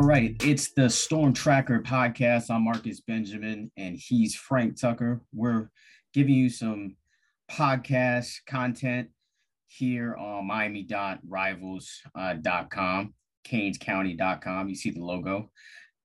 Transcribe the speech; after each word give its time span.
All 0.00 0.06
right, 0.06 0.34
it's 0.42 0.72
the 0.72 0.88
Storm 0.88 1.34
Tracker 1.34 1.80
podcast. 1.80 2.50
I'm 2.50 2.64
Marcus 2.64 3.02
Benjamin 3.02 3.70
and 3.76 3.98
he's 3.98 4.34
Frank 4.34 4.80
Tucker. 4.80 5.20
We're 5.30 5.68
giving 6.14 6.32
you 6.32 6.48
some 6.48 6.96
podcast 7.52 8.32
content 8.48 9.10
here 9.66 10.16
on 10.16 10.46
miami.rivals.com, 10.46 12.04
uh, 12.14 13.04
canescounty.com. 13.46 14.68
You 14.70 14.74
see 14.74 14.88
the 14.88 15.04
logo. 15.04 15.50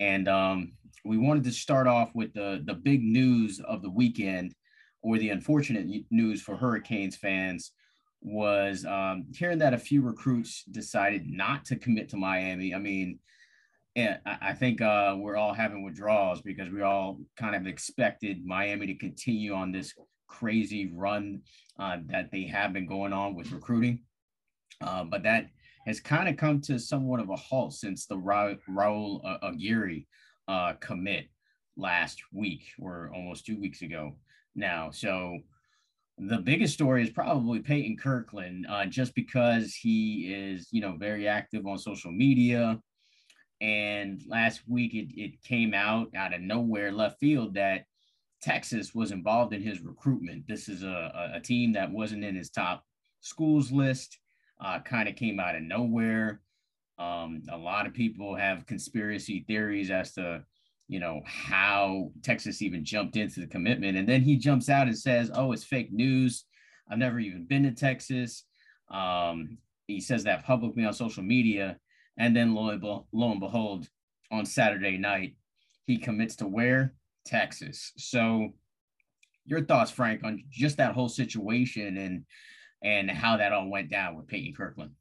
And 0.01 0.27
um, 0.27 0.73
we 1.05 1.17
wanted 1.17 1.45
to 1.45 1.53
start 1.53 1.87
off 1.87 2.13
with 2.13 2.33
the, 2.33 2.63
the 2.65 2.73
big 2.73 3.01
news 3.01 3.61
of 3.61 3.81
the 3.81 3.91
weekend 3.91 4.53
or 5.03 5.17
the 5.17 5.29
unfortunate 5.29 5.87
news 6.11 6.41
for 6.41 6.57
Hurricanes 6.57 7.15
fans 7.15 7.71
was 8.21 8.83
um, 8.83 9.27
hearing 9.33 9.59
that 9.59 9.73
a 9.73 9.77
few 9.77 10.01
recruits 10.01 10.65
decided 10.65 11.29
not 11.29 11.63
to 11.63 11.77
commit 11.77 12.09
to 12.09 12.17
Miami. 12.17 12.75
I 12.75 12.79
mean, 12.79 13.19
and 13.95 14.19
I 14.25 14.53
think 14.53 14.81
uh, 14.81 15.15
we're 15.17 15.37
all 15.37 15.53
having 15.53 15.83
withdrawals 15.83 16.41
because 16.41 16.69
we 16.69 16.81
all 16.81 17.19
kind 17.37 17.55
of 17.55 17.65
expected 17.65 18.45
Miami 18.45 18.87
to 18.87 18.95
continue 18.95 19.53
on 19.53 19.71
this 19.71 19.93
crazy 20.27 20.91
run 20.93 21.41
uh, 21.79 21.97
that 22.07 22.29
they 22.31 22.43
have 22.43 22.73
been 22.73 22.87
going 22.87 23.13
on 23.13 23.35
with 23.35 23.51
recruiting. 23.51 24.01
Uh, 24.81 25.05
but 25.05 25.23
that 25.23 25.47
has 25.85 26.01
kind 26.01 26.27
of 26.27 26.35
come 26.35 26.59
to 26.59 26.77
somewhat 26.77 27.21
of 27.21 27.29
a 27.29 27.35
halt 27.37 27.73
since 27.73 28.05
the 28.05 28.17
Ra- 28.17 28.55
Raul 28.69 29.21
Aguirre 29.41 30.05
uh, 30.49 30.73
commit 30.81 31.29
last 31.77 32.21
week 32.33 32.63
or 32.79 33.11
almost 33.15 33.45
two 33.45 33.59
weeks 33.59 33.81
ago 33.81 34.17
now. 34.55 34.91
So 34.91 35.39
the 36.17 36.39
biggest 36.39 36.73
story 36.73 37.03
is 37.03 37.09
probably 37.09 37.59
Peyton 37.59 37.97
Kirkland, 37.97 38.65
uh, 38.69 38.85
just 38.85 39.15
because 39.15 39.73
he 39.73 40.33
is, 40.33 40.67
you 40.71 40.81
know, 40.81 40.95
very 40.97 41.27
active 41.27 41.65
on 41.65 41.77
social 41.77 42.11
media. 42.11 42.79
And 43.61 44.21
last 44.27 44.61
week 44.67 44.93
it, 44.93 45.09
it 45.19 45.41
came 45.41 45.73
out 45.73 46.07
out 46.15 46.33
of 46.33 46.41
nowhere, 46.41 46.91
left 46.91 47.19
field, 47.19 47.53
that 47.55 47.85
Texas 48.41 48.93
was 48.93 49.11
involved 49.11 49.53
in 49.53 49.61
his 49.61 49.81
recruitment. 49.81 50.47
This 50.47 50.67
is 50.69 50.83
a, 50.83 51.31
a 51.35 51.39
team 51.39 51.73
that 51.73 51.91
wasn't 51.91 52.23
in 52.23 52.35
his 52.35 52.49
top 52.49 52.83
schools 53.21 53.71
list, 53.71 54.19
uh, 54.63 54.79
kind 54.79 55.09
of 55.09 55.15
came 55.15 55.39
out 55.39 55.55
of 55.55 55.63
nowhere. 55.63 56.41
Um, 56.99 57.41
a 57.51 57.57
lot 57.57 57.87
of 57.87 57.93
people 57.93 58.35
have 58.35 58.67
conspiracy 58.67 59.43
theories 59.47 59.89
as 59.89 60.13
to, 60.13 60.43
you 60.87 60.99
know, 60.99 61.21
how 61.25 62.11
Texas 62.21 62.61
even 62.61 62.85
jumped 62.85 63.15
into 63.17 63.39
the 63.39 63.47
commitment. 63.47 63.97
And 63.97 64.07
then 64.07 64.21
he 64.21 64.37
jumps 64.37 64.69
out 64.69 64.87
and 64.87 64.97
says, 64.97 65.31
oh, 65.33 65.51
it's 65.51 65.63
fake 65.63 65.91
news. 65.91 66.45
I've 66.89 66.99
never 66.99 67.19
even 67.19 67.45
been 67.45 67.63
to 67.63 67.71
Texas. 67.71 68.43
Um, 68.91 69.57
he 69.87 69.99
says 69.99 70.23
that 70.25 70.45
publicly 70.45 70.85
on 70.85 70.93
social 70.93 71.23
media. 71.23 71.77
And 72.17 72.35
then 72.35 72.55
lo 72.55 72.69
and, 72.69 72.81
lo 72.83 73.31
and 73.31 73.39
behold, 73.39 73.87
on 74.31 74.45
Saturday 74.45 74.97
night, 74.97 75.35
he 75.85 75.97
commits 75.97 76.35
to 76.37 76.47
where? 76.47 76.93
Texas. 77.25 77.91
So 77.97 78.53
your 79.45 79.63
thoughts, 79.65 79.91
Frank, 79.91 80.23
on 80.23 80.43
just 80.51 80.77
that 80.77 80.93
whole 80.93 81.09
situation 81.09 81.97
and 81.97 82.25
and 82.83 83.09
how 83.09 83.37
that 83.37 83.51
all 83.51 83.69
went 83.69 83.89
down 83.89 84.15
with 84.15 84.27
Peyton 84.27 84.53
Kirkland. 84.55 84.91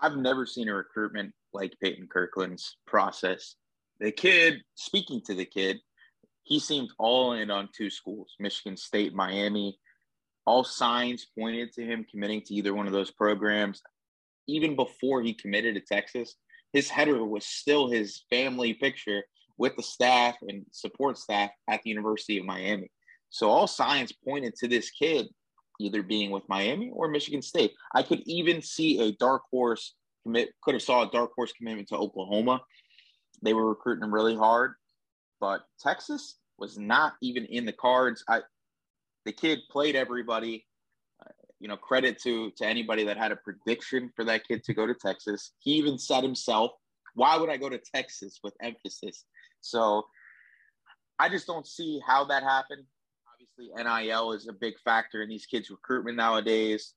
I've 0.00 0.16
never 0.16 0.46
seen 0.46 0.68
a 0.68 0.74
recruitment 0.74 1.32
like 1.52 1.74
Peyton 1.80 2.08
Kirkland's 2.08 2.76
process. 2.86 3.54
The 4.00 4.10
kid, 4.10 4.62
speaking 4.74 5.20
to 5.26 5.34
the 5.34 5.44
kid, 5.44 5.78
he 6.42 6.58
seemed 6.58 6.90
all 6.98 7.34
in 7.34 7.50
on 7.50 7.68
two 7.76 7.90
schools, 7.90 8.34
Michigan 8.40 8.76
State, 8.76 9.14
Miami. 9.14 9.78
All 10.46 10.64
signs 10.64 11.26
pointed 11.38 11.72
to 11.74 11.84
him 11.84 12.06
committing 12.10 12.42
to 12.46 12.54
either 12.54 12.74
one 12.74 12.86
of 12.86 12.92
those 12.92 13.10
programs 13.10 13.82
even 14.48 14.74
before 14.74 15.22
he 15.22 15.34
committed 15.34 15.74
to 15.74 15.80
Texas, 15.80 16.34
his 16.72 16.90
header 16.90 17.24
was 17.24 17.46
still 17.46 17.88
his 17.88 18.24
family 18.28 18.74
picture 18.74 19.22
with 19.56 19.76
the 19.76 19.82
staff 19.82 20.36
and 20.42 20.64
support 20.72 21.18
staff 21.18 21.50
at 21.68 21.82
the 21.82 21.90
University 21.90 22.38
of 22.38 22.44
Miami. 22.44 22.90
So 23.30 23.48
all 23.48 23.66
signs 23.66 24.12
pointed 24.12 24.54
to 24.56 24.68
this 24.68 24.90
kid 24.90 25.26
either 25.80 26.02
being 26.02 26.30
with 26.30 26.48
Miami 26.48 26.90
or 26.92 27.08
Michigan 27.08 27.42
State. 27.42 27.72
I 27.94 28.02
could 28.02 28.22
even 28.26 28.62
see 28.62 29.00
a 29.00 29.12
dark 29.12 29.42
horse 29.50 29.94
commit, 30.24 30.50
could 30.62 30.74
have 30.74 30.82
saw 30.82 31.06
a 31.06 31.10
dark 31.10 31.30
horse 31.36 31.52
commitment 31.52 31.88
to 31.88 31.96
Oklahoma. 31.96 32.60
They 33.42 33.54
were 33.54 33.68
recruiting 33.68 34.04
him 34.04 34.12
really 34.12 34.36
hard, 34.36 34.74
but 35.40 35.62
Texas 35.80 36.36
was 36.58 36.78
not 36.78 37.14
even 37.22 37.44
in 37.44 37.64
the 37.64 37.72
cards. 37.72 38.24
I 38.28 38.40
the 39.24 39.32
kid 39.32 39.60
played 39.70 39.94
everybody 39.94 40.66
you 41.60 41.68
know, 41.68 41.76
credit 41.76 42.20
to 42.22 42.50
to 42.56 42.66
anybody 42.66 43.04
that 43.04 43.16
had 43.16 43.32
a 43.32 43.36
prediction 43.36 44.10
for 44.14 44.24
that 44.24 44.46
kid 44.46 44.64
to 44.64 44.74
go 44.74 44.86
to 44.86 44.94
Texas. 44.94 45.52
He 45.58 45.72
even 45.72 45.98
said 45.98 46.22
himself, 46.22 46.72
"Why 47.14 47.36
would 47.36 47.50
I 47.50 47.56
go 47.56 47.68
to 47.68 47.78
Texas?" 47.78 48.38
with 48.42 48.54
emphasis. 48.62 49.24
So 49.60 50.04
I 51.18 51.28
just 51.28 51.46
don't 51.46 51.66
see 51.66 52.00
how 52.06 52.24
that 52.26 52.42
happened. 52.42 52.84
Obviously, 53.32 53.70
NIL 53.76 54.32
is 54.32 54.48
a 54.48 54.52
big 54.52 54.78
factor 54.84 55.22
in 55.22 55.28
these 55.28 55.46
kids' 55.46 55.70
recruitment 55.70 56.16
nowadays. 56.16 56.94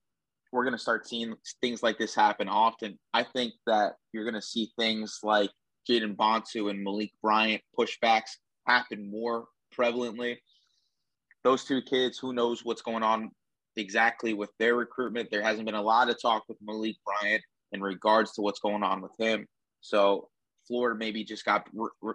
We're 0.51 0.63
going 0.63 0.75
to 0.75 0.81
start 0.81 1.07
seeing 1.07 1.33
things 1.61 1.81
like 1.81 1.97
this 1.97 2.13
happen 2.13 2.49
often. 2.49 2.99
I 3.13 3.23
think 3.23 3.53
that 3.67 3.93
you're 4.11 4.25
going 4.25 4.35
to 4.35 4.41
see 4.41 4.71
things 4.77 5.19
like 5.23 5.49
Jaden 5.89 6.15
Bonsu 6.15 6.69
and 6.69 6.83
Malik 6.83 7.13
Bryant 7.21 7.61
pushbacks 7.77 8.31
happen 8.67 9.09
more 9.09 9.45
prevalently. 9.75 10.37
Those 11.43 11.63
two 11.63 11.81
kids, 11.81 12.19
who 12.19 12.33
knows 12.33 12.63
what's 12.63 12.81
going 12.81 13.01
on 13.01 13.31
exactly 13.77 14.33
with 14.33 14.49
their 14.59 14.75
recruitment. 14.75 15.29
There 15.31 15.43
hasn't 15.43 15.65
been 15.65 15.75
a 15.75 15.81
lot 15.81 16.09
of 16.09 16.21
talk 16.21 16.43
with 16.47 16.57
Malik 16.61 16.97
Bryant 17.05 17.43
in 17.71 17.81
regards 17.81 18.33
to 18.33 18.41
what's 18.41 18.59
going 18.59 18.83
on 18.83 19.01
with 19.01 19.11
him. 19.17 19.47
So 19.81 20.29
Florida 20.67 20.97
maybe 20.97 21.23
just 21.23 21.45
got 21.45 21.67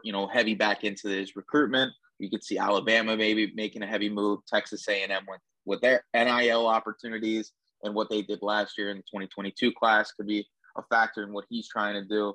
you 0.04 0.12
know 0.12 0.26
heavy 0.26 0.54
back 0.54 0.84
into 0.84 1.08
his 1.08 1.36
recruitment. 1.36 1.92
You 2.18 2.30
could 2.30 2.44
see 2.44 2.58
Alabama 2.58 3.16
maybe 3.16 3.52
making 3.54 3.82
a 3.82 3.86
heavy 3.86 4.08
move. 4.08 4.40
Texas 4.46 4.86
A&M 4.88 5.10
with 5.28 5.40
with 5.64 5.80
their 5.80 6.04
NIL 6.14 6.66
opportunities 6.66 7.52
and 7.82 7.94
what 7.94 8.08
they 8.08 8.22
did 8.22 8.40
last 8.40 8.78
year 8.78 8.90
in 8.90 8.98
the 8.98 9.02
2022 9.02 9.72
class 9.72 10.12
could 10.12 10.26
be 10.26 10.46
a 10.76 10.82
factor 10.90 11.22
in 11.22 11.32
what 11.32 11.44
he's 11.48 11.68
trying 11.68 11.94
to 11.94 12.04
do. 12.04 12.34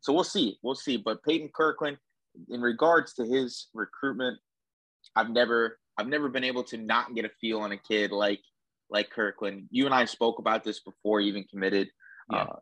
So 0.00 0.12
we'll 0.12 0.24
see, 0.24 0.58
we'll 0.62 0.74
see. 0.74 0.96
But 0.96 1.22
Peyton 1.24 1.50
Kirkland, 1.54 1.98
in 2.48 2.60
regards 2.60 3.14
to 3.14 3.24
his 3.24 3.68
recruitment, 3.74 4.38
I've 5.16 5.30
never 5.30 5.78
I've 5.98 6.08
never 6.08 6.28
been 6.28 6.44
able 6.44 6.62
to 6.64 6.76
not 6.76 7.14
get 7.14 7.24
a 7.24 7.30
feel 7.40 7.60
on 7.60 7.72
a 7.72 7.76
kid 7.76 8.12
like 8.12 8.40
like 8.90 9.10
Kirkland. 9.10 9.68
You 9.70 9.86
and 9.86 9.94
I 9.94 10.04
spoke 10.04 10.38
about 10.38 10.64
this 10.64 10.80
before 10.80 11.20
he 11.20 11.28
even 11.28 11.44
committed. 11.44 11.88
Yeah. 12.30 12.42
Uh, 12.42 12.56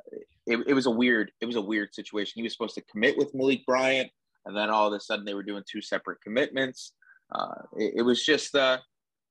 it, 0.46 0.58
it 0.68 0.74
was 0.74 0.86
a 0.86 0.90
weird 0.90 1.32
it 1.40 1.46
was 1.46 1.56
a 1.56 1.60
weird 1.60 1.94
situation. 1.94 2.32
He 2.36 2.42
was 2.42 2.52
supposed 2.52 2.74
to 2.76 2.82
commit 2.82 3.16
with 3.16 3.34
Malik 3.34 3.66
Bryant, 3.66 4.10
and 4.44 4.56
then 4.56 4.70
all 4.70 4.86
of 4.86 4.92
a 4.92 5.00
sudden 5.00 5.24
they 5.24 5.34
were 5.34 5.42
doing 5.42 5.64
two 5.70 5.82
separate 5.82 6.20
commitments. 6.22 6.92
Uh, 7.34 7.62
it, 7.76 7.94
it, 7.96 8.02
was 8.02 8.24
just 8.24 8.54
uh, 8.54 8.78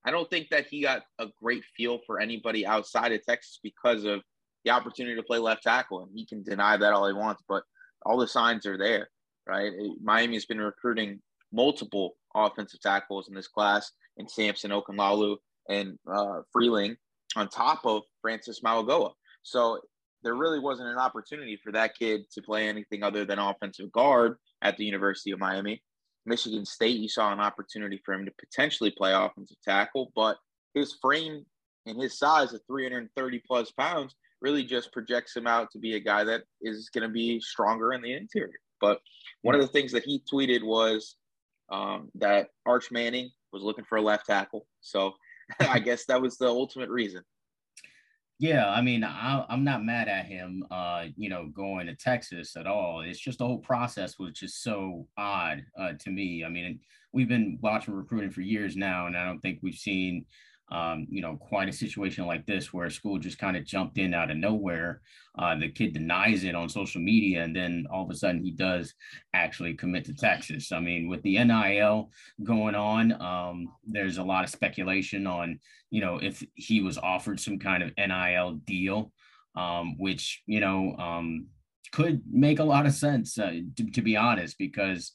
I 0.05 0.11
don't 0.11 0.29
think 0.29 0.49
that 0.49 0.67
he 0.67 0.81
got 0.81 1.03
a 1.19 1.27
great 1.41 1.63
feel 1.77 1.99
for 2.05 2.19
anybody 2.19 2.65
outside 2.65 3.13
of 3.13 3.23
Texas 3.23 3.59
because 3.63 4.03
of 4.03 4.21
the 4.65 4.71
opportunity 4.71 5.15
to 5.15 5.23
play 5.23 5.37
left 5.37 5.63
tackle, 5.63 6.03
and 6.03 6.11
he 6.13 6.25
can 6.25 6.43
deny 6.43 6.75
that 6.75 6.91
all 6.91 7.07
he 7.07 7.13
wants, 7.13 7.41
but 7.47 7.63
all 8.05 8.17
the 8.17 8.27
signs 8.27 8.65
are 8.65 8.77
there, 8.77 9.09
right? 9.47 9.71
Miami 10.03 10.33
has 10.33 10.45
been 10.45 10.59
recruiting 10.59 11.21
multiple 11.53 12.17
offensive 12.35 12.81
tackles 12.81 13.29
in 13.29 13.35
this 13.35 13.47
class, 13.47 13.91
and 14.17 14.29
Samson 14.29 14.71
Okunlola 14.71 15.37
and 15.69 15.97
uh, 16.11 16.41
Freeling 16.51 16.95
on 17.35 17.49
top 17.49 17.85
of 17.85 18.03
Francis 18.21 18.61
Mauigoa. 18.61 19.11
So 19.43 19.79
there 20.23 20.35
really 20.35 20.59
wasn't 20.59 20.89
an 20.89 20.97
opportunity 20.97 21.59
for 21.63 21.71
that 21.71 21.95
kid 21.97 22.21
to 22.33 22.41
play 22.41 22.67
anything 22.67 23.03
other 23.03 23.25
than 23.25 23.39
offensive 23.39 23.91
guard 23.91 24.37
at 24.61 24.77
the 24.77 24.85
University 24.85 25.31
of 25.31 25.39
Miami. 25.39 25.83
Michigan 26.25 26.65
State, 26.65 26.99
you 26.99 27.07
saw 27.07 27.31
an 27.31 27.39
opportunity 27.39 28.01
for 28.03 28.13
him 28.13 28.25
to 28.25 28.31
potentially 28.39 28.91
play 28.91 29.13
offensive 29.13 29.57
tackle, 29.63 30.11
but 30.15 30.37
his 30.73 30.97
frame 31.01 31.45
and 31.85 32.01
his 32.01 32.17
size 32.17 32.53
of 32.53 32.61
330 32.67 33.43
plus 33.45 33.71
pounds 33.71 34.15
really 34.41 34.63
just 34.63 34.91
projects 34.91 35.35
him 35.35 35.45
out 35.45 35.69
to 35.71 35.79
be 35.79 35.95
a 35.95 35.99
guy 35.99 36.23
that 36.23 36.43
is 36.61 36.89
going 36.89 37.07
to 37.07 37.13
be 37.13 37.39
stronger 37.39 37.93
in 37.93 38.01
the 38.01 38.13
interior. 38.13 38.53
But 38.81 38.99
one 39.43 39.55
of 39.55 39.61
the 39.61 39.67
things 39.67 39.91
that 39.91 40.03
he 40.03 40.21
tweeted 40.31 40.63
was 40.63 41.15
um, 41.71 42.09
that 42.15 42.49
Arch 42.65 42.91
Manning 42.91 43.29
was 43.53 43.63
looking 43.63 43.85
for 43.85 43.97
a 43.97 44.01
left 44.01 44.25
tackle. 44.25 44.65
So 44.81 45.13
I 45.59 45.79
guess 45.79 46.05
that 46.05 46.21
was 46.21 46.37
the 46.37 46.47
ultimate 46.47 46.89
reason. 46.89 47.23
Yeah, 48.37 48.67
I 48.67 48.81
mean, 48.81 49.05
I, 49.05 49.45
am 49.49 49.63
not 49.63 49.85
mad 49.85 50.09
at 50.09 50.25
him, 50.25 50.65
uh, 50.69 51.05
you 51.15 51.29
know, 51.29 51.47
going 51.55 51.87
to 51.87 51.95
Texas 51.95 52.57
at 52.57 52.67
all. 52.67 52.99
It's 52.99 53.19
just 53.19 53.39
the 53.39 53.45
whole 53.45 53.59
process 53.59 54.19
was 54.19 54.33
just 54.33 54.61
so 54.61 55.07
odd 55.17 55.63
uh, 55.79 55.93
to 55.99 56.11
me. 56.11 56.43
I 56.43 56.49
mean, 56.49 56.81
we've 57.13 57.29
been 57.29 57.57
watching 57.61 57.93
recruiting 57.93 58.31
for 58.31 58.41
years 58.41 58.75
now, 58.75 59.07
and 59.07 59.15
I 59.15 59.25
don't 59.25 59.39
think 59.39 59.59
we've 59.61 59.75
seen 59.75 60.25
um, 60.71 61.05
you 61.09 61.21
know, 61.21 61.37
quite 61.37 61.69
a 61.69 61.73
situation 61.73 62.25
like 62.25 62.45
this 62.45 62.73
where 62.73 62.89
school 62.89 63.19
just 63.19 63.37
kind 63.37 63.55
of 63.55 63.65
jumped 63.65 63.97
in 63.97 64.13
out 64.13 64.31
of 64.31 64.37
nowhere. 64.37 65.01
Uh, 65.37 65.55
the 65.55 65.69
kid 65.69 65.93
denies 65.93 66.43
it 66.43 66.55
on 66.55 66.69
social 66.69 67.01
media, 67.01 67.43
and 67.43 67.55
then 67.55 67.85
all 67.91 68.03
of 68.03 68.09
a 68.09 68.15
sudden 68.15 68.43
he 68.43 68.51
does 68.51 68.93
actually 69.33 69.75
commit 69.75 70.05
to 70.05 70.13
Texas. 70.13 70.71
I 70.71 70.79
mean, 70.79 71.07
with 71.07 71.21
the 71.21 71.43
NIL 71.43 72.09
going 72.43 72.75
on, 72.75 73.21
um, 73.21 73.67
there's 73.85 74.17
a 74.17 74.23
lot 74.23 74.43
of 74.43 74.49
speculation 74.49 75.27
on, 75.27 75.59
you 75.91 76.01
know, 76.01 76.17
if 76.17 76.43
he 76.55 76.81
was 76.81 76.97
offered 76.97 77.39
some 77.39 77.59
kind 77.59 77.83
of 77.83 77.91
NIL 77.97 78.53
deal, 78.65 79.11
um, 79.55 79.97
which, 79.97 80.41
you 80.47 80.61
know, 80.61 80.95
um, 80.97 81.47
could 81.91 82.21
make 82.29 82.59
a 82.59 82.63
lot 82.63 82.85
of 82.85 82.93
sense 82.93 83.37
uh, 83.37 83.53
to, 83.77 83.91
to 83.91 84.01
be 84.01 84.17
honest, 84.17 84.57
because 84.57 85.13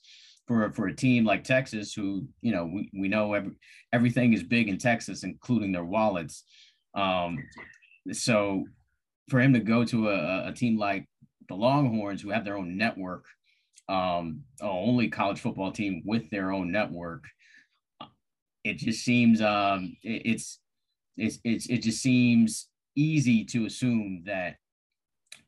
for 0.51 0.73
for 0.73 0.89
a 0.89 0.93
team 0.93 1.25
like 1.25 1.45
Texas, 1.45 1.95
who 1.95 2.27
you 2.41 2.51
know 2.51 2.65
we, 2.65 2.91
we 2.93 3.07
know 3.07 3.35
every, 3.35 3.53
everything 3.93 4.33
is 4.33 4.43
big 4.43 4.69
in 4.69 4.79
Texas, 4.79 5.23
including 5.23 5.71
their 5.71 5.85
wallets. 5.85 6.43
Um, 6.93 7.39
so 8.11 8.65
for 9.29 9.39
him 9.39 9.53
to 9.53 9.61
go 9.61 9.85
to 9.85 10.09
a, 10.09 10.49
a 10.49 10.53
team 10.53 10.77
like 10.77 11.09
the 11.49 11.55
Longhorns, 11.55 12.21
who 12.21 12.31
have 12.31 12.45
their 12.45 12.59
own 12.59 12.77
network, 12.77 13.27
um, 13.89 14.41
only 14.61 15.07
college 15.09 15.39
football 15.39 15.71
team 15.71 16.03
with 16.05 16.29
their 16.31 16.51
own 16.51 16.73
network, 16.73 17.23
it 18.65 18.79
just 18.79 19.05
seems 19.05 19.41
um, 19.41 19.97
it, 20.03 20.23
it's 20.25 20.59
it's 21.17 21.39
it's 21.45 21.67
it 21.67 21.79
just 21.79 22.03
seems 22.03 22.67
easy 22.97 23.45
to 23.45 23.67
assume 23.67 24.25
that 24.27 24.57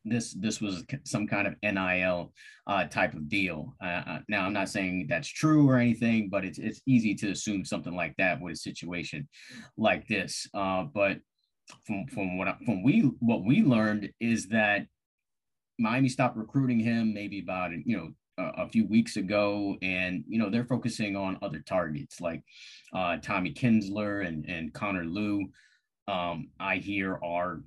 this 0.05 0.33
this 0.33 0.61
was 0.61 0.83
some 1.05 1.27
kind 1.27 1.47
of 1.47 1.55
NIL 1.63 2.33
uh, 2.67 2.85
type 2.85 3.13
of 3.13 3.29
deal. 3.29 3.75
Uh, 3.81 4.03
uh, 4.07 4.19
now, 4.27 4.45
I'm 4.45 4.53
not 4.53 4.69
saying 4.69 5.07
that's 5.09 5.27
true 5.27 5.69
or 5.69 5.77
anything, 5.77 6.29
but 6.29 6.45
it's 6.45 6.59
it's 6.59 6.81
easy 6.85 7.15
to 7.15 7.31
assume 7.31 7.65
something 7.65 7.95
like 7.95 8.15
that 8.17 8.41
with 8.41 8.53
a 8.53 8.57
situation 8.57 9.27
like 9.77 10.07
this. 10.07 10.47
Uh, 10.53 10.83
but 10.83 11.19
from 11.85 12.07
from 12.07 12.37
what 12.37 12.57
from 12.65 12.83
we 12.83 13.11
what 13.19 13.45
we 13.45 13.61
learned 13.63 14.09
is 14.19 14.47
that 14.47 14.85
Miami 15.79 16.09
stopped 16.09 16.37
recruiting 16.37 16.79
him 16.79 17.13
maybe 17.13 17.39
about 17.39 17.71
you 17.85 17.97
know 17.97 18.09
a, 18.37 18.67
few 18.67 18.87
weeks 18.87 19.17
ago, 19.17 19.77
and 19.81 20.23
you 20.27 20.39
know 20.39 20.49
they're 20.49 20.65
focusing 20.65 21.15
on 21.15 21.37
other 21.41 21.59
targets 21.59 22.19
like 22.19 22.43
uh, 22.93 23.17
Tommy 23.17 23.53
Kinsler 23.53 24.25
and 24.25 24.45
and 24.45 24.73
Connor 24.73 25.05
Lew. 25.05 25.45
Um, 26.07 26.49
I 26.59 26.77
hear 26.77 27.19
are 27.23 27.61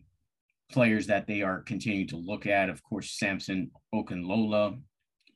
players 0.70 1.06
that 1.06 1.26
they 1.26 1.42
are 1.42 1.62
continuing 1.62 2.08
to 2.08 2.16
look 2.16 2.46
at. 2.46 2.68
Of 2.68 2.82
course, 2.82 3.18
Samson 3.18 3.70
Okunlola, 3.94 4.78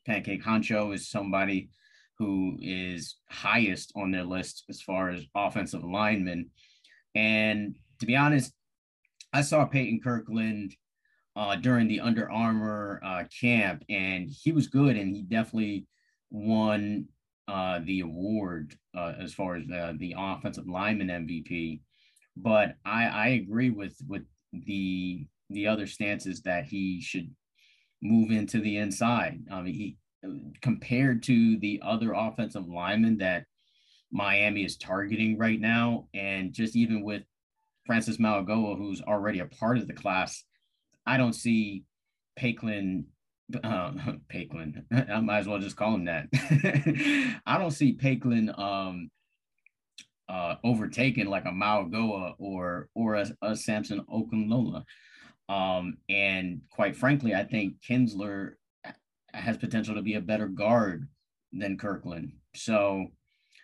Pancake 0.06 0.44
Honcho 0.44 0.94
is 0.94 1.08
somebody 1.08 1.70
who 2.18 2.58
is 2.60 3.16
highest 3.28 3.92
on 3.96 4.10
their 4.10 4.24
list 4.24 4.64
as 4.68 4.82
far 4.82 5.10
as 5.10 5.24
offensive 5.34 5.84
linemen. 5.84 6.50
And 7.14 7.76
to 8.00 8.06
be 8.06 8.16
honest, 8.16 8.52
I 9.32 9.42
saw 9.42 9.64
Peyton 9.64 10.00
Kirkland 10.02 10.74
uh, 11.36 11.56
during 11.56 11.88
the 11.88 12.00
Under 12.00 12.30
Armour 12.30 13.00
uh, 13.04 13.24
camp, 13.40 13.84
and 13.88 14.28
he 14.28 14.52
was 14.52 14.66
good, 14.66 14.96
and 14.96 15.14
he 15.14 15.22
definitely 15.22 15.86
won 16.30 17.06
uh, 17.48 17.80
the 17.84 18.00
award 18.00 18.74
uh, 18.96 19.14
as 19.18 19.32
far 19.32 19.56
as 19.56 19.66
the 19.66 20.14
offensive 20.16 20.68
lineman 20.68 21.08
MVP. 21.08 21.80
But 22.36 22.74
I, 22.84 23.06
I 23.06 23.26
agree 23.28 23.70
with 23.70 23.96
with 24.06 24.22
the 24.52 25.26
the 25.49 25.67
other 25.67 25.87
stances 25.87 26.43
that 26.43 26.64
he 26.64 27.00
should 27.00 27.31
move 28.02 28.31
into 28.31 28.61
the 28.61 28.76
inside. 28.76 29.41
I 29.50 29.61
mean, 29.62 29.75
he 29.75 29.97
compared 30.61 31.23
to 31.25 31.58
the 31.58 31.81
other 31.85 32.12
offensive 32.12 32.69
linemen 32.69 33.19
that 33.19 33.44
Miami 34.12 34.64
is 34.64 34.76
targeting 34.76 35.38
right 35.38 35.61
now, 35.61 36.08
and 36.14 36.52
just 36.52 36.76
even 36.76 37.02
with 37.02 37.23
Francis 37.87 38.19
Mauigoa, 38.19 38.76
who's 38.76 39.00
already 39.02 39.41
a 39.41 39.47
part 39.47 39.79
of 39.79 39.87
the 39.87 39.93
class, 39.93 40.44
I 41.06 41.17
don't 41.17 41.32
see 41.32 41.85
Paklin. 42.38 43.05
Uh, 43.52 43.93
Paklin, 44.32 44.85
I 45.11 45.20
might 45.20 45.41
as 45.41 45.49
well 45.49 45.58
just 45.58 45.76
call 45.76 45.94
him 45.94 46.05
that. 46.06 46.29
I 47.47 47.58
don't 47.58 47.73
see 47.73 47.97
Paklin 47.97 48.56
um, 48.58 49.11
uh, 50.30 50.54
overtaken 50.62 51.26
like 51.26 51.44
a 51.44 51.50
Mauigoa 51.50 52.34
or 52.38 52.88
or 52.94 53.16
a, 53.16 53.26
a 53.42 53.56
Samson 53.56 54.00
Okunlola. 54.12 54.84
Um, 55.48 55.96
and 56.08 56.60
quite 56.70 56.96
frankly, 56.96 57.34
I 57.34 57.42
think 57.42 57.74
Kinsler 57.86 58.52
has 59.34 59.56
potential 59.56 59.96
to 59.96 60.02
be 60.02 60.14
a 60.14 60.20
better 60.20 60.46
guard 60.46 61.08
than 61.52 61.76
Kirkland. 61.76 62.32
So, 62.54 63.06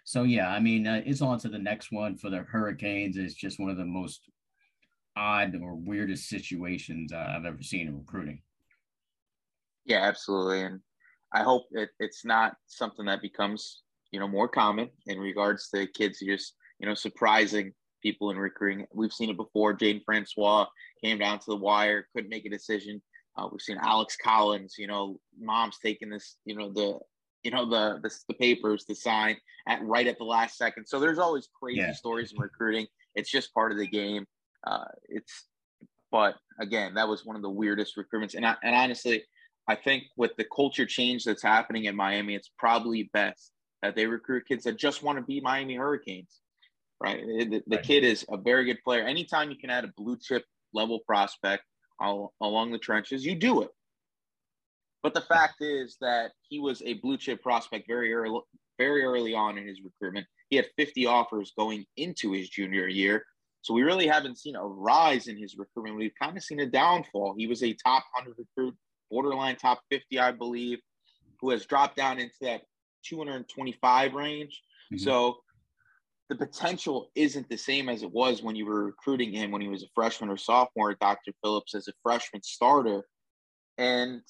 so 0.05 0.25
yeah, 0.25 0.49
I 0.49 0.59
mean, 0.59 0.89
uh, 0.89 1.03
it's 1.07 1.23
on 1.23 1.39
to 1.41 1.49
the 1.49 1.59
next 1.59 1.93
one 1.93 2.17
for 2.17 2.31
the 2.31 2.39
Hurricanes. 2.39 3.17
It's 3.17 3.35
just 3.35 3.61
one 3.61 3.71
of 3.71 3.77
the 3.77 3.85
most 3.85 4.23
odd 5.17 5.55
or 5.63 5.77
weirdest 5.77 6.29
situations 6.29 7.13
uh, 7.13 7.35
I've 7.37 7.45
ever 7.45 7.63
seen 7.63 7.87
in 7.87 7.97
recruiting. 7.97 8.43
Yeah, 9.85 10.03
absolutely, 10.03 10.63
and 10.63 10.81
I 11.33 11.45
hope 11.45 11.67
it, 11.71 11.91
it's 12.01 12.25
not 12.25 12.57
something 12.67 13.07
that 13.07 13.23
becomes 13.23 13.83
you 14.13 14.21
know 14.21 14.29
more 14.29 14.49
common 14.49 14.89
in 15.07 15.19
regards 15.19 15.69
to 15.71 15.87
kids 15.87 16.21
just 16.21 16.55
you 16.79 16.87
know 16.87 16.95
surprising 16.95 17.73
people 18.03 18.31
in 18.31 18.39
recruiting. 18.39 18.87
We've 18.93 19.13
seen 19.13 19.31
it 19.31 19.37
before. 19.37 19.77
Jaden 19.77 20.05
Francois 20.05 20.67
came 21.03 21.19
down 21.19 21.39
to 21.41 21.45
the 21.49 21.57
wire, 21.57 22.07
couldn't 22.15 22.31
make 22.31 22.47
a 22.47 22.51
decision. 22.51 23.03
Uh, 23.37 23.49
we've 23.51 23.61
seen 23.61 23.79
Alex 23.81 24.17
Collins, 24.23 24.77
you 24.79 24.87
know, 24.87 25.19
mom's 25.39 25.79
taking 25.83 26.09
this, 26.09 26.37
you 26.45 26.57
know, 26.57 26.73
the, 26.73 26.99
you 27.43 27.51
know, 27.51 27.69
the, 27.69 28.01
the, 28.03 28.11
the 28.29 28.35
papers 28.35 28.85
to 28.85 28.95
sign 28.95 29.37
at 29.69 29.83
right 29.83 30.07
at 30.07 30.19
the 30.19 30.25
last 30.25 30.57
second. 30.57 30.87
So 30.87 31.01
there's 31.01 31.19
always 31.19 31.49
crazy 31.61 31.81
yeah. 31.81 31.93
stories 31.93 32.33
in 32.33 32.39
recruiting. 32.39 32.87
It's 33.15 33.31
just 33.31 33.53
part 33.53 33.73
of 33.73 33.79
the 33.79 33.87
game. 33.87 34.25
Uh, 34.67 34.85
it's, 35.09 35.45
but 36.11 36.37
again, 36.61 36.95
that 36.95 37.09
was 37.09 37.27
one 37.27 37.37
of 37.37 37.43
the 37.43 37.51
weirdest 37.51 37.97
recruitments. 37.97 38.35
And 38.35 38.47
I, 38.47 38.55
and 38.63 38.75
honestly, 38.75 39.25
I 39.69 39.75
think 39.75 40.05
with 40.17 40.31
the 40.37 40.47
culture 40.55 40.87
change 40.87 41.25
that's 41.25 41.43
happening 41.43 41.85
in 41.85 41.97
Miami, 41.97 42.35
it's 42.37 42.51
probably 42.57 43.11
best 43.13 43.53
that 43.83 43.95
they 43.95 44.07
recruit 44.07 44.47
kids 44.47 44.65
that 44.65 44.79
just 44.79 45.03
want 45.03 45.19
to 45.19 45.25
be 45.25 45.41
Miami 45.41 45.77
Hurricanes, 45.77 46.41
right? 47.01 47.21
The, 47.27 47.63
the 47.67 47.77
right. 47.77 47.85
kid 47.85 48.05
is 48.05 48.25
a 48.31 48.37
very 48.37 48.65
good 48.65 48.83
player. 48.85 49.05
Anytime 49.05 49.51
you 49.51 49.57
can 49.57 49.71
add 49.71 49.85
a 49.85 49.93
blue 49.97 50.17
chip 50.17 50.45
level 50.73 51.01
prospect 51.07 51.63
all, 52.01 52.33
along 52.41 52.73
the 52.73 52.79
trenches, 52.79 53.25
you 53.25 53.35
do 53.35 53.63
it. 53.63 53.71
But 55.03 55.15
the 55.15 55.21
fact 55.21 55.57
is 55.61 55.97
that 56.01 56.33
he 56.49 56.59
was 56.59 56.83
a 56.83 56.95
blue 56.95 57.17
chip 57.17 57.43
prospect 57.43 57.87
very 57.87 58.13
early, 58.13 58.41
very 58.79 59.05
early 59.05 59.35
on 59.35 59.59
in 59.59 59.67
his 59.67 59.81
recruitment. 59.83 60.27
He 60.49 60.57
had 60.57 60.67
50 60.77 61.07
offers 61.07 61.53
going 61.57 61.85
into 61.97 62.33
his 62.33 62.49
junior 62.49 62.89
year. 62.89 63.25
So 63.63 63.75
we 63.75 63.83
really 63.83 64.07
haven't 64.07 64.39
seen 64.39 64.57
a 64.57 64.65
rise 64.65 65.27
in 65.27 65.37
his 65.37 65.57
recruitment. 65.57 65.97
We've 65.97 66.13
kind 66.21 66.37
of 66.37 66.43
seen 66.43 66.61
a 66.61 66.67
downfall. 66.67 67.35
He 67.37 67.47
was 67.47 67.63
a 67.63 67.73
top 67.75 68.05
100 68.15 68.37
recruit, 68.39 68.77
borderline 69.11 69.57
top 69.57 69.81
50, 69.91 70.19
I 70.19 70.33
believe, 70.33 70.79
who 71.41 71.51
has 71.51 71.67
dropped 71.67 71.97
down 71.97 72.19
into 72.19 72.35
that 72.43 72.63
225 73.09 74.15
range. 74.15 74.63
Mm-hmm. 74.93 75.03
So 75.03 75.39
the 76.29 76.37
potential 76.37 77.11
isn't 77.15 77.49
the 77.49 77.57
same 77.57 77.89
as 77.89 78.03
it 78.03 78.13
was 78.13 78.43
when 78.43 78.57
you 78.57 78.67
were 78.67 78.85
recruiting 78.85 79.33
him 79.33 79.51
when 79.51 79.61
he 79.61 79.69
was 79.69 79.83
a 79.83 79.89
freshman 79.95 80.31
or 80.31 80.37
sophomore 80.37 80.91
at 80.91 80.99
Dr. 80.99 81.33
Phillips 81.43 81.75
as 81.75 81.89
a 81.89 81.93
freshman 82.03 82.43
starter. 82.43 83.03
And 83.79 84.23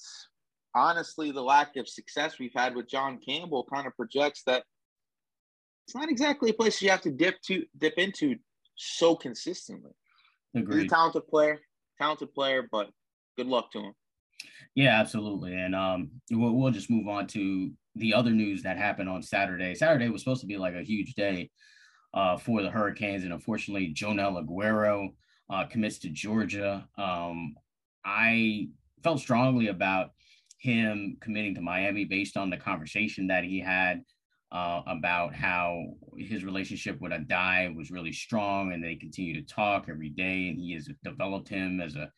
honestly, 0.75 1.31
the 1.31 1.41
lack 1.41 1.75
of 1.75 1.87
success 1.87 2.37
we've 2.39 2.53
had 2.55 2.75
with 2.75 2.87
John 2.87 3.19
Campbell 3.25 3.67
kind 3.71 3.87
of 3.87 3.95
projects 3.95 4.43
that 4.45 4.63
it's 5.87 5.95
not 5.95 6.09
exactly 6.09 6.49
a 6.49 6.53
place 6.53 6.81
you 6.81 6.89
have 6.89 7.01
to 7.01 7.11
dip 7.11 7.41
to 7.43 7.65
dip 7.77 7.93
into 7.97 8.35
so 8.75 9.15
consistently. 9.15 9.91
Agreed. 10.55 10.83
He's 10.83 10.91
a 10.91 10.95
talented 10.95 11.27
player, 11.27 11.59
talented 11.97 12.33
player, 12.33 12.67
but 12.71 12.89
good 13.37 13.47
luck 13.47 13.71
to 13.71 13.79
him. 13.79 13.93
Yeah, 14.75 14.99
absolutely. 14.99 15.55
And 15.55 15.73
um, 15.73 16.11
we'll, 16.29 16.53
we'll 16.53 16.71
just 16.71 16.89
move 16.89 17.07
on 17.07 17.25
to 17.27 17.71
the 17.97 18.13
other 18.13 18.31
news 18.31 18.63
that 18.63 18.77
happened 18.77 19.09
on 19.09 19.21
Saturday. 19.21 19.75
Saturday 19.75 20.09
was 20.09 20.21
supposed 20.21 20.41
to 20.41 20.47
be 20.47 20.57
like 20.57 20.75
a 20.75 20.83
huge 20.83 21.13
day 21.15 21.49
uh, 22.13 22.37
for 22.37 22.61
the 22.61 22.69
Hurricanes. 22.69 23.23
And 23.23 23.33
unfortunately, 23.33 23.89
Joenel 23.89 24.43
Aguero 24.43 25.09
uh, 25.49 25.65
commits 25.65 25.99
to 25.99 26.09
Georgia. 26.09 26.87
Um, 26.97 27.55
I 28.05 28.69
felt 29.03 29.19
strongly 29.19 29.67
about 29.67 30.11
him 30.59 31.17
committing 31.21 31.55
to 31.55 31.61
Miami 31.61 32.05
based 32.05 32.37
on 32.37 32.49
the 32.49 32.57
conversation 32.57 33.27
that 33.27 33.43
he 33.43 33.59
had 33.59 34.01
uh, 34.51 34.81
about 34.87 35.35
how 35.35 35.83
his 36.17 36.43
relationship 36.43 36.99
with 37.01 37.11
Addae 37.11 37.75
was 37.75 37.91
really 37.91 38.13
strong 38.13 38.73
and 38.73 38.83
they 38.83 38.95
continue 38.95 39.33
to 39.33 39.53
talk 39.53 39.87
every 39.89 40.09
day. 40.09 40.49
And 40.49 40.59
he 40.59 40.73
has 40.73 40.89
developed 41.03 41.49
him 41.49 41.81
as 41.81 41.95
a 41.95 42.11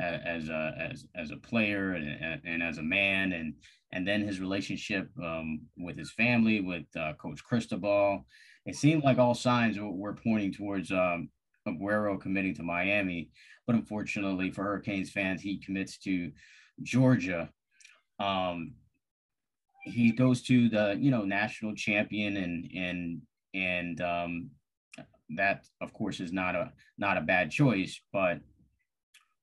as 0.00 0.48
a 0.48 0.74
as 0.78 1.06
as 1.14 1.30
a 1.32 1.36
player 1.36 1.92
and, 1.92 2.40
and 2.44 2.62
as 2.62 2.78
a 2.78 2.82
man 2.82 3.32
and 3.32 3.54
and 3.92 4.06
then 4.06 4.22
his 4.22 4.40
relationship 4.40 5.10
um, 5.22 5.60
with 5.76 5.96
his 5.96 6.12
family 6.12 6.60
with 6.60 6.84
uh, 6.98 7.12
coach 7.14 7.42
cristobal. 7.44 8.24
It 8.64 8.76
seemed 8.76 9.04
like 9.04 9.18
all 9.18 9.34
signs 9.34 9.76
were 9.80 10.14
pointing 10.14 10.52
towards 10.52 10.90
um, 10.90 11.28
Aguero 11.66 12.20
committing 12.20 12.54
to 12.54 12.62
Miami, 12.62 13.30
but 13.66 13.76
unfortunately 13.76 14.50
for 14.50 14.64
Hurricanes 14.64 15.10
fans, 15.10 15.42
he 15.42 15.58
commits 15.58 15.98
to 15.98 16.30
Georgia. 16.82 17.50
Um, 18.18 18.74
he 19.84 20.12
goes 20.12 20.42
to 20.42 20.68
the 20.68 20.96
you 20.98 21.10
know 21.10 21.24
national 21.24 21.74
champion 21.74 22.36
and 22.36 22.70
and 22.74 23.22
and 23.54 24.00
um, 24.00 24.50
that 25.36 25.66
of 25.80 25.92
course 25.92 26.20
is 26.20 26.32
not 26.32 26.54
a 26.54 26.72
not 26.98 27.16
a 27.16 27.22
bad 27.22 27.50
choice, 27.50 28.00
but 28.12 28.38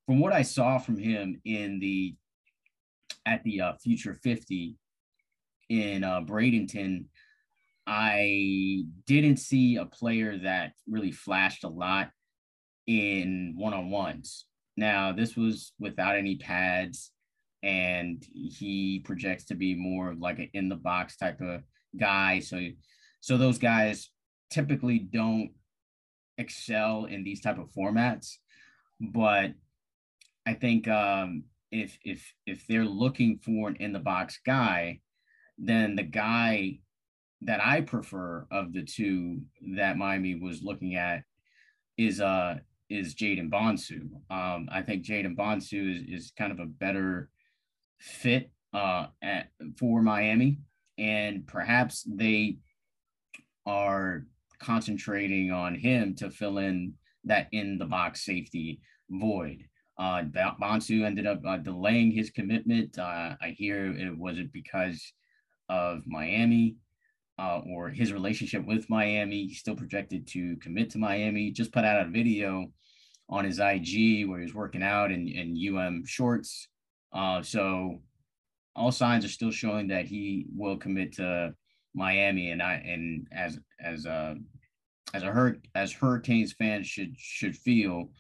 from 0.06 0.20
what 0.20 0.34
I 0.34 0.41
saw 0.41 0.79
from 0.79 0.98
him 0.98 1.39
in 1.46 1.79
the 1.79 2.15
at 3.29 3.43
the 3.43 3.62
uh, 3.62 3.74
Future 3.83 4.15
50 4.15 4.75
in 5.69 6.03
uh, 6.03 6.21
Bradenton, 6.21 7.05
I 7.86 8.83
didn't 9.05 9.38
see 9.38 9.75
a 9.75 9.86
player 9.86 10.39
that 10.39 10.74
really 10.88 11.12
flashed 11.12 11.63
a 11.63 11.69
lot 11.69 12.09
in 12.88 13.53
one 13.55 13.74
on 13.74 13.91
ones. 13.91 14.45
Now, 14.75 15.12
this 15.12 15.36
was 15.36 15.74
without 15.79 16.15
any 16.15 16.36
pads. 16.38 17.12
and 17.62 18.25
he 18.33 19.01
projects 19.03 19.45
to 19.45 19.55
be 19.55 19.75
more 19.75 20.15
like 20.17 20.39
an 20.39 20.50
in 20.53 20.69
the 20.69 20.75
box 20.75 21.17
type 21.17 21.41
of 21.41 21.62
guy. 22.00 22.39
So, 22.39 22.57
so 23.19 23.38
those 23.38 23.57
guys 23.57 24.09
typically 24.50 25.00
don't 25.00 25.51
excel 26.38 27.05
in 27.05 27.24
these 27.24 27.41
type 27.41 27.59
of 27.59 27.69
formats, 27.77 28.38
but 29.00 29.51
I 30.45 30.53
think 30.53 30.88
um, 30.88 31.43
if 31.71 31.97
if 32.03 32.33
if 32.45 32.65
they're 32.67 32.85
looking 32.85 33.39
for 33.43 33.69
an 33.69 33.75
in 33.77 33.93
the 33.93 33.99
box 33.99 34.39
guy, 34.45 35.01
then 35.57 35.95
the 35.95 36.03
guy 36.03 36.79
that 37.41 37.65
I 37.65 37.81
prefer 37.81 38.47
of 38.51 38.73
the 38.73 38.83
two 38.83 39.41
that 39.75 39.97
Miami 39.97 40.35
was 40.35 40.61
looking 40.63 40.95
at 40.95 41.23
is 41.97 42.19
uh 42.21 42.55
is 42.89 43.15
Jaden 43.15 43.49
Bonsu. 43.49 44.09
Um, 44.31 44.67
I 44.71 44.81
think 44.81 45.05
Jaden 45.05 45.35
Bonsu 45.35 45.95
is, 45.95 46.03
is 46.07 46.33
kind 46.38 46.51
of 46.51 46.59
a 46.59 46.65
better 46.65 47.29
fit 47.99 48.51
uh, 48.73 49.07
at, 49.21 49.49
for 49.77 50.01
Miami, 50.01 50.57
and 50.97 51.45
perhaps 51.45 52.03
they 52.07 52.57
are 53.65 54.25
concentrating 54.59 55.51
on 55.51 55.75
him 55.75 56.15
to 56.15 56.31
fill 56.31 56.57
in 56.57 56.93
that 57.25 57.47
in 57.51 57.77
the 57.77 57.85
box 57.85 58.25
safety 58.25 58.81
void. 59.09 59.65
Uh, 60.00 60.24
Bonsu 60.24 61.06
ended 61.06 61.27
up 61.27 61.41
uh, 61.46 61.58
delaying 61.58 62.12
his 62.12 62.29
commitment. 62.29 62.98
Uh, 62.98 63.36
I 63.41 63.50
hear 63.50 63.86
it 63.86 64.18
wasn't 64.18 64.53
because 64.53 65.12
of 65.68 66.03
Miami 66.08 66.77
uh, 67.38 67.60
or 67.70 67.89
his 67.89 68.13
relationship 68.13 68.65
with 68.65 68.89
Miami. 68.89 69.48
He's 69.48 69.60
still 69.60 69.75
projected 69.75 70.25
to 70.27 70.56
commit 70.58 70.89
to 70.91 70.98
Miami. 70.98 71.51
Just 71.51 71.74
put 71.74 71.84
out 71.84 72.08
a 72.08 72.10
video 72.10 72.72
on 73.27 73.44
his 73.44 73.60
IG 73.60 74.27
where 74.27 74.39
he's 74.39 74.56
working 74.56 74.82
out 74.82 75.12
in, 75.12 75.27
in 75.27 75.75
UM 75.75 76.06
shorts. 76.06 76.70
Uh, 77.12 77.41
so 77.41 78.01
all 78.75 78.94
signs 78.94 79.25
are 79.25 79.29
still 79.29 79.51
showing 79.51 79.88
that 79.89 80.06
he 80.06 80.46
will 80.56 80.77
commit 80.77 81.13
to 81.13 81.53
Miami, 81.94 82.51
and 82.51 82.62
I 82.62 82.75
and 82.75 83.27
as 83.32 83.60
as 83.84 84.06
a 84.06 84.38
as 85.13 85.24
a 85.24 85.32
hur- 85.32 85.60
as 85.75 85.91
Hurricanes 85.91 86.53
fans 86.53 86.88
should 86.88 87.15
should 87.18 87.56
feel 87.58 88.12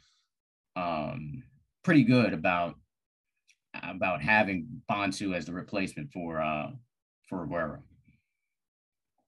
um, 0.75 1.43
pretty 1.83 2.03
good 2.03 2.33
about 2.33 2.75
about 3.83 4.21
having 4.21 4.67
Bonsu 4.89 5.35
as 5.35 5.45
the 5.45 5.53
replacement 5.53 6.11
for 6.11 6.41
uh, 6.41 6.71
for 7.27 7.45
Aguero. 7.45 7.79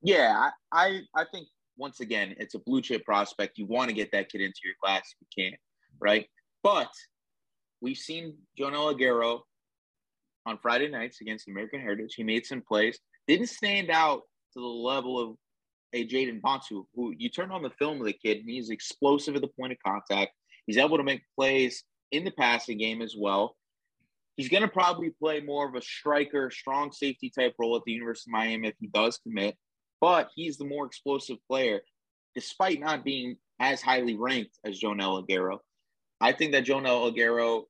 Yeah, 0.04 0.50
I, 0.72 1.02
I 1.16 1.26
think 1.32 1.48
once 1.78 2.00
again, 2.00 2.36
it's 2.38 2.56
a 2.56 2.60
blue 2.60 2.82
chip 2.82 3.06
prospect. 3.06 3.58
You 3.58 3.66
want 3.68 3.90
to 3.90 3.96
get 3.96 4.12
that 4.12 4.32
kid 4.32 4.42
into 4.42 4.60
your 4.66 4.74
class 4.84 5.02
if 5.02 5.28
you 5.38 5.50
can, 5.50 5.58
right? 6.00 6.26
But 6.64 6.92
we've 7.82 7.98
seen 7.98 8.36
Joenel 8.58 8.96
Aguero 8.96 9.42
on 10.46 10.58
Friday 10.58 10.88
nights 10.88 11.22
against 11.22 11.48
American 11.48 11.80
Heritage. 11.80 12.16
He 12.16 12.24
made 12.24 12.46
some 12.46 12.62
plays, 12.62 13.00
didn't 13.28 13.48
stand 13.48 13.92
out 13.92 14.22
to 14.54 14.60
the 14.60 14.66
level 14.66 15.20
of 15.20 15.36
a 15.94 16.08
Jaden 16.08 16.42
Bonsu, 16.42 16.86
who 16.96 17.14
you 17.18 17.30
turn 17.30 17.52
on 17.52 17.62
the 17.62 17.70
film 17.72 18.00
of 18.00 18.06
the 18.06 18.14
kid, 18.14 18.38
and 18.38 18.50
he's 18.50 18.70
explosive 18.70 19.36
at 19.36 19.42
the 19.42 19.48
point 19.48 19.72
of 19.72 19.78
contact. 19.86 20.32
He's 20.66 20.78
able 20.78 20.98
to 20.98 21.04
make 21.04 21.22
plays 21.38 21.84
in 22.12 22.24
the 22.24 22.32
passing 22.32 22.78
game 22.78 23.02
as 23.02 23.16
well. 23.18 23.56
He's 24.38 24.50
going 24.50 24.64
to 24.64 24.70
probably 24.70 25.10
play 25.10 25.42
more 25.42 25.68
of 25.68 25.76
a 25.76 25.82
striker, 25.82 26.50
strong 26.50 26.92
safety 26.92 27.30
type 27.30 27.54
role 27.60 27.76
at 27.76 27.84
the 27.86 27.92
University 27.92 28.32
of 28.32 28.34
Miami 28.34 28.70
if 28.70 28.76
he 28.80 28.88
does 28.88 29.18
commit 29.18 29.56
but 30.02 30.32
he's 30.36 30.58
the 30.58 30.66
more 30.66 30.86
explosive 30.86 31.38
player, 31.48 31.82
despite 32.36 32.80
not 32.80 33.06
being 33.06 33.38
as 33.60 33.82
highly 33.82 34.18
ranked 34.18 34.58
as 34.66 34.80
Joenel 34.80 35.24
Aguero. 35.24 35.60
I 36.20 36.34
think 36.34 36.52
that 36.52 36.66
Joenel 36.66 37.12
Aguero 37.12 37.64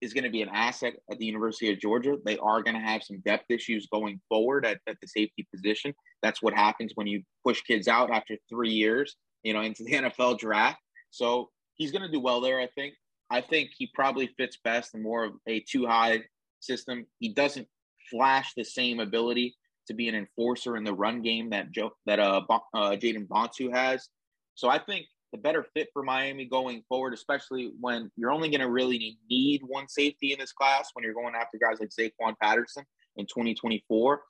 is 0.00 0.12
going 0.12 0.24
to 0.24 0.30
be 0.30 0.42
an 0.42 0.50
asset 0.52 0.94
at 1.10 1.18
the 1.18 1.24
University 1.24 1.72
of 1.72 1.80
Georgia. 1.80 2.16
They 2.24 2.36
are 2.38 2.62
going 2.62 2.74
to 2.74 2.80
have 2.80 3.02
some 3.02 3.20
depth 3.20 3.46
issues 3.48 3.88
going 3.92 4.20
forward 4.28 4.66
at, 4.66 4.78
at 4.86 4.96
the 5.00 5.08
safety 5.08 5.46
position. 5.54 5.94
That's 6.22 6.42
what 6.42 6.54
happens 6.54 6.92
when 6.96 7.06
you 7.06 7.22
push 7.44 7.62
kids 7.62 7.88
out 7.88 8.10
after 8.10 8.36
three 8.48 8.70
years, 8.70 9.16
you 9.44 9.52
know, 9.52 9.62
into 9.62 9.84
the 9.84 9.92
NFL 9.94 10.38
draft. 10.38 10.78
So 11.10 11.50
he's 11.74 11.92
going 11.92 12.02
to 12.02 12.12
do 12.12 12.20
well 12.20 12.40
there, 12.40 12.60
I 12.60 12.68
think. 12.74 12.94
I 13.30 13.40
think 13.40 13.70
he 13.76 13.90
probably 13.94 14.28
fits 14.36 14.58
best 14.62 14.94
in 14.94 15.02
more 15.02 15.24
of 15.24 15.32
a 15.46 15.60
two 15.60 15.86
high 15.86 16.22
system. 16.60 17.06
He 17.18 17.30
doesn't 17.30 17.68
flash 18.10 18.54
the 18.56 18.64
same 18.64 19.00
ability 19.00 19.56
to 19.86 19.94
be 19.94 20.08
an 20.08 20.14
enforcer 20.14 20.76
in 20.76 20.84
the 20.84 20.92
run 20.92 21.22
game 21.22 21.50
that 21.50 21.70
Joe 21.72 21.90
that 22.06 22.20
uh, 22.20 22.42
uh 22.48 22.90
Jaden 22.92 23.26
Bonsu 23.26 23.74
has. 23.74 24.08
So 24.54 24.68
I 24.68 24.78
think 24.78 25.06
the 25.32 25.38
better 25.38 25.66
fit 25.74 25.88
for 25.92 26.02
Miami 26.02 26.46
going 26.46 26.82
forward, 26.88 27.12
especially 27.12 27.72
when 27.80 28.10
you're 28.16 28.30
only 28.30 28.48
going 28.48 28.60
to 28.60 28.70
really 28.70 29.18
need 29.28 29.62
one 29.66 29.88
safety 29.88 30.32
in 30.32 30.38
this 30.38 30.52
class 30.52 30.90
when 30.94 31.04
you're 31.04 31.14
going 31.14 31.34
after 31.34 31.58
guys 31.58 31.78
like 31.80 31.90
Zaquan 31.90 32.34
Patterson 32.40 32.84
in 33.16 33.26
2024. 33.26 34.22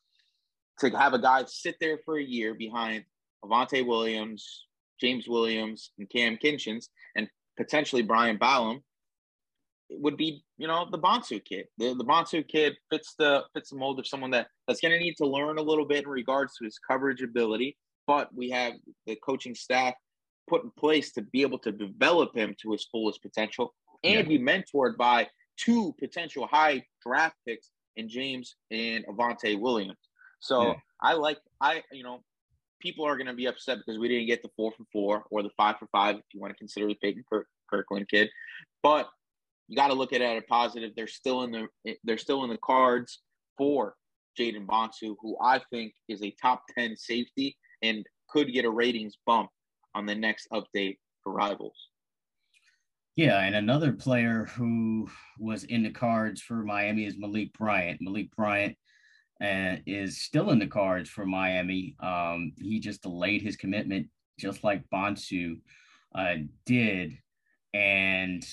To 0.80 0.90
have 0.90 1.14
a 1.14 1.18
guy 1.18 1.44
sit 1.46 1.76
there 1.80 1.98
for 2.04 2.18
a 2.18 2.22
year 2.22 2.54
behind 2.54 3.04
Avantae 3.44 3.86
Williams, 3.86 4.66
James 5.00 5.28
Williams, 5.28 5.90
and 5.98 6.08
Cam 6.10 6.36
Kinchens, 6.36 6.86
and 7.16 7.28
potentially 7.56 8.02
Brian 8.02 8.36
Ballum 8.36 8.82
would 9.90 10.16
be, 10.16 10.42
you 10.58 10.66
know, 10.66 10.86
the 10.90 10.98
Bonsu 10.98 11.44
kid. 11.44 11.66
The, 11.78 11.94
the 11.94 12.04
Bonsu 12.04 12.46
kid 12.46 12.76
fits 12.90 13.14
the 13.18 13.44
fits 13.54 13.70
the 13.70 13.76
mold 13.76 13.98
of 13.98 14.06
someone 14.06 14.30
that 14.32 14.48
that's 14.66 14.80
going 14.80 14.92
to 14.92 14.98
need 14.98 15.16
to 15.16 15.26
learn 15.26 15.58
a 15.58 15.62
little 15.62 15.86
bit 15.86 16.04
in 16.04 16.10
regards 16.10 16.56
to 16.56 16.64
his 16.64 16.78
coverage 16.78 17.22
ability. 17.22 17.76
But 18.06 18.34
we 18.34 18.50
have 18.50 18.74
the 19.06 19.16
coaching 19.16 19.54
staff 19.54 19.94
put 20.48 20.64
in 20.64 20.70
place 20.78 21.12
to 21.12 21.22
be 21.22 21.42
able 21.42 21.58
to 21.60 21.72
develop 21.72 22.34
him 22.34 22.54
to 22.62 22.72
his 22.72 22.86
fullest 22.90 23.22
potential 23.22 23.74
and 24.04 24.30
yeah. 24.30 24.38
be 24.38 24.38
mentored 24.38 24.96
by 24.96 25.28
two 25.58 25.94
potential 25.98 26.46
high 26.46 26.82
draft 27.04 27.36
picks 27.46 27.70
in 27.96 28.08
James 28.08 28.56
and 28.70 29.04
Avantae 29.06 29.60
Williams. 29.60 29.98
So 30.40 30.68
yeah. 30.68 30.74
I 31.02 31.14
like 31.14 31.38
I 31.60 31.82
you 31.92 32.02
know 32.02 32.22
people 32.80 33.04
are 33.04 33.16
going 33.16 33.26
to 33.26 33.34
be 33.34 33.46
upset 33.46 33.78
because 33.78 33.98
we 33.98 34.08
didn't 34.08 34.26
get 34.26 34.42
the 34.42 34.50
four 34.56 34.72
for 34.72 34.84
four 34.92 35.24
or 35.30 35.42
the 35.42 35.50
five 35.56 35.76
for 35.78 35.88
five 35.90 36.16
if 36.16 36.22
you 36.32 36.40
want 36.40 36.52
to 36.52 36.58
consider 36.58 36.86
the 36.86 36.94
Peyton 36.94 37.24
Kirkland 37.68 38.08
kid, 38.08 38.30
but 38.82 39.08
you 39.68 39.76
got 39.76 39.88
to 39.88 39.94
look 39.94 40.12
at 40.12 40.22
it 40.22 40.24
at 40.24 40.36
a 40.38 40.42
positive. 40.42 40.92
They're 40.96 41.06
still 41.06 41.42
in 41.44 41.52
the 41.52 41.94
they're 42.04 42.18
still 42.18 42.44
in 42.44 42.50
the 42.50 42.58
cards 42.58 43.20
for 43.56 43.94
Jaden 44.38 44.66
Bonsu, 44.66 45.14
who 45.20 45.36
I 45.42 45.60
think 45.70 45.92
is 46.08 46.22
a 46.22 46.34
top 46.40 46.62
ten 46.76 46.96
safety 46.96 47.56
and 47.82 48.04
could 48.30 48.52
get 48.52 48.64
a 48.64 48.70
ratings 48.70 49.16
bump 49.26 49.50
on 49.94 50.06
the 50.06 50.14
next 50.14 50.48
update 50.52 50.98
for 51.22 51.32
Rivals. 51.32 51.76
Yeah, 53.16 53.40
and 53.40 53.56
another 53.56 53.92
player 53.92 54.44
who 54.56 55.08
was 55.38 55.64
in 55.64 55.82
the 55.82 55.90
cards 55.90 56.40
for 56.40 56.62
Miami 56.62 57.04
is 57.04 57.18
Malik 57.18 57.52
Bryant. 57.52 58.00
Malik 58.00 58.30
Bryant 58.36 58.76
uh, 59.42 59.76
is 59.86 60.22
still 60.22 60.50
in 60.50 60.60
the 60.60 60.68
cards 60.68 61.10
for 61.10 61.26
Miami. 61.26 61.96
Um, 62.00 62.52
he 62.58 62.78
just 62.78 63.02
delayed 63.02 63.42
his 63.42 63.56
commitment, 63.56 64.06
just 64.38 64.62
like 64.62 64.88
Bonsu 64.94 65.60
uh, 66.14 66.34
did, 66.64 67.18
and 67.74 68.44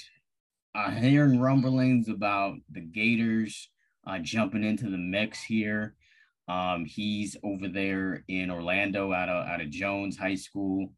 uh, 0.76 0.92
hearing 0.92 1.40
rumblings 1.40 2.10
about 2.10 2.58
the 2.70 2.82
Gators 2.82 3.70
uh, 4.06 4.20
jumping 4.20 4.64
into 4.64 4.90
the 4.90 4.98
mix 4.98 5.42
here. 5.42 5.96
Um, 6.48 6.86
he's 6.86 7.38
over 7.44 7.70
there 7.70 8.24
in 8.28 8.52
Orlando 8.52 9.14
out 9.14 9.30
of 9.30 9.48
out 9.48 9.62
of 9.62 9.70
Jones 9.70 10.18
High 10.18 10.36
School, 10.36 10.92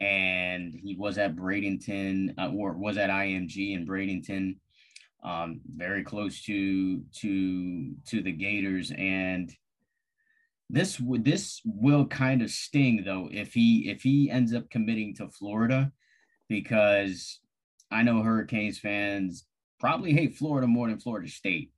and 0.00 0.74
he 0.74 0.96
was 0.96 1.18
at 1.18 1.36
Bradenton 1.36 2.34
uh, 2.36 2.50
or 2.52 2.72
was 2.72 2.98
at 2.98 3.08
IMG 3.08 3.74
in 3.74 3.86
Bradenton, 3.86 4.56
um, 5.22 5.60
very 5.74 6.02
close 6.02 6.42
to 6.42 7.00
to 7.20 7.94
to 8.08 8.22
the 8.22 8.32
Gators. 8.32 8.90
And 8.90 9.50
this 10.68 10.98
would 10.98 11.24
this 11.24 11.62
will 11.64 12.06
kind 12.06 12.42
of 12.42 12.50
sting 12.50 13.04
though 13.04 13.28
if 13.32 13.54
he 13.54 13.88
if 13.88 14.02
he 14.02 14.30
ends 14.30 14.52
up 14.52 14.68
committing 14.68 15.14
to 15.14 15.28
Florida, 15.28 15.92
because 16.48 17.40
I 17.90 18.02
know 18.02 18.22
Hurricanes 18.22 18.78
fans 18.78 19.44
probably 19.78 20.12
hate 20.12 20.36
Florida 20.36 20.66
more 20.66 20.88
than 20.88 20.98
Florida 20.98 21.28
State, 21.28 21.72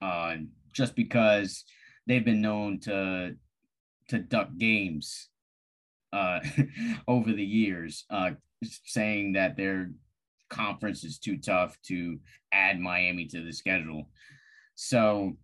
uh, 0.00 0.36
just 0.72 0.94
because 0.94 1.64
they've 2.06 2.24
been 2.24 2.40
known 2.40 2.80
to 2.80 3.36
to 4.08 4.18
duck 4.18 4.48
games 4.56 5.28
uh, 6.12 6.40
over 7.08 7.32
the 7.32 7.44
years, 7.44 8.04
uh, 8.10 8.30
saying 8.84 9.32
that 9.32 9.56
their 9.56 9.90
conference 10.48 11.04
is 11.04 11.18
too 11.18 11.38
tough 11.38 11.76
to 11.82 12.18
add 12.52 12.78
Miami 12.78 13.26
to 13.26 13.44
the 13.44 13.52
schedule. 13.52 14.08
So 14.76 15.36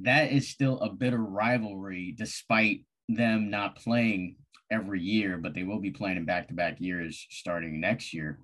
that 0.00 0.32
is 0.32 0.48
still 0.48 0.80
a 0.80 0.90
bitter 0.90 1.22
rivalry, 1.22 2.14
despite 2.16 2.84
them 3.08 3.50
not 3.50 3.76
playing 3.76 4.36
every 4.70 5.02
year, 5.02 5.36
but 5.36 5.54
they 5.54 5.64
will 5.64 5.80
be 5.80 5.90
playing 5.90 6.16
in 6.16 6.24
back 6.24 6.48
to 6.48 6.54
back 6.54 6.80
years 6.80 7.26
starting 7.30 7.80
next 7.80 8.14
year. 8.14 8.38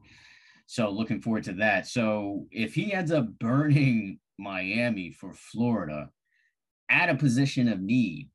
So 0.71 0.91
looking 0.91 1.23
forward 1.23 1.45
to 1.45 1.55
that. 1.55 1.87
So 1.87 2.47
if 2.51 2.75
he 2.75 2.93
ends 2.93 3.11
up 3.11 3.27
burning 3.39 4.21
Miami 4.39 5.11
for 5.13 5.33
Florida 5.33 6.11
at 6.91 7.09
a 7.09 7.15
position 7.15 7.69
of 7.69 7.81
need, 7.81 8.29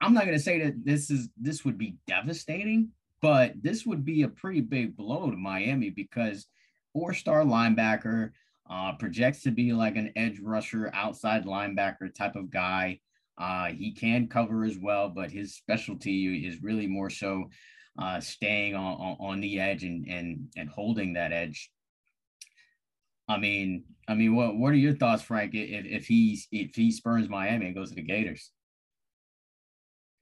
I'm 0.00 0.14
not 0.14 0.24
going 0.24 0.36
to 0.36 0.42
say 0.42 0.64
that 0.64 0.82
this 0.82 1.10
is 1.10 1.28
this 1.36 1.62
would 1.62 1.76
be 1.76 1.98
devastating, 2.06 2.88
but 3.20 3.52
this 3.60 3.84
would 3.84 4.02
be 4.02 4.22
a 4.22 4.28
pretty 4.28 4.62
big 4.62 4.96
blow 4.96 5.30
to 5.30 5.36
Miami 5.36 5.90
because 5.90 6.46
four-star 6.94 7.44
linebacker, 7.44 8.32
Uh, 8.70 8.92
projects 8.94 9.42
to 9.42 9.50
be 9.50 9.72
like 9.72 9.96
an 9.96 10.12
edge 10.14 10.38
rusher, 10.40 10.90
outside 10.94 11.44
linebacker 11.44 12.08
type 12.14 12.36
of 12.36 12.50
guy. 12.50 12.98
Uh, 13.36 13.66
he 13.66 13.92
can 13.92 14.28
cover 14.28 14.64
as 14.64 14.78
well, 14.78 15.08
but 15.08 15.30
his 15.30 15.56
specialty 15.56 16.46
is 16.46 16.62
really 16.62 16.86
more 16.86 17.10
so 17.10 17.50
uh, 17.98 18.20
staying 18.20 18.74
on, 18.74 19.16
on, 19.18 19.40
the 19.40 19.60
edge 19.60 19.84
and, 19.84 20.06
and 20.06 20.48
and 20.56 20.68
holding 20.68 21.14
that 21.14 21.32
edge. 21.32 21.70
I 23.28 23.38
mean, 23.38 23.84
I 24.08 24.14
mean, 24.14 24.34
what 24.34 24.56
what 24.56 24.72
are 24.72 24.76
your 24.76 24.94
thoughts, 24.94 25.22
Frank? 25.22 25.54
If 25.54 25.84
if 25.86 26.06
he's 26.06 26.48
if 26.50 26.74
he 26.74 26.90
spurns 26.90 27.28
Miami 27.28 27.66
and 27.66 27.74
goes 27.74 27.90
to 27.90 27.94
the 27.96 28.02
Gators, 28.02 28.50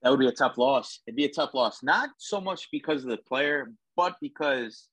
that 0.01 0.09
would 0.09 0.19
be 0.19 0.27
a 0.27 0.31
tough 0.31 0.57
loss. 0.57 1.01
It'd 1.07 1.15
be 1.15 1.25
a 1.25 1.31
tough 1.31 1.53
loss, 1.53 1.83
not 1.83 2.09
so 2.17 2.39
much 2.39 2.69
because 2.71 3.03
of 3.03 3.09
the 3.09 3.17
player, 3.17 3.71
but 3.95 4.15
because 4.21 4.87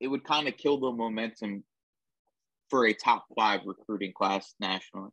it 0.00 0.08
would 0.08 0.24
kind 0.24 0.48
of 0.48 0.56
kill 0.56 0.80
the 0.80 0.90
momentum 0.90 1.62
for 2.68 2.86
a 2.86 2.92
top 2.92 3.24
five 3.36 3.60
recruiting 3.66 4.12
class 4.12 4.54
nationally. 4.58 5.10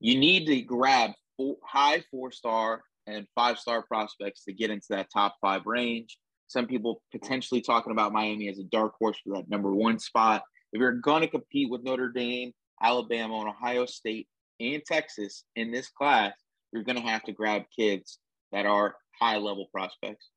You 0.00 0.18
need 0.18 0.46
to 0.46 0.60
grab 0.62 1.12
four, 1.36 1.56
high 1.64 2.04
four 2.10 2.30
star 2.30 2.82
and 3.06 3.26
five 3.34 3.58
star 3.58 3.82
prospects 3.82 4.44
to 4.44 4.52
get 4.52 4.70
into 4.70 4.86
that 4.90 5.08
top 5.12 5.36
five 5.40 5.62
range. 5.66 6.18
Some 6.46 6.66
people 6.66 7.02
potentially 7.12 7.60
talking 7.60 7.92
about 7.92 8.12
Miami 8.12 8.48
as 8.48 8.58
a 8.58 8.64
dark 8.64 8.94
horse 8.98 9.18
for 9.24 9.36
that 9.36 9.48
number 9.48 9.74
one 9.74 9.98
spot. 9.98 10.42
If 10.72 10.80
you're 10.80 10.92
going 10.92 11.22
to 11.22 11.28
compete 11.28 11.70
with 11.70 11.82
Notre 11.82 12.10
Dame, 12.10 12.52
Alabama, 12.82 13.40
and 13.40 13.48
Ohio 13.48 13.86
State 13.86 14.28
and 14.60 14.82
Texas 14.84 15.44
in 15.56 15.70
this 15.70 15.88
class, 15.88 16.32
you're 16.72 16.84
going 16.84 16.96
to 16.96 17.08
have 17.08 17.22
to 17.24 17.32
grab 17.32 17.62
kids 17.76 18.18
that 18.52 18.66
are 18.66 18.96
high 19.20 19.36
level 19.36 19.66
prospects. 19.72 20.30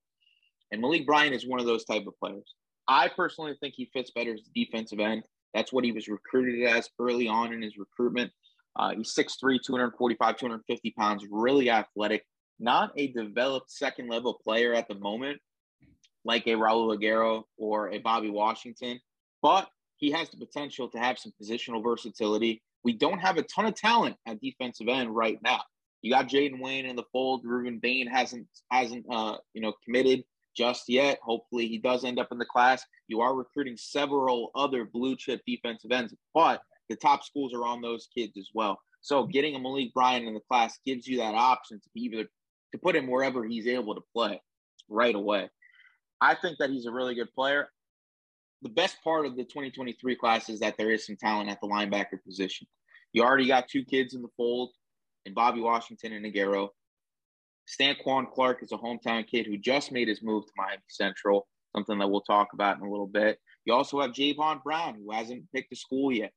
And 0.72 0.82
Malik 0.82 1.06
Bryant 1.06 1.36
is 1.36 1.48
one 1.48 1.60
of 1.60 1.66
those 1.66 1.86
type 1.86 2.06
of 2.08 2.18
players. 2.20 2.54
I 2.88 3.10
personally 3.10 3.56
think 3.60 3.74
he 3.76 3.90
fits 3.94 4.12
better 4.12 4.34
as 4.34 4.42
a 4.42 4.54
defensive 4.54 5.00
end. 5.00 5.24
That's 5.54 5.72
what 5.72 5.86
he 5.86 5.92
was 5.92 6.08
recruited 6.08 6.68
as 6.68 6.90
early 7.00 7.28
on 7.28 7.54
in 7.54 7.62
his 7.62 7.78
recruitment. 7.78 8.32
Uh, 8.76 8.94
he's 8.96 9.14
6'3, 9.14 9.58
245, 9.66 10.38
250 10.38 10.92
pounds, 10.92 11.26
really 11.32 11.70
athletic, 11.70 12.26
not 12.60 12.92
a 12.96 13.08
developed 13.08 13.72
second 13.72 14.10
level 14.10 14.34
player 14.34 14.74
at 14.74 14.88
the 14.88 14.96
moment, 14.96 15.40
like 16.24 16.48
a 16.48 16.52
Raul 16.52 16.96
Aguero 16.98 17.44
or 17.58 17.92
a 17.92 18.00
Bobby 18.00 18.30
Washington, 18.30 19.00
but 19.42 19.70
he 19.98 20.12
has 20.12 20.30
the 20.30 20.38
potential 20.38 20.90
to 20.90 20.98
have 20.98 21.18
some 21.18 21.34
positional 21.42 21.84
versatility. 21.84 22.62
We 22.84 22.94
don't 22.94 23.20
have 23.20 23.38
a 23.38 23.44
ton 23.44 23.66
of 23.66 23.76
talent 23.76 24.16
at 24.28 24.42
defensive 24.42 24.88
end 24.88 25.16
right 25.16 25.40
now. 25.44 25.62
You 26.02 26.12
got 26.12 26.28
Jayden 26.28 26.60
Wayne 26.60 26.86
in 26.86 26.96
the 26.96 27.06
fold. 27.12 27.44
Rueben 27.46 27.82
Bain 27.82 28.08
hasn't 28.08 28.48
hasn't 28.72 29.06
uh, 29.10 29.38
you 29.54 29.62
know 29.62 29.74
committed 29.84 30.24
just 30.56 30.84
yet. 30.88 31.20
Hopefully, 31.24 31.68
he 31.68 31.78
does 31.78 32.06
end 32.06 32.20
up 32.20 32.28
in 32.32 32.38
the 32.38 32.46
class. 32.46 32.84
You 33.08 33.22
are 33.22 33.36
recruiting 33.36 33.78
several 33.78 34.52
other 34.56 34.86
blue 34.86 35.16
chip 35.16 35.42
defensive 35.48 35.92
ends, 35.92 36.14
but 36.34 36.62
the 36.90 36.96
top 36.96 37.24
schools 37.24 37.54
are 37.54 37.66
on 37.66 37.82
those 37.82 38.08
kids 38.16 38.38
as 38.38 38.50
well. 38.54 38.80
So 39.02 39.26
getting 39.26 39.56
a 39.56 39.60
Malik 39.60 39.94
Bryant 39.94 40.28
in 40.28 40.34
the 40.34 40.40
class 40.40 40.80
gives 40.86 41.08
you 41.08 41.18
that 41.18 41.36
option 41.36 41.80
to 41.80 41.90
either 41.96 42.28
to 42.76 42.82
put 42.82 42.96
him 42.96 43.08
wherever 43.08 43.44
he's 43.44 43.68
able 43.68 43.96
to 43.96 44.02
play 44.14 44.42
right 44.90 45.16
away. 45.16 45.50
I 46.22 46.36
think 46.36 46.58
that 46.60 46.70
he's 46.70 46.86
a 46.86 46.92
really 46.92 47.16
good 47.16 47.34
player. 47.34 47.70
The 48.62 48.70
best 48.70 48.98
part 49.04 49.26
of 49.26 49.36
the 49.36 49.44
2023 49.44 50.16
class 50.16 50.50
is 50.50 50.60
that 50.60 50.78
there 50.78 50.92
is 50.92 51.06
some 51.06 51.18
talent 51.18 51.50
at 51.50 51.60
the 51.62 51.68
linebacker 51.68 52.24
position. 52.26 52.68
You 53.14 53.24
already 53.24 53.48
got 53.48 53.68
two 53.68 53.84
kids 53.84 54.14
in 54.14 54.22
the 54.22 54.30
fold, 54.38 54.72
and 55.26 55.36
Bobby 55.36 55.62
Washington 55.62 56.14
and 56.14 56.26
Aguero. 56.26 56.70
Stanquan 57.68 58.32
Clark 58.32 58.62
is 58.62 58.72
a 58.72 58.78
hometown 58.78 59.28
kid 59.28 59.46
who 59.46 59.58
just 59.58 59.92
made 59.92 60.08
his 60.08 60.22
move 60.22 60.46
to 60.46 60.52
Miami 60.58 60.84
Central, 60.88 61.48
something 61.76 61.98
that 61.98 62.10
we'll 62.10 62.22
talk 62.22 62.50
about 62.54 62.78
in 62.78 62.84
a 62.84 62.90
little 62.90 63.08
bit. 63.08 63.40
You 63.66 63.74
also 63.74 64.02
have 64.02 64.12
Javon 64.12 64.64
Brown, 64.64 64.96
who 64.96 65.12
hasn't 65.12 65.52
picked 65.54 65.74
a 65.74 65.76
school 65.76 66.12
yet. 66.12 66.32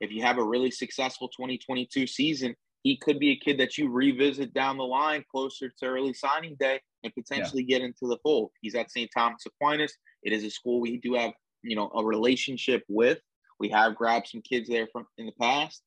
If 0.00 0.10
you 0.10 0.22
have 0.22 0.38
a 0.38 0.44
really 0.44 0.70
successful 0.70 1.28
2022 1.28 2.06
season, 2.06 2.54
he 2.84 2.98
could 2.98 3.18
be 3.18 3.30
a 3.30 3.36
kid 3.36 3.58
that 3.58 3.78
you 3.78 3.88
revisit 3.88 4.52
down 4.52 4.76
the 4.76 4.84
line 4.84 5.24
closer 5.30 5.70
to 5.70 5.86
early 5.86 6.12
signing 6.12 6.54
day 6.60 6.78
and 7.02 7.14
potentially 7.14 7.64
yeah. 7.66 7.78
get 7.78 7.84
into 7.84 8.06
the 8.06 8.18
fold. 8.22 8.50
He's 8.60 8.74
at 8.74 8.90
St. 8.90 9.10
Thomas 9.12 9.44
Aquinas. 9.46 9.94
It 10.22 10.34
is 10.34 10.44
a 10.44 10.50
school 10.50 10.80
we 10.80 10.98
do 10.98 11.14
have, 11.14 11.32
you 11.62 11.76
know, 11.76 11.90
a 11.94 12.04
relationship 12.04 12.84
with. 12.88 13.18
We 13.58 13.70
have 13.70 13.96
grabbed 13.96 14.28
some 14.28 14.42
kids 14.42 14.68
there 14.68 14.86
from 14.92 15.06
in 15.16 15.24
the 15.24 15.32
past. 15.40 15.82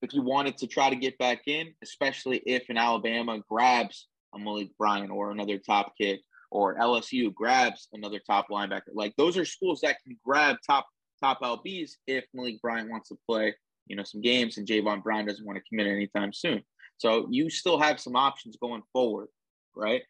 If 0.00 0.14
you 0.14 0.22
wanted 0.22 0.56
to 0.58 0.66
try 0.66 0.88
to 0.88 0.96
get 0.96 1.18
back 1.18 1.42
in, 1.46 1.74
especially 1.82 2.38
if 2.46 2.70
in 2.70 2.78
Alabama 2.78 3.38
grabs 3.50 4.08
a 4.34 4.38
Malik 4.38 4.70
Bryant 4.78 5.10
or 5.10 5.30
another 5.30 5.58
top 5.58 5.92
kid, 6.00 6.20
or 6.50 6.76
LSU 6.76 7.34
grabs 7.34 7.88
another 7.92 8.20
top 8.26 8.46
linebacker, 8.50 8.94
like 8.94 9.14
those 9.18 9.36
are 9.36 9.44
schools 9.44 9.80
that 9.82 9.98
can 10.02 10.16
grab 10.24 10.56
top 10.66 10.86
top 11.22 11.40
LBs 11.42 11.92
if 12.06 12.24
Malik 12.32 12.60
Bryant 12.62 12.90
wants 12.90 13.08
to 13.10 13.18
play, 13.28 13.54
you 13.86 13.96
know, 13.96 14.02
some 14.02 14.20
games 14.20 14.58
and 14.58 14.66
Javon 14.66 15.02
Brown 15.02 15.26
doesn't 15.26 15.44
want 15.44 15.56
to 15.58 15.64
commit 15.68 15.86
anytime 15.86 16.32
soon. 16.32 16.62
So 16.98 17.26
you 17.30 17.50
still 17.50 17.78
have 17.78 18.00
some 18.00 18.16
options 18.16 18.56
going 18.56 18.82
forward, 18.92 19.28
right? 19.74 20.02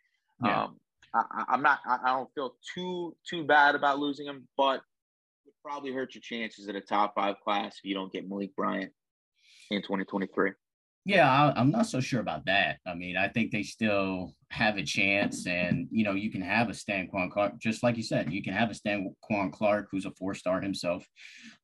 Yeah. 0.43 0.65
Um, 0.65 0.81
I, 1.15 1.55
am 1.55 1.63
not. 1.63 1.81
I, 1.87 2.11
don't 2.11 2.33
feel 2.35 2.57
too 2.75 3.17
too 3.29 3.45
bad 3.45 3.75
about 3.75 3.99
losing 3.99 4.27
him, 4.27 4.47
but 4.57 4.83
would 5.45 5.55
probably 5.65 5.93
hurt 5.93 6.15
your 6.15 6.23
chances 6.23 6.69
at 6.69 6.77
a 6.77 6.81
top 6.81 7.15
five 7.15 7.37
class 7.43 7.79
if 7.79 7.85
you 7.85 7.95
don't 7.95 8.13
get 8.13 8.29
Malik 8.29 8.55
Bryant 8.55 8.93
in 9.71 9.81
2023. 9.83 10.53
Yeah, 11.07 11.53
I, 11.57 11.61
am 11.61 11.71
not 11.71 11.87
so 11.87 12.01
sure 12.01 12.21
about 12.21 12.47
that. 12.47 12.79
I 12.85 12.95
mean, 12.95 13.17
I 13.17 13.29
think 13.29 13.53
they 13.53 13.63
still 13.63 14.35
have 14.51 14.77
a 14.77 14.83
chance, 14.83 15.47
and 15.47 15.87
you 15.93 16.03
know, 16.03 16.15
you 16.15 16.33
can 16.33 16.43
have 16.43 16.69
a 16.69 16.73
Stanquan 16.73 17.31
Clark, 17.31 17.61
just 17.61 17.85
like 17.85 17.97
you 17.97 18.03
said, 18.03 18.33
you 18.33 18.43
can 18.43 18.53
have 18.53 18.73
a 18.73 18.75
Stanquan 18.75 19.53
Clark 19.53 19.87
who's 19.89 20.05
a 20.05 20.11
four 20.11 20.35
star 20.35 20.61
himself, 20.61 21.07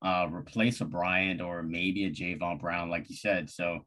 uh, 0.00 0.28
replace 0.30 0.80
a 0.80 0.84
Bryant 0.84 1.40
or 1.40 1.64
maybe 1.64 2.04
a 2.04 2.10
Javon 2.12 2.60
Brown, 2.60 2.88
like 2.88 3.10
you 3.10 3.16
said. 3.16 3.50
So 3.50 3.80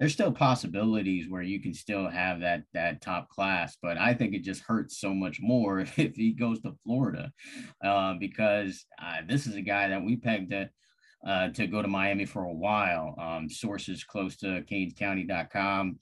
there's 0.00 0.14
still 0.14 0.32
possibilities 0.32 1.28
where 1.28 1.42
you 1.42 1.60
can 1.60 1.74
still 1.74 2.08
have 2.08 2.40
that 2.40 2.62
that 2.72 3.02
top 3.02 3.28
class, 3.28 3.76
but 3.82 3.98
I 3.98 4.14
think 4.14 4.32
it 4.32 4.44
just 4.44 4.62
hurts 4.62 4.98
so 4.98 5.12
much 5.12 5.40
more 5.42 5.80
if 5.98 6.16
he 6.16 6.32
goes 6.32 6.62
to 6.62 6.72
Florida, 6.84 7.30
uh, 7.84 8.14
because 8.18 8.86
uh, 8.98 9.18
this 9.28 9.46
is 9.46 9.56
a 9.56 9.62
guy 9.62 9.88
that 9.90 10.02
we 10.02 10.16
pegged 10.16 10.54
at 10.54 10.70
uh, 11.26 11.48
to 11.50 11.66
go 11.66 11.82
to 11.82 11.88
Miami 11.88 12.24
for 12.24 12.44
a 12.44 12.52
while. 12.52 13.14
Um, 13.18 13.48
sources 13.48 14.04
close 14.04 14.36
to 14.38 14.62
CanesCounty.com 14.70 15.98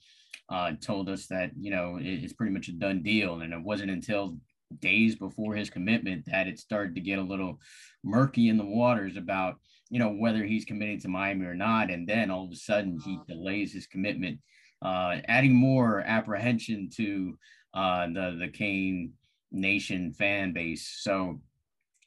uh, 0.49 0.71
told 0.81 1.09
us 1.09 1.27
that, 1.27 1.51
you 1.59 1.71
know, 1.71 1.97
it, 1.97 2.23
it's 2.23 2.33
pretty 2.33 2.53
much 2.53 2.67
a 2.67 2.73
done 2.73 3.01
deal. 3.01 3.41
And 3.41 3.53
it 3.53 3.61
wasn't 3.61 3.91
until 3.91 4.37
days 4.79 5.15
before 5.15 5.55
his 5.55 5.69
commitment 5.69 6.25
that 6.25 6.47
it 6.47 6.59
started 6.59 6.95
to 6.95 7.01
get 7.01 7.19
a 7.19 7.23
little 7.23 7.59
murky 8.03 8.49
in 8.49 8.57
the 8.57 8.65
waters 8.65 9.17
about, 9.17 9.55
you 9.89 9.99
know, 9.99 10.09
whether 10.09 10.43
he's 10.43 10.65
committing 10.65 10.99
to 11.01 11.07
Miami 11.07 11.45
or 11.45 11.55
not. 11.55 11.89
And 11.89 12.07
then 12.07 12.31
all 12.31 12.45
of 12.45 12.51
a 12.51 12.55
sudden 12.55 12.99
he 13.03 13.15
uh-huh. 13.15 13.23
delays 13.27 13.73
his 13.73 13.87
commitment, 13.87 14.39
uh, 14.81 15.17
adding 15.27 15.53
more 15.53 16.01
apprehension 16.01 16.89
to 16.95 17.37
uh, 17.73 18.07
the, 18.07 18.37
the 18.39 18.49
Cane 18.49 19.13
Nation 19.51 20.13
fan 20.13 20.53
base. 20.53 20.97
So 21.01 21.41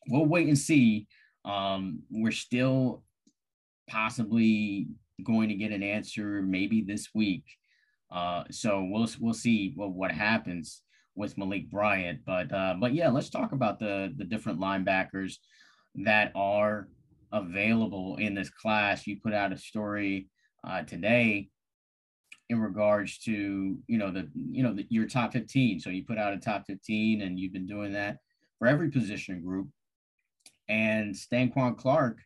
we'll 0.09 0.27
wait 0.27 0.49
and 0.49 0.59
see 0.59 1.07
um, 1.45 2.01
we're 2.11 2.33
still 2.33 3.03
possibly 3.89 4.89
going 5.23 5.49
to 5.49 5.55
get 5.55 5.73
an 5.73 5.83
answer 5.83 6.43
maybe 6.43 6.83
this 6.83 7.09
week. 7.15 7.45
Uh, 8.11 8.45
so 8.51 8.87
we'll 8.91 9.09
we'll 9.21 9.35
see 9.35 9.73
what, 9.77 9.91
what 9.91 10.13
happens 10.13 10.83
with 11.15 11.39
Malik 11.39 11.71
Bryant. 11.71 12.21
But 12.25 12.53
uh, 12.53 12.75
but 12.79 12.95
yeah, 12.95 13.09
let's 13.09 13.31
talk 13.31 13.53
about 13.53 13.79
the 13.79 14.13
the 14.17 14.25
different 14.25 14.61
linebackers 14.61 15.35
that 15.97 16.33
are 16.35 16.89
available 17.33 18.17
in 18.17 18.35
this 18.35 18.51
class. 18.51 19.07
You 19.07 19.19
put 19.23 19.33
out 19.33 19.53
a 19.53 19.59
story 19.59 20.29
uh, 20.67 20.83
today 20.83 21.49
in 22.51 22.61
regards 22.61 23.19
to 23.19 23.79
you 23.87 23.99
know 23.99 24.11
the 24.11 24.29
you 24.51 24.63
know 24.63 24.75
the, 24.75 24.87
your 24.91 25.07
top 25.07 25.33
15 25.33 25.81
so 25.81 25.89
you 25.89 26.05
put 26.05 26.19
out 26.19 26.35
a 26.35 26.39
top 26.39 26.65
15 26.67 27.23
and 27.23 27.39
you've 27.39 27.55
been 27.55 27.67
doing 27.67 27.93
that 27.93 28.19
for 28.59 28.69
every 28.69 28.91
position 28.91 29.41
group 29.41 29.69
and 30.69 31.15
Stanquan 31.15 31.77
Clark, 31.77 32.19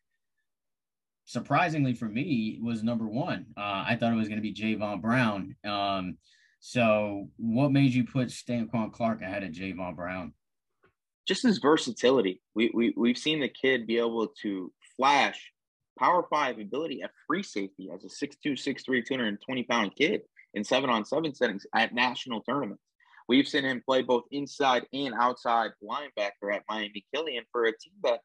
surprisingly 1.24 1.94
for 1.94 2.06
me, 2.06 2.58
was 2.62 2.82
number 2.82 3.06
one. 3.06 3.46
Uh, 3.56 3.84
I 3.86 3.96
thought 3.98 4.12
it 4.12 4.16
was 4.16 4.28
going 4.28 4.40
to 4.40 4.42
be 4.42 4.54
Javon 4.54 5.00
Brown. 5.00 5.54
Um, 5.64 6.18
so, 6.60 7.28
what 7.36 7.70
made 7.70 7.92
you 7.92 8.04
put 8.04 8.28
Stanquan 8.28 8.92
Clark 8.92 9.22
ahead 9.22 9.44
of 9.44 9.50
Javon 9.50 9.94
Brown? 9.94 10.32
Just 11.26 11.42
his 11.42 11.58
versatility. 11.58 12.40
We, 12.54 12.70
we, 12.74 12.94
we've 12.96 13.18
seen 13.18 13.40
the 13.40 13.48
kid 13.48 13.86
be 13.86 13.98
able 13.98 14.28
to 14.42 14.72
flash 14.96 15.52
power 15.98 16.24
five 16.30 16.58
ability 16.58 17.02
at 17.02 17.10
free 17.26 17.42
safety 17.42 17.90
as 17.92 18.04
a 18.04 18.08
6'2, 18.08 18.52
6'3, 18.52 19.04
220 19.06 19.62
pound 19.64 19.94
kid 19.96 20.22
in 20.54 20.64
seven 20.64 20.90
on 20.90 21.04
seven 21.04 21.34
settings 21.34 21.66
at 21.74 21.94
national 21.94 22.40
tournaments. 22.42 22.82
We've 23.28 23.46
seen 23.46 23.64
him 23.64 23.82
play 23.84 24.02
both 24.02 24.24
inside 24.30 24.86
and 24.92 25.12
outside 25.14 25.72
linebacker 25.84 26.54
at 26.54 26.62
Miami 26.68 27.04
Killian 27.14 27.44
for 27.52 27.64
a 27.64 27.72
team 27.72 27.92
that 28.04 28.20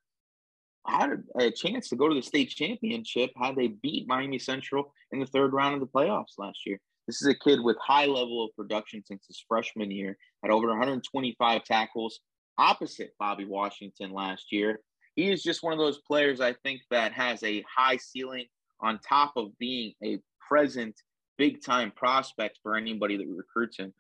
had 0.87 1.23
a 1.39 1.51
chance 1.51 1.89
to 1.89 1.95
go 1.95 2.09
to 2.09 2.15
the 2.15 2.21
state 2.21 2.49
championship 2.49 3.31
had 3.37 3.55
they 3.55 3.67
beat 3.67 4.07
Miami 4.07 4.39
Central 4.39 4.93
in 5.11 5.19
the 5.19 5.25
third 5.25 5.53
round 5.53 5.75
of 5.75 5.79
the 5.79 5.87
playoffs 5.87 6.37
last 6.37 6.59
year. 6.65 6.79
This 7.07 7.21
is 7.21 7.27
a 7.27 7.35
kid 7.35 7.59
with 7.61 7.77
high 7.81 8.05
level 8.05 8.45
of 8.45 8.55
production 8.55 9.03
since 9.05 9.25
his 9.27 9.43
freshman 9.47 9.91
year, 9.91 10.17
had 10.41 10.51
over 10.51 10.67
125 10.67 11.63
tackles, 11.63 12.19
opposite 12.57 13.13
Bobby 13.19 13.45
Washington 13.45 14.11
last 14.11 14.51
year. 14.51 14.79
he 15.15 15.31
is 15.31 15.43
just 15.43 15.63
one 15.63 15.73
of 15.73 15.79
those 15.79 15.99
players 16.07 16.41
I 16.41 16.53
think 16.63 16.81
that 16.91 17.13
has 17.13 17.43
a 17.43 17.63
high 17.63 17.97
ceiling 17.97 18.45
on 18.81 18.99
top 18.99 19.33
of 19.35 19.57
being 19.57 19.93
a 20.03 20.19
present 20.47 20.95
big 21.37 21.63
time 21.63 21.91
prospect 21.95 22.59
for 22.61 22.75
anybody 22.75 23.17
that 23.17 23.27
recruits 23.27 23.77
him. 23.77 23.93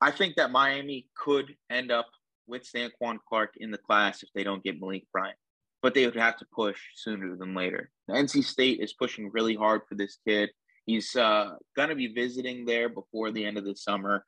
I 0.00 0.10
think 0.10 0.36
that 0.36 0.50
Miami 0.50 1.06
could 1.16 1.54
end 1.70 1.90
up 1.90 2.06
with 2.46 2.66
Stanquan 2.68 3.18
Clark 3.28 3.54
in 3.58 3.70
the 3.70 3.78
class 3.78 4.22
if 4.22 4.28
they 4.34 4.44
don't 4.44 4.62
get 4.62 4.80
Malik 4.80 5.04
Bryant, 5.12 5.36
but 5.82 5.94
they 5.94 6.04
would 6.06 6.16
have 6.16 6.36
to 6.38 6.46
push 6.52 6.78
sooner 6.94 7.36
than 7.36 7.54
later. 7.54 7.90
NC 8.10 8.44
State 8.44 8.80
is 8.80 8.92
pushing 8.92 9.30
really 9.32 9.54
hard 9.54 9.82
for 9.88 9.94
this 9.94 10.18
kid. 10.26 10.50
He's 10.86 11.14
uh, 11.14 11.50
going 11.76 11.90
to 11.90 11.94
be 11.94 12.08
visiting 12.08 12.64
there 12.64 12.88
before 12.88 13.30
the 13.30 13.44
end 13.44 13.58
of 13.58 13.64
the 13.64 13.76
summer. 13.76 14.24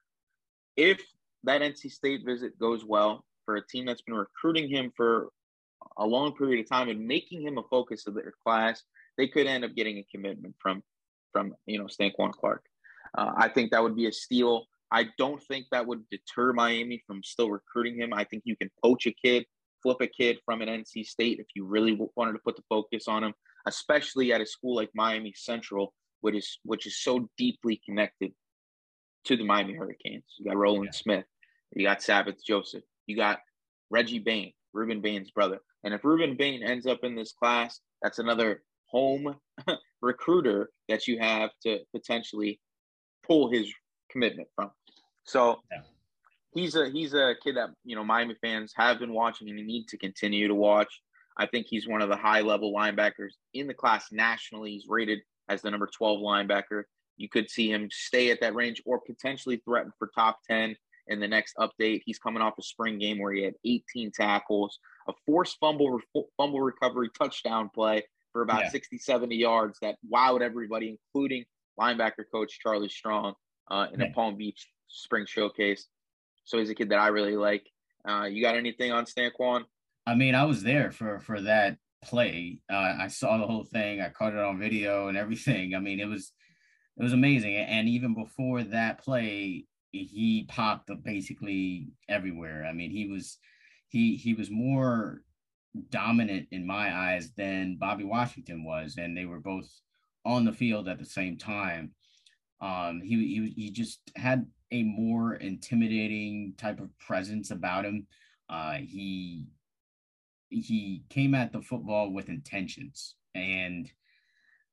If 0.76 1.00
that 1.44 1.62
NC 1.62 1.90
State 1.90 2.24
visit 2.24 2.58
goes 2.58 2.84
well 2.84 3.24
for 3.44 3.56
a 3.56 3.66
team 3.66 3.86
that's 3.86 4.02
been 4.02 4.14
recruiting 4.14 4.68
him 4.68 4.92
for 4.96 5.30
a 5.96 6.06
long 6.06 6.34
period 6.34 6.60
of 6.60 6.68
time 6.68 6.88
and 6.88 7.06
making 7.06 7.42
him 7.42 7.58
a 7.58 7.62
focus 7.70 8.06
of 8.06 8.14
their 8.14 8.34
class, 8.44 8.82
they 9.16 9.26
could 9.26 9.46
end 9.46 9.64
up 9.64 9.74
getting 9.74 9.98
a 9.98 10.06
commitment 10.10 10.54
from 10.60 10.82
from 11.32 11.54
you 11.66 11.78
know 11.78 11.86
Stanquan 11.86 12.32
Clark. 12.32 12.64
Uh, 13.16 13.32
I 13.36 13.48
think 13.48 13.70
that 13.70 13.82
would 13.82 13.96
be 13.96 14.06
a 14.06 14.12
steal. 14.12 14.66
I 14.92 15.08
don't 15.18 15.42
think 15.42 15.66
that 15.70 15.86
would 15.86 16.04
deter 16.10 16.52
Miami 16.52 17.02
from 17.06 17.22
still 17.22 17.50
recruiting 17.50 17.98
him. 18.00 18.12
I 18.12 18.24
think 18.24 18.42
you 18.44 18.56
can 18.56 18.70
poach 18.82 19.06
a 19.06 19.12
kid, 19.12 19.46
flip 19.82 19.98
a 20.00 20.06
kid 20.06 20.38
from 20.44 20.62
an 20.62 20.68
NC 20.68 21.06
State 21.06 21.38
if 21.38 21.46
you 21.54 21.64
really 21.64 21.98
wanted 22.16 22.32
to 22.32 22.38
put 22.44 22.56
the 22.56 22.62
focus 22.68 23.08
on 23.08 23.24
him, 23.24 23.34
especially 23.66 24.32
at 24.32 24.40
a 24.40 24.46
school 24.46 24.76
like 24.76 24.90
Miami 24.94 25.32
Central, 25.36 25.92
which 26.20 26.36
is 26.36 26.58
which 26.64 26.86
is 26.86 27.02
so 27.02 27.28
deeply 27.36 27.80
connected 27.84 28.32
to 29.24 29.36
the 29.36 29.44
Miami 29.44 29.74
Hurricanes. 29.74 30.24
You 30.38 30.46
got 30.46 30.56
Roland 30.56 30.90
yeah. 30.92 30.98
Smith, 30.98 31.24
you 31.74 31.84
got 31.84 32.02
Sabbath 32.02 32.36
Joseph, 32.44 32.84
you 33.06 33.16
got 33.16 33.40
Reggie 33.90 34.18
Bain, 34.18 34.52
Rueben 34.74 35.02
Bain's 35.02 35.30
brother. 35.30 35.58
And 35.84 35.94
if 35.94 36.02
Rueben 36.02 36.36
Bain 36.36 36.62
ends 36.62 36.86
up 36.86 37.00
in 37.02 37.14
this 37.14 37.32
class, 37.32 37.80
that's 38.02 38.18
another 38.18 38.62
home 38.86 39.36
recruiter 40.02 40.70
that 40.88 41.06
you 41.06 41.18
have 41.18 41.50
to 41.62 41.78
potentially 41.94 42.60
pull 43.26 43.50
his 43.50 43.72
commitment 44.10 44.48
from. 44.54 44.70
So 45.24 45.60
yeah. 45.70 45.82
He's 46.52 46.74
a 46.74 46.88
he's 46.90 47.14
a 47.14 47.34
kid 47.42 47.56
that 47.56 47.70
you 47.84 47.96
know 47.96 48.04
Miami 48.04 48.34
fans 48.40 48.72
have 48.76 48.98
been 48.98 49.12
watching 49.12 49.48
and 49.48 49.66
need 49.66 49.88
to 49.88 49.98
continue 49.98 50.48
to 50.48 50.54
watch. 50.54 51.00
I 51.36 51.46
think 51.46 51.66
he's 51.68 51.88
one 51.88 52.02
of 52.02 52.08
the 52.08 52.16
high 52.16 52.40
level 52.40 52.72
linebackers 52.74 53.34
in 53.54 53.66
the 53.66 53.74
class 53.74 54.06
nationally. 54.12 54.72
He's 54.72 54.86
rated 54.88 55.20
as 55.48 55.62
the 55.62 55.70
number 55.70 55.88
12 55.96 56.20
linebacker. 56.20 56.82
You 57.16 57.28
could 57.28 57.50
see 57.50 57.70
him 57.70 57.88
stay 57.90 58.30
at 58.30 58.40
that 58.40 58.54
range 58.54 58.82
or 58.84 59.00
potentially 59.00 59.60
threaten 59.64 59.92
for 59.98 60.10
top 60.14 60.38
10 60.48 60.76
in 61.06 61.20
the 61.20 61.28
next 61.28 61.54
update. 61.58 62.02
He's 62.04 62.18
coming 62.18 62.42
off 62.42 62.58
a 62.58 62.62
spring 62.62 62.98
game 62.98 63.18
where 63.18 63.32
he 63.32 63.42
had 63.42 63.54
18 63.64 64.12
tackles, 64.12 64.78
a 65.08 65.12
forced 65.26 65.58
fumble 65.60 66.00
fumble 66.36 66.60
recovery 66.60 67.10
touchdown 67.16 67.70
play 67.74 68.04
for 68.32 68.42
about 68.42 68.64
yeah. 68.64 68.70
60, 68.70 68.98
70 68.98 69.36
yards 69.36 69.78
that 69.82 69.96
wowed 70.12 70.40
everybody, 70.40 70.98
including 71.14 71.44
linebacker 71.78 72.24
coach 72.32 72.58
Charlie 72.60 72.88
Strong 72.88 73.34
uh, 73.70 73.86
in 73.92 74.00
yeah. 74.00 74.06
a 74.06 74.12
Palm 74.12 74.36
Beach 74.36 74.68
spring 74.88 75.26
showcase. 75.26 75.86
So 76.50 76.58
he's 76.58 76.68
a 76.68 76.74
kid 76.74 76.88
that 76.88 76.98
I 76.98 77.08
really 77.08 77.36
like. 77.36 77.64
Uh, 78.06 78.24
you 78.24 78.42
got 78.42 78.56
anything 78.56 78.90
on 78.90 79.04
Stanquan? 79.04 79.62
I 80.04 80.16
mean, 80.16 80.34
I 80.34 80.44
was 80.44 80.64
there 80.64 80.90
for 80.90 81.20
for 81.20 81.40
that 81.42 81.76
play. 82.02 82.58
Uh, 82.68 82.94
I 82.98 83.06
saw 83.06 83.38
the 83.38 83.46
whole 83.46 83.62
thing. 83.62 84.00
I 84.00 84.08
caught 84.08 84.32
it 84.32 84.38
on 84.40 84.58
video 84.58 85.06
and 85.06 85.16
everything. 85.16 85.76
I 85.76 85.78
mean, 85.78 86.00
it 86.00 86.08
was 86.08 86.32
it 86.96 87.04
was 87.04 87.12
amazing. 87.12 87.54
And 87.54 87.88
even 87.88 88.14
before 88.14 88.64
that 88.64 88.98
play, 88.98 89.66
he 89.92 90.44
popped 90.48 90.90
basically 91.04 91.86
everywhere. 92.08 92.64
I 92.64 92.72
mean, 92.72 92.90
he 92.90 93.06
was 93.06 93.38
he 93.86 94.16
he 94.16 94.34
was 94.34 94.50
more 94.50 95.22
dominant 95.88 96.48
in 96.50 96.66
my 96.66 96.92
eyes 96.92 97.30
than 97.36 97.76
Bobby 97.78 98.02
Washington 98.02 98.64
was, 98.64 98.96
and 98.98 99.16
they 99.16 99.24
were 99.24 99.40
both 99.40 99.70
on 100.24 100.44
the 100.44 100.52
field 100.52 100.88
at 100.88 100.98
the 100.98 101.06
same 101.06 101.38
time. 101.38 101.92
Um, 102.60 103.02
he, 103.02 103.14
he 103.16 103.66
he 103.66 103.70
just 103.70 104.00
had 104.16 104.46
a 104.72 104.82
more 104.82 105.34
intimidating 105.34 106.54
type 106.56 106.80
of 106.80 106.96
presence 106.98 107.50
about 107.50 107.84
him. 107.84 108.06
Uh, 108.48 108.74
he 108.74 109.46
he 110.48 111.04
came 111.08 111.34
at 111.34 111.52
the 111.52 111.62
football 111.62 112.12
with 112.12 112.28
intentions, 112.28 113.14
and 113.34 113.90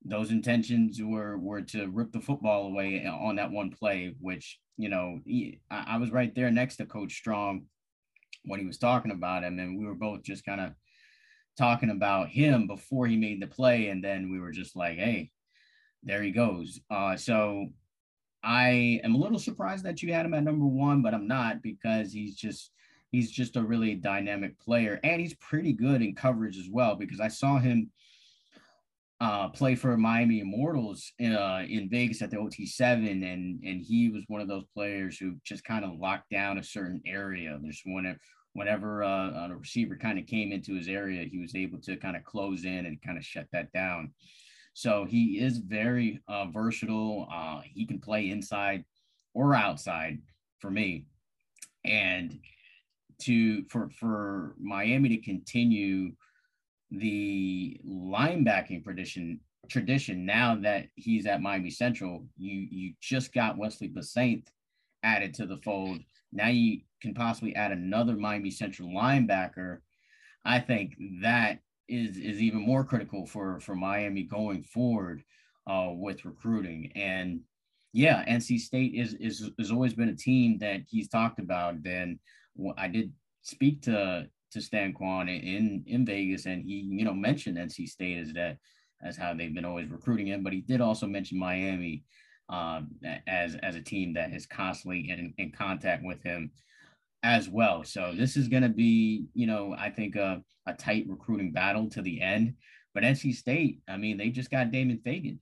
those 0.04 0.32
intentions 0.32 1.02
were 1.02 1.38
were 1.38 1.62
to 1.62 1.88
rip 1.88 2.12
the 2.12 2.20
football 2.20 2.68
away 2.68 3.06
on 3.06 3.36
that 3.36 3.52
one 3.52 3.72
play. 3.72 4.16
Which 4.20 4.60
you 4.78 4.90
know, 4.90 5.20
he, 5.26 5.60
I, 5.70 5.86
I 5.90 5.98
was 5.98 6.12
right 6.12 6.34
there 6.34 6.52
next 6.52 6.78
to 6.78 6.86
Coach 6.86 7.14
Strong 7.14 7.66
when 8.46 8.60
he 8.60 8.66
was 8.66 8.78
talking 8.78 9.12
about 9.12 9.44
him, 9.44 9.60
and 9.60 9.78
we 9.78 9.86
were 9.86 9.96
both 9.96 10.24
just 10.24 10.46
kind 10.46 10.62
of 10.62 10.74
talking 11.58 11.90
about 11.90 12.30
him 12.30 12.68
before 12.68 13.08
he 13.08 13.18
made 13.18 13.42
the 13.42 13.48
play, 13.48 13.88
and 13.88 14.04
then 14.04 14.32
we 14.32 14.40
were 14.40 14.52
just 14.52 14.76
like, 14.76 14.98
"Hey, 14.98 15.32
there 16.04 16.24
he 16.24 16.32
goes." 16.32 16.80
Uh, 16.90 17.16
so 17.18 17.68
I 18.48 19.02
am 19.04 19.14
a 19.14 19.18
little 19.18 19.40
surprised 19.40 19.84
that 19.84 20.02
you 20.02 20.14
had 20.14 20.26
him 20.26 20.34
at 20.34 20.46
number 20.46 20.66
one, 20.66 21.02
but 21.02 21.14
I'm 21.14 21.28
not 21.28 21.62
because 21.62 22.14
he's 22.14 22.34
just 22.34 22.72
he's 23.12 23.30
just 23.30 23.58
a 23.58 23.62
really 23.62 23.94
dynamic 23.96 24.58
player, 24.58 25.02
and 25.04 25.20
he's 25.20 25.34
pretty 25.36 25.74
good 25.74 26.02
in 26.02 26.16
coverage 26.16 26.58
as 26.58 26.70
well. 26.72 26.96
Because 26.96 27.20
I 27.20 27.28
saw 27.28 27.60
him 27.60 27.92
uh, 29.20 29.50
play 29.50 29.76
for 29.76 29.98
Miami 29.98 30.40
Immortals 30.40 31.12
uh, 31.22 31.64
in 31.68 31.90
Vegas 31.92 32.22
at 32.22 32.32
the 32.32 32.38
OT7, 32.38 33.06
and 33.22 33.62
and 33.66 33.82
he 33.82 34.10
was 34.10 34.24
one 34.30 34.40
of 34.40 34.48
those 34.48 34.64
players 34.74 35.18
who 35.18 35.36
just 35.44 35.66
kind 35.66 35.84
of 35.84 36.00
locked 36.00 36.30
down 36.30 36.58
a 36.58 36.64
certain 36.64 37.02
area. 37.06 37.60
There's 37.62 37.82
one 37.84 38.16
whenever 38.54 39.04
uh, 39.04 39.50
a 39.50 39.58
receiver 39.58 39.98
kind 39.98 40.18
of 40.18 40.26
came 40.26 40.54
into 40.54 40.74
his 40.74 40.88
area, 40.88 41.28
he 41.30 41.38
was 41.38 41.54
able 41.54 41.80
to 41.80 41.98
kind 41.98 42.16
of 42.16 42.24
close 42.24 42.64
in 42.64 42.86
and 42.86 43.02
kind 43.02 43.18
of 43.18 43.26
shut 43.26 43.46
that 43.52 43.72
down. 43.74 44.14
So 44.78 45.06
he 45.06 45.40
is 45.40 45.58
very 45.58 46.22
uh, 46.28 46.46
versatile. 46.52 47.28
Uh, 47.34 47.62
he 47.64 47.88
can 47.88 47.98
play 47.98 48.30
inside 48.30 48.86
or 49.34 49.56
outside 49.56 50.20
for 50.60 50.70
me. 50.70 51.08
And 51.84 52.38
to 53.22 53.64
for 53.70 53.90
for 53.90 54.54
Miami 54.60 55.10
to 55.10 55.18
continue 55.18 56.12
the 56.92 57.82
linebacking 57.88 58.84
tradition 58.84 59.40
tradition 59.68 60.28
now 60.28 60.60
that 60.62 60.90
he's 60.94 61.26
at 61.26 61.42
Miami 61.42 61.72
Central, 61.72 62.28
you 62.38 62.68
you 62.70 62.94
just 63.02 63.34
got 63.34 63.58
Wesley 63.58 63.90
Bissainthe 63.90 64.46
added 65.02 65.34
to 65.34 65.48
the 65.48 65.58
fold. 65.58 66.02
Now 66.32 66.50
you 66.50 66.82
can 67.02 67.16
possibly 67.16 67.56
add 67.56 67.72
another 67.72 68.16
Miami 68.16 68.52
Central 68.52 68.90
linebacker, 68.90 69.80
I 70.46 70.60
think 70.60 70.94
that 71.24 71.62
is 71.88 72.18
is 72.18 72.42
even 72.42 72.62
more 72.62 72.84
critical 72.84 73.26
for 73.26 73.60
for 73.60 73.76
Miami 73.76 74.24
going 74.24 74.64
forward 74.64 75.24
uh, 75.68 75.90
with 75.92 76.26
recruiting. 76.26 76.92
And 76.96 77.42
yeah, 77.94 78.24
NC 78.26 78.60
State 78.60 78.94
is 78.96 79.14
is 79.16 79.50
has 79.58 79.72
always 79.72 79.94
been 79.94 80.10
a 80.10 80.16
team 80.16 80.58
that 80.60 80.82
he's 80.88 81.10
talked 81.10 81.40
about. 81.40 81.84
Then 81.84 82.20
I 82.78 82.88
did 82.88 83.12
speak 83.42 83.82
to 83.84 84.28
to 84.52 84.60
Stanquan 84.60 85.30
in 85.30 85.84
in 85.88 86.06
Vegas, 86.06 86.46
and 86.46 86.64
he 86.64 86.88
you 86.90 87.06
know 87.06 87.14
mentioned 87.14 87.58
NC 87.58 87.88
State 87.88 88.18
as 88.18 88.34
that 88.34 88.58
as 89.04 89.16
how 89.16 89.34
they've 89.34 89.54
been 89.54 89.66
always 89.66 89.90
recruiting 89.90 90.28
him, 90.28 90.44
but 90.44 90.54
he 90.54 90.62
did 90.62 90.82
also 90.82 91.06
mention 91.06 91.38
Miami 91.38 92.04
um, 92.50 92.90
as 93.28 93.56
as 93.56 93.76
a 93.76 93.82
team 93.82 94.14
that 94.14 94.34
is 94.34 94.46
constantly 94.46 95.10
in, 95.10 95.34
in 95.38 95.52
contact 95.52 96.04
with 96.04 96.22
him 96.24 96.52
as 97.24 97.50
well. 97.50 97.84
So 97.84 98.14
this 98.16 98.38
is 98.38 98.48
going 98.48 98.64
to 98.64 98.70
be, 98.70 99.26
you 99.34 99.48
know, 99.48 99.76
I 99.78 99.90
think 99.90 100.16
a, 100.16 100.42
a 100.66 100.74
tight 100.74 101.06
recruiting 101.08 101.52
battle 101.52 101.90
to 101.92 102.02
the 102.02 102.22
end. 102.22 102.56
But 102.94 103.04
NC 103.04 103.36
State, 103.36 103.80
I 103.88 103.98
mean, 103.98 104.18
they 104.18 104.30
just 104.30 104.50
got 104.50 104.72
Damon 104.72 105.00
Fagan, 105.04 105.40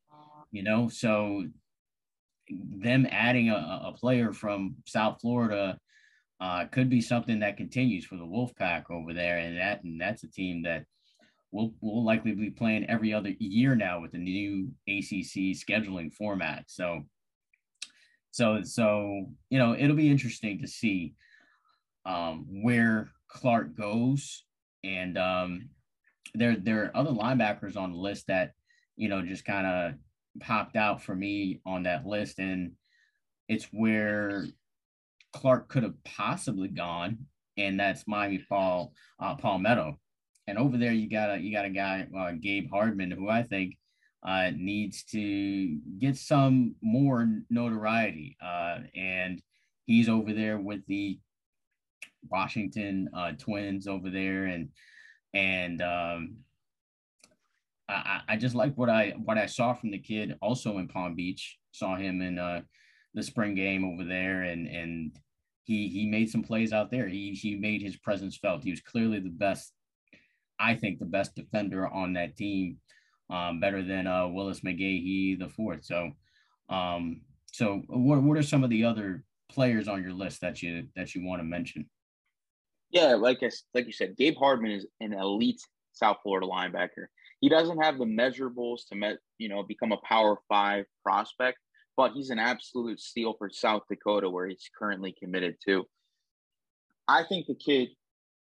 you 0.52 0.64
know, 0.64 0.90
so 0.90 1.46
them 2.50 3.08
adding 3.12 3.50
a, 3.50 3.82
a 3.86 3.94
player 3.94 4.34
from 4.34 4.76
South 4.86 5.20
Florida 5.22 5.80
uh, 6.40 6.66
could 6.66 6.90
be 6.90 7.02
something 7.02 7.40
that 7.40 7.58
continues 7.58 8.06
for 8.06 8.16
the 8.18 8.26
Wolfpack 8.26 8.92
over 8.92 9.14
there, 9.14 9.38
and 9.38 9.58
that 9.58 9.84
and 9.84 10.00
that's 10.00 10.24
a 10.24 10.28
team 10.28 10.64
that 10.64 10.86
will 11.52 11.74
will 11.82 12.04
likely 12.04 12.34
be 12.34 12.50
playing 12.50 12.90
every 12.90 13.14
other 13.14 13.32
year 13.40 13.76
now 13.76 14.02
with 14.02 14.12
the 14.12 14.18
new 14.18 14.70
ACC 14.88 15.56
scheduling 15.56 16.12
format. 16.12 16.66
So, 16.68 17.04
so 18.32 18.62
so 18.64 19.28
you 19.50 19.58
know, 19.58 19.76
it'll 19.78 19.96
be 19.96 20.12
interesting 20.12 20.60
to 20.62 20.68
see 20.68 21.14
um, 22.06 22.46
where 22.62 23.12
Clark 23.28 23.76
goes. 23.76 24.44
And 24.84 25.18
um, 25.18 25.70
there, 26.34 26.56
there 26.56 26.86
are 26.86 26.98
other 26.98 27.12
linebackers 27.12 27.78
on 27.78 27.92
the 27.92 27.98
list 27.98 28.28
that, 28.28 28.52
you 28.96 29.10
know, 29.10 29.22
just 29.22 29.46
kind 29.46 29.66
of 29.66 29.94
popped 30.40 30.76
out 30.76 31.02
for 31.02 31.16
me 31.16 31.62
on 31.66 31.84
that 31.84 32.06
list. 32.06 32.40
And 32.40 32.74
it's 33.48 33.66
where 33.72 34.46
Clark 35.34 35.70
could 35.70 35.84
have 35.84 36.04
possibly 36.04 36.68
gone. 36.68 37.26
And 37.58 37.80
that's 37.80 38.08
Miami 38.08 38.46
Paul 38.50 38.94
uh, 39.20 39.36
Palmetto. 39.36 40.00
And 40.48 40.58
over 40.58 40.78
there, 40.78 40.92
you 40.92 41.10
got 41.10 41.32
a 41.32 41.40
you 41.40 41.52
got 41.52 41.66
a 41.66 41.70
guy, 41.70 42.06
uh, 42.16 42.34
Gabe 42.40 42.70
Hardman, 42.70 43.12
who 43.12 43.30
I 43.30 43.42
think 43.42 43.78
uh, 44.26 44.52
needs 44.56 45.04
to 45.06 45.78
get 46.00 46.18
some 46.18 46.76
more 46.82 47.28
notoriety. 47.50 48.38
Uh, 48.44 48.80
and 48.96 49.42
he's 49.86 50.10
over 50.10 50.34
there 50.34 50.60
with 50.60 50.86
the 50.88 51.20
Washington 52.30 53.10
uh, 53.14 53.32
Twins 53.38 53.88
over 53.88 54.10
there, 54.10 54.46
and 54.46 54.70
and 55.34 55.82
um, 55.82 56.38
I, 57.88 58.22
I 58.30 58.38
just 58.38 58.56
like 58.56 58.76
what 58.76 58.90
I 58.90 59.14
what 59.24 59.38
I 59.38 59.46
saw 59.46 59.74
from 59.74 59.92
the 59.92 60.00
kid. 60.00 60.38
Also 60.42 60.78
in 60.78 60.88
Palm 60.88 61.16
Beach, 61.16 61.58
saw 61.72 61.96
him 61.96 62.22
in 62.22 62.40
uh, 62.40 62.62
the 63.14 63.24
spring 63.24 63.56
game 63.56 63.86
over 63.86 64.04
there, 64.04 64.44
and 64.44 64.68
and 64.68 65.12
he 65.64 65.88
he 65.88 66.06
made 66.08 66.30
some 66.30 66.44
plays 66.44 66.74
out 66.74 66.92
there. 66.92 67.08
He 67.08 67.32
he 67.32 67.56
made 67.56 67.82
his 67.82 67.98
presence 67.98 68.38
felt. 68.38 68.64
He 68.64 68.72
was 68.72 68.82
clearly 68.82 69.20
the 69.20 69.30
best. 69.30 69.74
I 70.60 70.76
think 70.76 71.00
the 71.00 71.06
best 71.06 71.36
defender 71.36 71.88
on 71.88 72.14
that 72.14 72.38
team, 72.38 72.78
um, 73.30 73.60
better 73.60 73.84
than 73.84 74.08
uh, 74.08 74.28
Willis 74.28 74.62
McGahee 74.62 75.38
the 75.38 75.50
fourth. 75.50 75.84
So, 75.84 76.12
um, 76.70 77.22
so 77.52 77.84
what 77.88 78.24
what 78.24 78.38
are 78.38 78.44
some 78.44 78.64
of 78.64 78.70
the 78.70 78.86
other 78.86 79.24
players 79.50 79.88
on 79.88 80.02
your 80.02 80.14
list 80.14 80.42
that 80.42 80.62
you 80.62 80.88
that 80.96 81.14
you 81.14 81.26
want 81.26 81.40
to 81.40 81.46
mention? 81.46 81.90
Yeah, 82.92 83.16
like 83.16 83.40
I, 83.44 83.50
like 83.74 83.88
you 83.88 83.92
said, 83.92 84.16
Gabe 84.18 84.38
Hardman 84.38 84.72
is 84.72 84.86
an 85.00 85.14
elite 85.14 85.62
South 85.94 86.18
Florida 86.24 86.48
linebacker. 86.48 87.08
He 87.42 87.50
doesn't 87.50 87.82
have 87.82 87.98
the 87.98 88.06
measurables 88.06 88.88
to 88.90 88.96
met, 88.96 89.18
you 89.38 89.50
know 89.50 89.64
become 89.64 89.92
a 89.92 89.98
Power 89.98 90.38
Five 90.48 90.86
prospect, 91.04 91.58
but 91.98 92.14
he's 92.14 92.30
an 92.30 92.40
absolute 92.40 93.00
steal 93.00 93.36
for 93.38 93.50
South 93.50 93.84
Dakota, 93.90 94.30
where 94.30 94.48
he's 94.48 94.70
currently 94.78 95.16
committed 95.18 95.56
to. 95.68 95.86
I 97.08 97.24
think 97.24 97.48
the 97.48 97.56
kid 97.56 97.90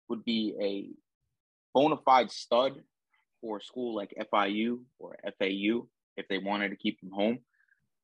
would 0.10 0.24
be 0.24 0.56
a 0.62 0.90
bona 1.74 1.98
fide 2.04 2.32
stud 2.32 2.74
for 3.40 3.58
a 3.58 3.62
school 3.62 3.96
like 3.96 4.14
FIU 4.32 4.80
or 5.00 5.18
FAU 5.40 5.88
if 6.18 6.28
they 6.30 6.38
wanted 6.38 6.70
to 6.70 6.76
keep 6.76 7.02
him 7.02 7.12
home. 7.12 7.40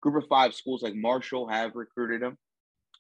Group 0.01 0.23
of 0.23 0.29
five 0.29 0.53
schools 0.53 0.81
like 0.81 0.95
Marshall 0.95 1.47
have 1.47 1.75
recruited 1.75 2.21
him. 2.21 2.37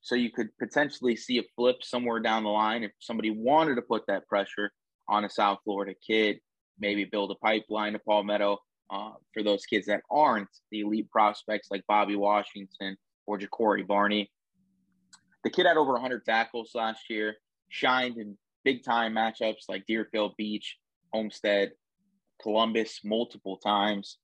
So 0.01 0.15
you 0.15 0.31
could 0.31 0.49
potentially 0.57 1.15
see 1.15 1.39
a 1.39 1.43
flip 1.55 1.83
somewhere 1.83 2.19
down 2.19 2.43
the 2.43 2.49
line 2.49 2.83
if 2.83 2.91
somebody 2.99 3.31
wanted 3.31 3.75
to 3.75 3.81
put 3.81 4.03
that 4.07 4.27
pressure 4.27 4.71
on 5.09 5.25
a 5.25 5.29
South 5.29 5.59
Florida 5.63 5.93
kid, 6.05 6.39
maybe 6.79 7.05
build 7.05 7.31
a 7.31 7.35
pipeline 7.35 7.93
to 7.93 7.99
Palmetto 7.99 8.59
uh, 8.89 9.11
for 9.33 9.43
those 9.43 9.65
kids 9.65 9.87
that 9.87 10.01
aren't 10.09 10.49
the 10.71 10.81
elite 10.81 11.09
prospects 11.09 11.69
like 11.71 11.83
Bobby 11.87 12.15
Washington 12.15 12.97
or 13.25 13.37
Ja'Cory 13.37 13.85
Barney. 13.85 14.31
The 15.43 15.49
kid 15.49 15.65
had 15.65 15.77
over 15.77 15.93
100 15.93 16.25
tackles 16.25 16.71
last 16.73 17.09
year, 17.09 17.35
shined 17.69 18.17
in 18.17 18.37
big 18.63 18.83
time 18.83 19.13
matchups 19.13 19.69
like 19.69 19.85
Deerfield 19.85 20.33
Beach, 20.37 20.77
Homestead, 21.13 21.71
Columbus 22.41 23.01
multiple 23.03 23.57
times. 23.57 24.17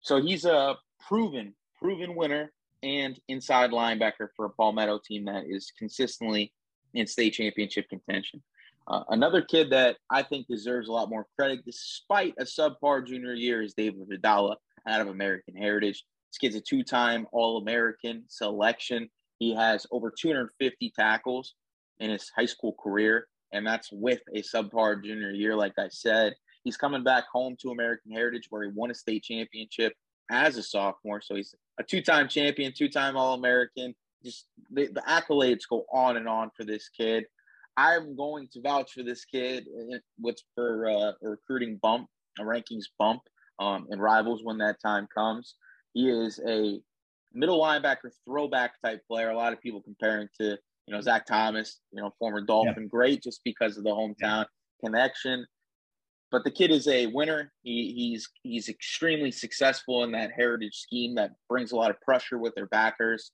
So 0.00 0.20
he's 0.20 0.44
a 0.44 0.76
proven, 1.06 1.54
proven 1.78 2.14
winner 2.14 2.52
and 2.82 3.18
inside 3.28 3.70
linebacker 3.70 4.28
for 4.36 4.46
a 4.46 4.50
Palmetto 4.50 5.00
team 5.04 5.24
that 5.26 5.44
is 5.48 5.72
consistently 5.78 6.52
in 6.94 7.06
state 7.06 7.34
championship 7.34 7.88
contention. 7.88 8.42
Uh, 8.88 9.04
another 9.10 9.42
kid 9.42 9.70
that 9.70 9.96
I 10.10 10.22
think 10.22 10.46
deserves 10.48 10.88
a 10.88 10.92
lot 10.92 11.10
more 11.10 11.26
credit, 11.38 11.64
despite 11.64 12.34
a 12.38 12.44
subpar 12.44 13.06
junior 13.06 13.34
year, 13.34 13.62
is 13.62 13.74
David 13.74 14.08
Vidala 14.08 14.56
out 14.88 15.00
of 15.00 15.08
American 15.08 15.54
Heritage. 15.54 16.04
This 16.30 16.38
kid's 16.38 16.56
a 16.56 16.60
two 16.60 16.82
time 16.82 17.26
All 17.32 17.58
American 17.58 18.24
selection. 18.28 19.08
He 19.38 19.54
has 19.54 19.86
over 19.90 20.12
250 20.16 20.92
tackles 20.98 21.54
in 21.98 22.10
his 22.10 22.30
high 22.34 22.46
school 22.46 22.74
career, 22.82 23.28
and 23.52 23.66
that's 23.66 23.90
with 23.92 24.20
a 24.34 24.42
subpar 24.42 25.02
junior 25.04 25.30
year, 25.30 25.54
like 25.54 25.74
I 25.78 25.88
said. 25.88 26.34
He's 26.64 26.76
coming 26.76 27.04
back 27.04 27.24
home 27.32 27.56
to 27.62 27.70
American 27.70 28.12
Heritage 28.12 28.46
where 28.50 28.64
he 28.64 28.70
won 28.74 28.90
a 28.90 28.94
state 28.94 29.22
championship 29.22 29.94
as 30.30 30.56
a 30.56 30.62
sophomore. 30.62 31.20
So 31.20 31.34
he's 31.34 31.54
a 31.80 31.82
two 31.82 32.02
time 32.02 32.28
champion, 32.28 32.72
two 32.76 32.88
time 32.88 33.16
All 33.16 33.34
American. 33.34 33.94
Just 34.22 34.46
the, 34.70 34.88
the 34.88 35.02
accolades 35.08 35.60
go 35.68 35.86
on 35.92 36.16
and 36.16 36.28
on 36.28 36.50
for 36.56 36.64
this 36.64 36.90
kid. 36.90 37.24
I'm 37.76 38.14
going 38.14 38.48
to 38.52 38.60
vouch 38.60 38.92
for 38.92 39.02
this 39.02 39.24
kid 39.24 39.66
with 40.20 40.38
for 40.54 40.88
uh, 40.88 41.12
a 41.24 41.28
recruiting 41.28 41.78
bump, 41.82 42.06
a 42.38 42.42
rankings 42.42 42.84
bump, 42.98 43.22
um, 43.58 43.86
and 43.90 44.00
rivals 44.00 44.42
when 44.44 44.58
that 44.58 44.76
time 44.84 45.08
comes. 45.12 45.54
He 45.94 46.10
is 46.10 46.38
a 46.46 46.80
middle 47.32 47.60
linebacker 47.60 48.10
throwback 48.26 48.72
type 48.84 49.00
player. 49.08 49.30
A 49.30 49.36
lot 49.36 49.54
of 49.54 49.60
people 49.62 49.80
comparing 49.80 50.28
to 50.38 50.58
you 50.86 50.94
know 50.94 51.00
Zach 51.00 51.24
Thomas, 51.24 51.80
you 51.92 52.02
know 52.02 52.12
former 52.18 52.42
Dolphin, 52.42 52.88
great 52.88 53.22
just 53.22 53.40
because 53.42 53.78
of 53.78 53.84
the 53.84 53.90
hometown 53.90 54.44
connection. 54.84 55.46
But 56.30 56.44
the 56.44 56.50
kid 56.50 56.70
is 56.70 56.86
a 56.86 57.06
winner. 57.06 57.52
He, 57.62 57.92
he's 57.92 58.28
he's 58.42 58.68
extremely 58.68 59.32
successful 59.32 60.04
in 60.04 60.12
that 60.12 60.30
heritage 60.32 60.76
scheme 60.76 61.14
that 61.16 61.32
brings 61.48 61.72
a 61.72 61.76
lot 61.76 61.90
of 61.90 62.00
pressure 62.00 62.38
with 62.38 62.54
their 62.54 62.66
backers. 62.66 63.32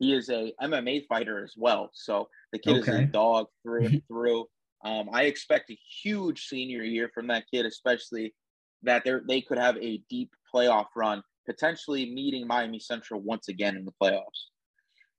He 0.00 0.12
is 0.12 0.28
a 0.28 0.52
MMA 0.60 1.06
fighter 1.06 1.44
as 1.44 1.54
well. 1.56 1.90
So 1.94 2.28
the 2.52 2.58
kid 2.58 2.78
okay. 2.78 2.92
is 2.92 2.98
a 3.00 3.04
dog 3.04 3.46
through 3.62 3.86
and 3.86 4.02
through. 4.08 4.46
Um, 4.84 5.08
I 5.12 5.24
expect 5.24 5.70
a 5.70 5.78
huge 6.02 6.46
senior 6.46 6.82
year 6.82 7.10
from 7.14 7.28
that 7.28 7.44
kid, 7.52 7.66
especially 7.66 8.34
that 8.82 9.04
they 9.04 9.12
they 9.26 9.40
could 9.40 9.58
have 9.58 9.76
a 9.76 10.02
deep 10.10 10.30
playoff 10.52 10.86
run, 10.96 11.22
potentially 11.46 12.12
meeting 12.12 12.46
Miami 12.46 12.80
Central 12.80 13.20
once 13.20 13.48
again 13.48 13.76
in 13.76 13.84
the 13.84 13.92
playoffs. 14.02 14.50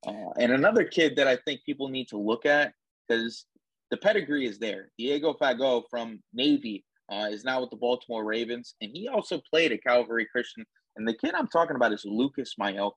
Uh, 0.06 0.32
and 0.38 0.51
another 0.51 0.84
kid 0.84 1.15
that 1.15 1.28
I 1.28 1.38
think 1.45 1.62
people 1.65 1.88
need 1.88 2.10
to 2.10 2.17
look 2.17 2.45
at 2.45 2.73
because 3.08 3.45
the 3.89 3.97
pedigree 3.97 4.45
is 4.45 4.60
there. 4.60 4.91
Diego 4.97 5.34
Fagot 5.34 5.84
from 5.89 6.21
Navy 6.34 6.84
uh, 7.12 7.28
is 7.32 7.44
now 7.44 7.62
with 7.62 7.70
the 7.70 7.76
Baltimore 7.76 8.24
Ravens, 8.24 8.76
and 8.82 8.91
he 8.94 9.08
also 9.08 9.41
played 9.50 9.72
at 9.72 9.84
Calvary 9.84 10.28
Christian. 10.32 10.65
And 10.96 11.08
the 11.08 11.13
kid 11.13 11.34
I'm 11.36 11.48
talking 11.48 11.76
about 11.76 11.94
is 11.94 12.06
Lucas 12.06 12.56
Myelke. 12.60 12.94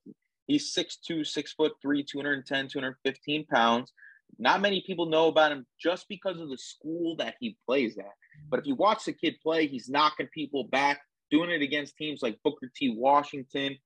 He's 0.46 0.74
6'2", 0.74 1.26
6 1.26 1.52
foot 1.52 1.72
3, 1.82 2.04
210, 2.04 2.68
215 2.68 3.46
pounds. 3.46 3.92
Not 4.38 4.60
many 4.60 4.82
people 4.86 5.06
know 5.06 5.28
about 5.28 5.52
him 5.52 5.66
just 5.80 6.06
because 6.08 6.40
of 6.40 6.48
the 6.48 6.58
school 6.58 7.16
that 7.16 7.34
he 7.40 7.56
plays 7.66 7.98
at. 7.98 8.12
But 8.50 8.60
if 8.60 8.66
you 8.66 8.74
watch 8.74 9.04
the 9.04 9.12
kid 9.12 9.36
play, 9.42 9.66
he's 9.66 9.88
knocking 9.88 10.28
people 10.32 10.64
back, 10.64 11.00
doing 11.30 11.50
it 11.50 11.62
against 11.62 11.96
teams 11.96 12.22
like 12.22 12.38
Booker 12.44 12.70
T. 12.74 12.94
Washington. 12.96 13.76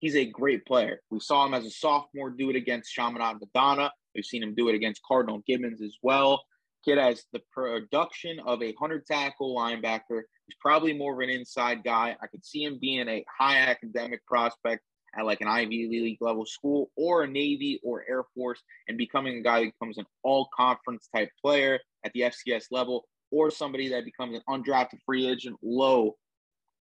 He's 0.00 0.16
a 0.16 0.26
great 0.26 0.66
player. 0.66 1.00
We 1.10 1.20
saw 1.20 1.46
him 1.46 1.54
as 1.54 1.64
a 1.64 1.70
sophomore 1.70 2.30
do 2.30 2.50
it 2.50 2.56
against 2.56 2.92
Chaminade 2.92 3.36
Madonna. 3.40 3.92
We've 4.14 4.24
seen 4.24 4.42
him 4.42 4.54
do 4.54 4.68
it 4.68 4.74
against 4.74 5.02
Cardinal 5.06 5.42
Gibbons 5.46 5.80
as 5.80 5.94
well. 6.02 6.42
Kid 6.86 6.98
has 6.98 7.24
the 7.32 7.42
production 7.52 8.38
of 8.40 8.62
a 8.62 8.72
100 8.72 9.06
tackle 9.06 9.56
linebacker. 9.56 10.22
He's 10.46 10.56
probably 10.60 10.92
more 10.92 11.14
of 11.14 11.20
an 11.20 11.34
inside 11.34 11.82
guy. 11.82 12.16
I 12.22 12.26
could 12.28 12.44
see 12.44 12.62
him 12.62 12.78
being 12.80 13.08
a 13.08 13.24
high 13.38 13.58
academic 13.58 14.24
prospect 14.26 14.82
at 15.18 15.26
like 15.26 15.40
an 15.40 15.48
Ivy 15.48 15.88
League 15.88 16.18
level 16.20 16.46
school 16.46 16.90
or 16.96 17.22
a 17.22 17.28
Navy 17.28 17.80
or 17.82 18.04
Air 18.08 18.22
Force 18.34 18.62
and 18.86 18.96
becoming 18.96 19.38
a 19.38 19.42
guy 19.42 19.60
that 19.60 19.72
becomes 19.78 19.98
an 19.98 20.06
all 20.22 20.48
conference 20.56 21.08
type 21.14 21.30
player 21.42 21.80
at 22.04 22.12
the 22.12 22.20
FCS 22.20 22.66
level 22.70 23.04
or 23.32 23.50
somebody 23.50 23.88
that 23.88 24.04
becomes 24.04 24.36
an 24.36 24.42
undrafted 24.48 24.98
free 25.04 25.26
agent, 25.26 25.56
low 25.62 26.14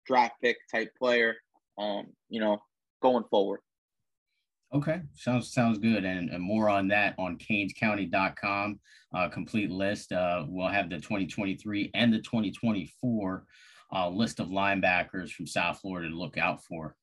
draft 0.06 0.34
pick 0.42 0.56
type 0.72 0.90
player, 0.98 1.36
um, 1.78 2.06
you 2.30 2.40
know, 2.40 2.58
going 3.02 3.24
forward. 3.30 3.60
Okay, 4.72 5.00
sounds 5.16 5.52
sounds 5.52 5.78
good, 5.78 6.04
and, 6.04 6.30
and 6.30 6.42
more 6.42 6.68
on 6.68 6.87
that 6.88 7.14
on 7.18 7.38
CanesCounty.com. 7.38 8.78
Uh, 9.12 9.28
complete 9.28 9.68
list. 9.68 10.12
Uh, 10.12 10.44
we'll 10.46 10.68
have 10.68 10.88
the 10.88 10.96
2023 10.96 11.90
and 11.94 12.12
the 12.12 12.20
2024 12.20 13.44
uh, 13.92 14.09
list 14.09 14.38
of 14.38 14.46
linebackers 14.48 15.33
from 15.33 15.48
South 15.48 15.80
Florida 15.80 16.09
to 16.09 16.14
look 16.14 16.38
out 16.38 16.62
for. 16.62 16.94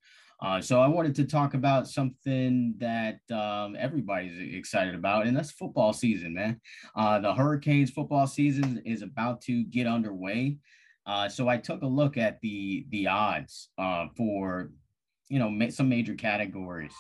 Uh, 0.42 0.62
so 0.62 0.80
I 0.80 0.88
wanted 0.88 1.14
to 1.16 1.26
talk 1.26 1.56
about 1.56 1.90
something 1.90 2.76
that 2.78 3.20
um, 3.32 3.76
everybody's 3.78 4.56
excited 4.56 4.96
about, 4.96 5.28
and 5.28 5.36
that's 5.36 5.52
football 5.52 5.92
season, 5.92 6.36
man. 6.36 6.62
Uh, 6.96 7.20
the 7.20 7.34
Hurricanes 7.34 7.92
football 7.92 8.28
season 8.28 8.82
is 8.86 9.02
about 9.02 9.42
to 9.42 9.66
get 9.66 9.88
underway. 9.88 10.58
Uh, 11.06 11.28
so 11.28 11.50
I 11.50 11.58
took 11.58 11.82
a 11.82 11.88
look 11.88 12.16
at 12.16 12.40
the 12.40 12.86
the 12.92 13.08
odds 13.08 13.70
for 14.16 14.72
you 15.28 15.40
know 15.40 15.50
ma- 15.50 15.70
some 15.70 15.90
major 15.90 16.14
categories 16.14 16.94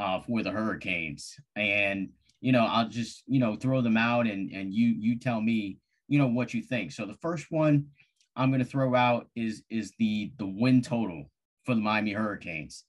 uh, 0.00 0.20
for 0.22 0.42
the 0.42 0.50
Hurricanes. 0.50 1.36
And, 1.56 2.08
you 2.40 2.52
know, 2.52 2.64
I'll 2.64 2.88
just, 2.88 3.22
you 3.26 3.38
know, 3.38 3.54
throw 3.54 3.82
them 3.82 3.98
out 3.98 4.26
and, 4.26 4.50
and 4.50 4.72
you, 4.72 4.94
you 4.98 5.18
tell 5.18 5.42
me, 5.42 5.76
you 6.08 6.18
know, 6.18 6.26
what 6.26 6.54
you 6.54 6.62
think. 6.62 6.90
So 6.92 7.04
the 7.04 7.18
first 7.20 7.46
one 7.50 7.86
I'm 8.34 8.50
going 8.50 8.64
to 8.64 8.64
throw 8.64 8.94
out 8.94 9.28
is, 9.36 9.62
is 9.68 9.92
the, 9.98 10.32
the 10.38 10.46
win 10.46 10.80
total 10.80 11.30
for 11.64 11.74
the 11.74 11.82
Miami 11.82 12.12
Hurricanes. 12.12 12.84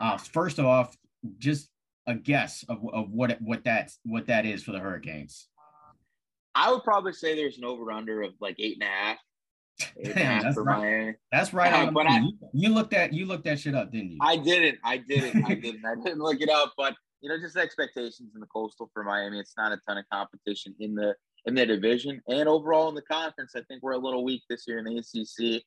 Uh, 0.00 0.16
first 0.16 0.58
off, 0.58 0.96
just 1.38 1.70
a 2.08 2.16
guess 2.16 2.64
of, 2.68 2.78
of 2.92 3.10
what, 3.10 3.40
what 3.40 3.62
that's, 3.62 4.00
what 4.04 4.26
that 4.26 4.44
is 4.44 4.64
for 4.64 4.72
the 4.72 4.80
Hurricanes. 4.80 5.46
I 6.56 6.72
would 6.72 6.82
probably 6.82 7.12
say 7.12 7.36
there's 7.36 7.58
an 7.58 7.64
over 7.64 7.92
under 7.92 8.22
of 8.22 8.32
like 8.40 8.56
eight 8.58 8.78
and 8.80 8.82
a 8.82 8.86
half. 8.86 9.18
Damn, 10.02 10.42
that's, 10.42 10.56
right. 10.56 11.14
that's 11.32 11.52
right. 11.52 11.88
Uh, 11.88 11.90
but 11.90 12.06
I, 12.06 12.22
you 12.52 12.70
looked 12.70 12.94
at 12.94 13.12
you 13.12 13.26
looked 13.26 13.44
that 13.44 13.58
shit 13.60 13.74
up, 13.74 13.92
didn't 13.92 14.12
you? 14.12 14.18
I 14.20 14.36
didn't. 14.36 14.78
I 14.84 14.98
didn't. 14.98 15.44
I 15.44 15.54
didn't. 15.54 15.84
I 15.84 15.94
didn't 15.94 16.18
look 16.20 16.40
it 16.40 16.48
up. 16.48 16.74
But 16.76 16.94
you 17.20 17.28
know, 17.28 17.38
just 17.38 17.56
expectations 17.56 18.32
in 18.34 18.40
the 18.40 18.46
coastal 18.46 18.90
for 18.92 19.04
Miami. 19.04 19.38
It's 19.38 19.54
not 19.56 19.72
a 19.72 19.78
ton 19.86 19.98
of 19.98 20.04
competition 20.12 20.74
in 20.80 20.94
the 20.94 21.14
in 21.46 21.54
the 21.54 21.64
division 21.64 22.20
and 22.28 22.48
overall 22.48 22.88
in 22.88 22.94
the 22.94 23.02
conference. 23.02 23.52
I 23.56 23.62
think 23.62 23.82
we're 23.82 23.92
a 23.92 23.98
little 23.98 24.24
weak 24.24 24.42
this 24.48 24.64
year 24.66 24.78
in 24.78 24.84
the 24.84 24.98
ACC. 24.98 25.62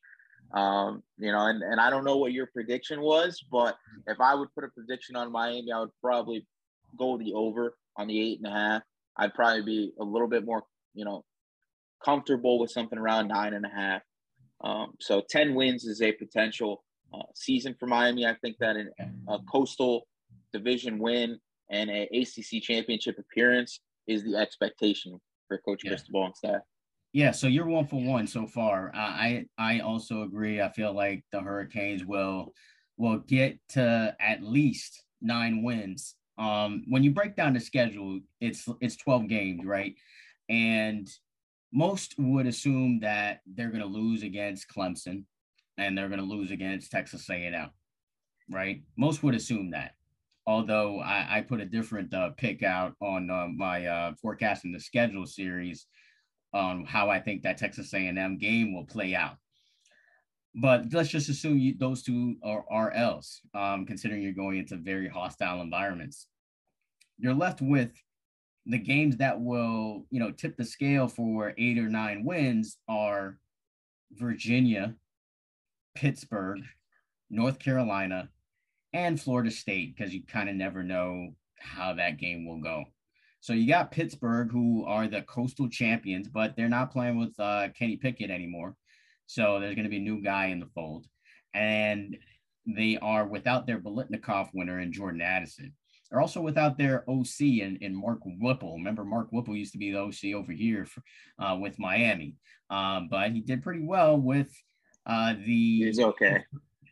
Um, 0.56 1.02
you 1.18 1.32
know, 1.32 1.46
and, 1.46 1.62
and 1.62 1.80
I 1.80 1.90
don't 1.90 2.04
know 2.04 2.16
what 2.16 2.32
your 2.32 2.46
prediction 2.46 3.00
was, 3.00 3.42
but 3.50 3.76
if 4.06 4.20
I 4.20 4.34
would 4.34 4.54
put 4.54 4.64
a 4.64 4.68
prediction 4.68 5.16
on 5.16 5.32
Miami, 5.32 5.72
I 5.72 5.80
would 5.80 5.90
probably 6.00 6.46
go 6.96 7.18
the 7.18 7.32
over 7.32 7.76
on 7.96 8.06
the 8.06 8.20
eight 8.20 8.38
and 8.38 8.46
a 8.46 8.50
half. 8.50 8.82
I'd 9.16 9.34
probably 9.34 9.62
be 9.62 9.92
a 9.98 10.04
little 10.04 10.28
bit 10.28 10.44
more, 10.44 10.62
you 10.94 11.04
know, 11.04 11.24
comfortable 12.04 12.58
with 12.58 12.70
something 12.70 12.98
around 12.98 13.28
nine 13.28 13.54
and 13.54 13.64
a 13.64 13.68
half. 13.68 14.02
Um, 14.62 14.92
so 15.00 15.22
10 15.28 15.54
wins 15.54 15.84
is 15.84 16.02
a 16.02 16.12
potential 16.12 16.84
uh, 17.12 17.22
season 17.34 17.74
for 17.78 17.86
Miami. 17.86 18.26
I 18.26 18.34
think 18.34 18.56
that 18.60 18.76
a 19.28 19.38
coastal 19.50 20.06
division 20.52 20.98
win 20.98 21.38
and 21.70 21.90
a 21.90 22.08
ACC 22.12 22.62
championship 22.62 23.18
appearance 23.18 23.80
is 24.06 24.24
the 24.24 24.36
expectation 24.36 25.20
for 25.48 25.58
Coach 25.58 25.82
yeah. 25.84 25.90
Cristobal 25.90 26.26
and 26.26 26.36
staff. 26.36 26.60
Yeah, 27.12 27.30
so 27.30 27.46
you're 27.46 27.66
one 27.66 27.86
for 27.86 28.02
one 28.02 28.26
so 28.26 28.46
far. 28.46 28.90
I 28.92 29.44
I 29.56 29.80
also 29.80 30.22
agree. 30.22 30.60
I 30.60 30.68
feel 30.70 30.92
like 30.92 31.24
the 31.30 31.40
Hurricanes 31.40 32.04
will 32.04 32.52
will 32.96 33.18
get 33.18 33.58
to 33.70 34.16
at 34.18 34.42
least 34.42 35.04
nine 35.20 35.62
wins. 35.62 36.16
Um, 36.38 36.84
when 36.88 37.04
you 37.04 37.12
break 37.12 37.36
down 37.36 37.54
the 37.54 37.60
schedule, 37.60 38.18
it's 38.40 38.68
it's 38.80 38.96
12 38.96 39.28
games, 39.28 39.64
right? 39.64 39.94
And 40.48 41.08
most 41.74 42.14
would 42.18 42.46
assume 42.46 43.00
that 43.00 43.40
they're 43.46 43.68
going 43.70 43.80
to 43.80 43.86
lose 43.86 44.22
against 44.22 44.68
Clemson 44.68 45.24
and 45.76 45.98
they're 45.98 46.08
going 46.08 46.20
to 46.20 46.24
lose 46.24 46.52
against 46.52 46.92
Texas 46.92 47.28
A&M, 47.28 47.68
right? 48.48 48.82
Most 48.96 49.24
would 49.24 49.34
assume 49.34 49.72
that. 49.72 49.96
Although 50.46 51.00
I, 51.00 51.38
I 51.38 51.40
put 51.40 51.60
a 51.60 51.66
different 51.66 52.14
uh, 52.14 52.30
pick 52.36 52.62
out 52.62 52.94
on 53.00 53.28
uh, 53.28 53.48
my 53.48 53.86
uh, 53.86 54.12
forecasting 54.22 54.72
the 54.72 54.78
schedule 54.78 55.26
series 55.26 55.86
on 56.52 56.84
how 56.84 57.10
I 57.10 57.18
think 57.18 57.42
that 57.42 57.58
Texas 57.58 57.92
A&M 57.92 58.38
game 58.38 58.72
will 58.72 58.86
play 58.86 59.16
out. 59.16 59.36
But 60.54 60.92
let's 60.92 61.08
just 61.08 61.28
assume 61.28 61.58
you, 61.58 61.74
those 61.76 62.04
two 62.04 62.36
are, 62.44 62.64
are 62.70 62.92
else, 62.92 63.40
um, 63.52 63.84
considering 63.84 64.22
you're 64.22 64.32
going 64.32 64.58
into 64.58 64.76
very 64.76 65.08
hostile 65.08 65.60
environments. 65.60 66.28
You're 67.18 67.34
left 67.34 67.60
with 67.60 67.90
the 68.66 68.78
games 68.78 69.16
that 69.18 69.40
will, 69.40 70.06
you 70.10 70.20
know, 70.20 70.30
tip 70.30 70.56
the 70.56 70.64
scale 70.64 71.06
for 71.08 71.52
eight 71.58 71.78
or 71.78 71.88
nine 71.88 72.24
wins 72.24 72.78
are 72.88 73.38
Virginia, 74.12 74.94
Pittsburgh, 75.94 76.60
North 77.30 77.58
Carolina, 77.58 78.30
and 78.92 79.20
Florida 79.20 79.50
State, 79.50 79.94
because 79.94 80.14
you 80.14 80.22
kind 80.26 80.48
of 80.48 80.54
never 80.54 80.82
know 80.82 81.34
how 81.58 81.94
that 81.94 82.18
game 82.18 82.46
will 82.46 82.60
go. 82.60 82.84
So 83.40 83.52
you 83.52 83.68
got 83.68 83.90
Pittsburgh, 83.90 84.50
who 84.50 84.86
are 84.86 85.08
the 85.08 85.22
coastal 85.22 85.68
champions, 85.68 86.28
but 86.28 86.56
they're 86.56 86.68
not 86.68 86.90
playing 86.90 87.18
with 87.18 87.38
uh, 87.38 87.68
Kenny 87.78 87.96
Pickett 87.96 88.30
anymore. 88.30 88.74
So 89.26 89.60
there's 89.60 89.74
going 89.74 89.84
to 89.84 89.90
be 89.90 89.98
a 89.98 90.00
new 90.00 90.22
guy 90.22 90.46
in 90.46 90.60
the 90.60 90.70
fold. 90.74 91.06
And 91.52 92.16
they 92.66 92.96
are 93.02 93.26
without 93.26 93.66
their 93.66 93.78
Biletnikoff 93.78 94.48
winner 94.54 94.78
and 94.78 94.92
Jordan 94.92 95.20
Addison. 95.20 95.74
They're 96.14 96.20
also 96.20 96.40
without 96.40 96.78
their 96.78 97.02
OC 97.10 97.40
and, 97.62 97.76
in 97.78 97.92
Mark 97.92 98.20
Whipple. 98.24 98.74
Remember, 98.74 99.04
Mark 99.04 99.32
Whipple 99.32 99.56
used 99.56 99.72
to 99.72 99.78
be 99.78 99.90
the 99.90 99.98
OC 99.98 100.32
over 100.36 100.52
here 100.52 100.86
for, 100.86 101.02
uh, 101.44 101.56
with 101.56 101.76
Miami, 101.80 102.36
um, 102.70 103.08
but 103.10 103.32
he 103.32 103.40
did 103.40 103.64
pretty 103.64 103.82
well 103.82 104.16
with 104.16 104.48
uh, 105.06 105.34
the. 105.44 105.82
He's 105.82 105.98
okay. 105.98 106.44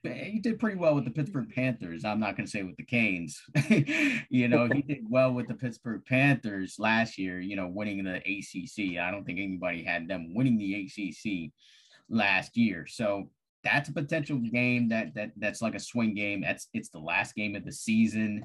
He 0.03 0.41
did 0.41 0.59
pretty 0.59 0.77
well 0.77 0.97
with 0.97 1.05
the 1.05 1.13
Pittsburgh 1.13 1.49
Panthers. 1.55 2.05
I'm 2.05 2.19
not 2.19 2.37
going 2.37 2.47
to 2.47 2.51
say 2.51 2.65
with 2.65 2.77
the 2.77 2.83
Canes. 2.83 3.41
you 4.29 4.49
know, 4.49 4.67
he 4.67 4.83
did 4.89 5.05
well 5.09 5.33
with 5.33 5.47
the 5.47 5.55
Pittsburgh 5.55 6.03
Panthers 6.05 6.75
last 6.81 7.17
year, 7.17 7.39
you 7.39 7.55
know, 7.55 7.69
winning 7.69 8.03
the 8.03 8.17
ACC. 8.17 8.99
I 8.99 9.13
don't 9.13 9.23
think 9.23 9.39
anybody 9.39 9.85
had 9.85 10.09
them 10.09 10.35
winning 10.35 10.59
the 10.59 10.75
ACC 10.75 11.53
last 12.11 12.57
year. 12.57 12.89
So 12.89 13.31
that's 13.63 13.89
a 13.89 13.93
potential 13.93 14.39
game 14.39 14.89
that 14.89 15.15
that 15.15 15.31
that's 15.37 15.63
like 15.63 15.77
a 15.77 15.81
swing 15.81 16.13
game. 16.15 16.41
That's 16.41 16.67
it's 16.75 16.89
the 16.89 16.99
last 16.99 17.37
game 17.37 17.55
of 17.55 17.65
the 17.65 17.71
season. 17.71 18.45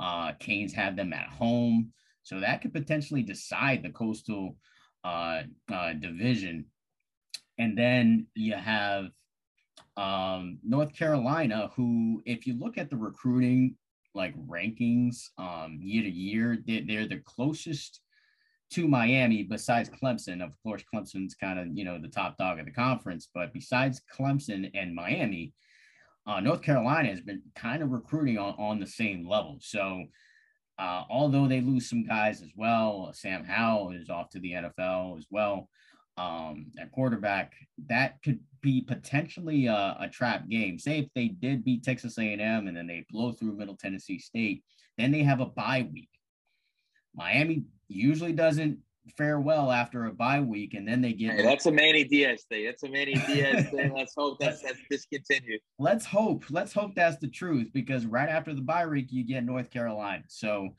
Uh, 0.00 0.32
Canes 0.38 0.72
have 0.72 0.96
them 0.96 1.12
at 1.12 1.28
home. 1.28 1.92
So 2.22 2.40
that 2.40 2.60
could 2.60 2.72
potentially 2.72 3.22
decide 3.22 3.82
the 3.82 3.90
coastal 3.90 4.56
uh, 5.04 5.42
uh, 5.72 5.92
division. 5.94 6.66
And 7.58 7.76
then 7.76 8.26
you 8.34 8.54
have 8.54 9.06
um, 9.96 10.58
North 10.62 10.94
Carolina, 10.94 11.70
who, 11.74 12.22
if 12.24 12.46
you 12.46 12.58
look 12.58 12.78
at 12.78 12.90
the 12.90 12.96
recruiting 12.96 13.76
like 14.14 14.34
rankings 14.46 15.28
um, 15.38 15.78
year 15.80 16.02
to 16.02 16.10
year, 16.10 16.58
they're, 16.66 16.82
they're 16.86 17.08
the 17.08 17.22
closest 17.24 18.00
to 18.70 18.86
Miami 18.86 19.42
besides 19.42 19.90
Clemson. 19.90 20.44
Of 20.44 20.52
course, 20.62 20.84
Clemson's 20.92 21.34
kind 21.34 21.58
of, 21.58 21.68
you 21.76 21.84
know, 21.84 21.98
the 21.98 22.08
top 22.08 22.36
dog 22.36 22.58
of 22.58 22.66
the 22.66 22.72
conference, 22.72 23.28
but 23.34 23.52
besides 23.52 24.02
Clemson 24.14 24.70
and 24.74 24.94
Miami, 24.94 25.52
uh, 26.28 26.40
North 26.40 26.60
Carolina 26.60 27.08
has 27.08 27.22
been 27.22 27.42
kind 27.56 27.82
of 27.82 27.90
recruiting 27.90 28.36
on, 28.36 28.54
on 28.58 28.78
the 28.78 28.86
same 28.86 29.26
level. 29.26 29.56
So, 29.60 30.04
uh, 30.78 31.04
although 31.08 31.48
they 31.48 31.62
lose 31.62 31.88
some 31.88 32.04
guys 32.04 32.42
as 32.42 32.50
well, 32.54 33.10
Sam 33.14 33.44
Howell 33.44 33.92
is 33.92 34.10
off 34.10 34.28
to 34.30 34.38
the 34.38 34.52
NFL 34.52 35.18
as 35.18 35.26
well 35.30 35.70
um, 36.18 36.66
at 36.78 36.92
quarterback. 36.92 37.54
That 37.86 38.22
could 38.22 38.40
be 38.60 38.82
potentially 38.82 39.66
a, 39.66 39.96
a 40.00 40.08
trap 40.12 40.48
game. 40.48 40.78
Say 40.78 40.98
if 40.98 41.06
they 41.14 41.28
did 41.28 41.64
beat 41.64 41.82
Texas 41.82 42.18
A&M 42.18 42.68
and 42.68 42.76
then 42.76 42.86
they 42.86 43.06
blow 43.10 43.32
through 43.32 43.56
Middle 43.56 43.76
Tennessee 43.76 44.18
State, 44.18 44.62
then 44.98 45.10
they 45.10 45.22
have 45.22 45.40
a 45.40 45.46
bye 45.46 45.88
week. 45.90 46.10
Miami 47.14 47.64
usually 47.88 48.34
doesn't 48.34 48.78
fare 49.16 49.40
well 49.40 49.70
after 49.70 50.06
a 50.06 50.12
bye 50.12 50.40
week, 50.40 50.74
and 50.74 50.86
then 50.86 51.00
they 51.00 51.12
get. 51.12 51.36
Hey, 51.36 51.42
that's 51.42 51.66
a 51.66 51.72
Manny 51.72 52.04
Diaz 52.04 52.44
thing. 52.48 52.66
That's 52.66 52.82
a 52.82 52.88
Manny 52.88 53.14
Diaz 53.14 53.66
thing. 53.70 53.92
Let's 53.96 54.14
hope 54.16 54.38
that's 54.38 54.62
that's 54.62 54.78
discontinued. 54.90 55.60
Let's 55.78 56.06
hope. 56.06 56.44
Let's 56.50 56.72
hope 56.72 56.94
that's 56.94 57.18
the 57.18 57.28
truth 57.28 57.70
because 57.72 58.06
right 58.06 58.28
after 58.28 58.54
the 58.54 58.62
bye 58.62 58.86
week, 58.86 59.08
you 59.10 59.24
get 59.24 59.44
North 59.44 59.70
Carolina. 59.70 60.24
So 60.28 60.70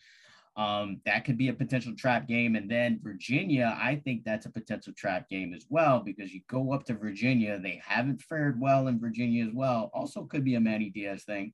um, 0.59 0.99
that 1.05 1.23
could 1.23 1.37
be 1.37 1.47
a 1.47 1.53
potential 1.53 1.93
trap 1.95 2.27
game. 2.27 2.57
And 2.57 2.69
then 2.69 2.99
Virginia, 3.01 3.77
I 3.81 3.95
think 3.95 4.25
that's 4.25 4.45
a 4.45 4.51
potential 4.51 4.91
trap 4.95 5.29
game 5.29 5.53
as 5.53 5.65
well 5.69 6.01
because 6.01 6.33
you 6.33 6.41
go 6.49 6.73
up 6.73 6.83
to 6.85 6.95
Virginia. 6.95 7.57
They 7.59 7.81
haven't 7.85 8.21
fared 8.21 8.59
well 8.59 8.87
in 8.87 8.99
Virginia 8.99 9.45
as 9.45 9.53
well. 9.53 9.89
Also, 9.93 10.25
could 10.25 10.43
be 10.43 10.55
a 10.55 10.59
Manny 10.59 10.89
Diaz 10.89 11.23
thing, 11.23 11.53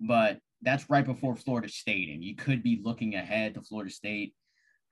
but 0.00 0.38
that's 0.62 0.88
right 0.88 1.04
before 1.04 1.36
Florida 1.36 1.68
State, 1.68 2.08
and 2.08 2.24
you 2.24 2.34
could 2.34 2.62
be 2.62 2.80
looking 2.82 3.14
ahead 3.14 3.54
to 3.54 3.60
Florida 3.60 3.90
State 3.90 4.34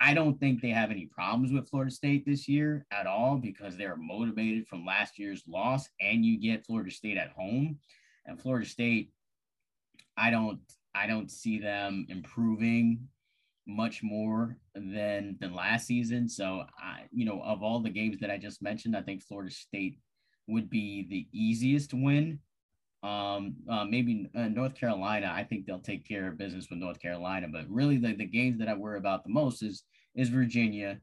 I 0.04 0.14
don't 0.14 0.38
think 0.40 0.60
they 0.60 0.70
have 0.70 0.90
any 0.90 1.06
problems 1.06 1.52
with 1.52 1.68
Florida 1.70 1.92
State 1.92 2.26
this 2.26 2.48
year 2.48 2.84
at 2.90 3.06
all 3.06 3.36
because 3.36 3.76
they're 3.76 3.96
motivated 3.96 4.66
from 4.66 4.84
last 4.84 5.16
year's 5.16 5.44
loss, 5.46 5.88
and 6.00 6.24
you 6.24 6.40
get 6.40 6.66
Florida 6.66 6.90
State 6.90 7.16
at 7.16 7.30
home. 7.30 7.78
And 8.26 8.40
Florida 8.40 8.66
State, 8.66 9.12
I 10.16 10.30
don't, 10.30 10.58
I 10.92 11.06
don't 11.06 11.30
see 11.30 11.60
them 11.60 12.06
improving 12.08 13.06
much 13.64 14.02
more 14.02 14.56
than 14.74 15.36
than 15.40 15.54
last 15.54 15.86
season. 15.86 16.28
So 16.28 16.64
I, 16.76 17.02
you 17.12 17.24
know, 17.24 17.40
of 17.44 17.62
all 17.62 17.78
the 17.78 17.88
games 17.88 18.18
that 18.20 18.30
I 18.30 18.38
just 18.38 18.60
mentioned, 18.60 18.96
I 18.96 19.02
think 19.02 19.22
Florida 19.22 19.52
State 19.52 20.00
would 20.48 20.68
be 20.68 21.06
the 21.08 21.28
easiest 21.32 21.94
win. 21.94 22.40
Um, 23.04 23.54
uh, 23.70 23.84
maybe 23.84 24.28
uh, 24.34 24.48
North 24.48 24.74
Carolina, 24.74 25.32
I 25.32 25.44
think 25.44 25.64
they'll 25.64 25.78
take 25.78 26.06
care 26.06 26.26
of 26.26 26.38
business 26.38 26.68
with 26.70 26.80
North 26.80 27.00
Carolina, 27.00 27.46
but 27.52 27.68
really 27.68 27.98
the, 27.98 28.14
the 28.14 28.26
games 28.26 28.58
that 28.58 28.68
I 28.68 28.74
worry 28.74 28.98
about 28.98 29.22
the 29.22 29.30
most 29.30 29.62
is 29.62 29.84
is 30.14 30.28
Virginia, 30.28 31.00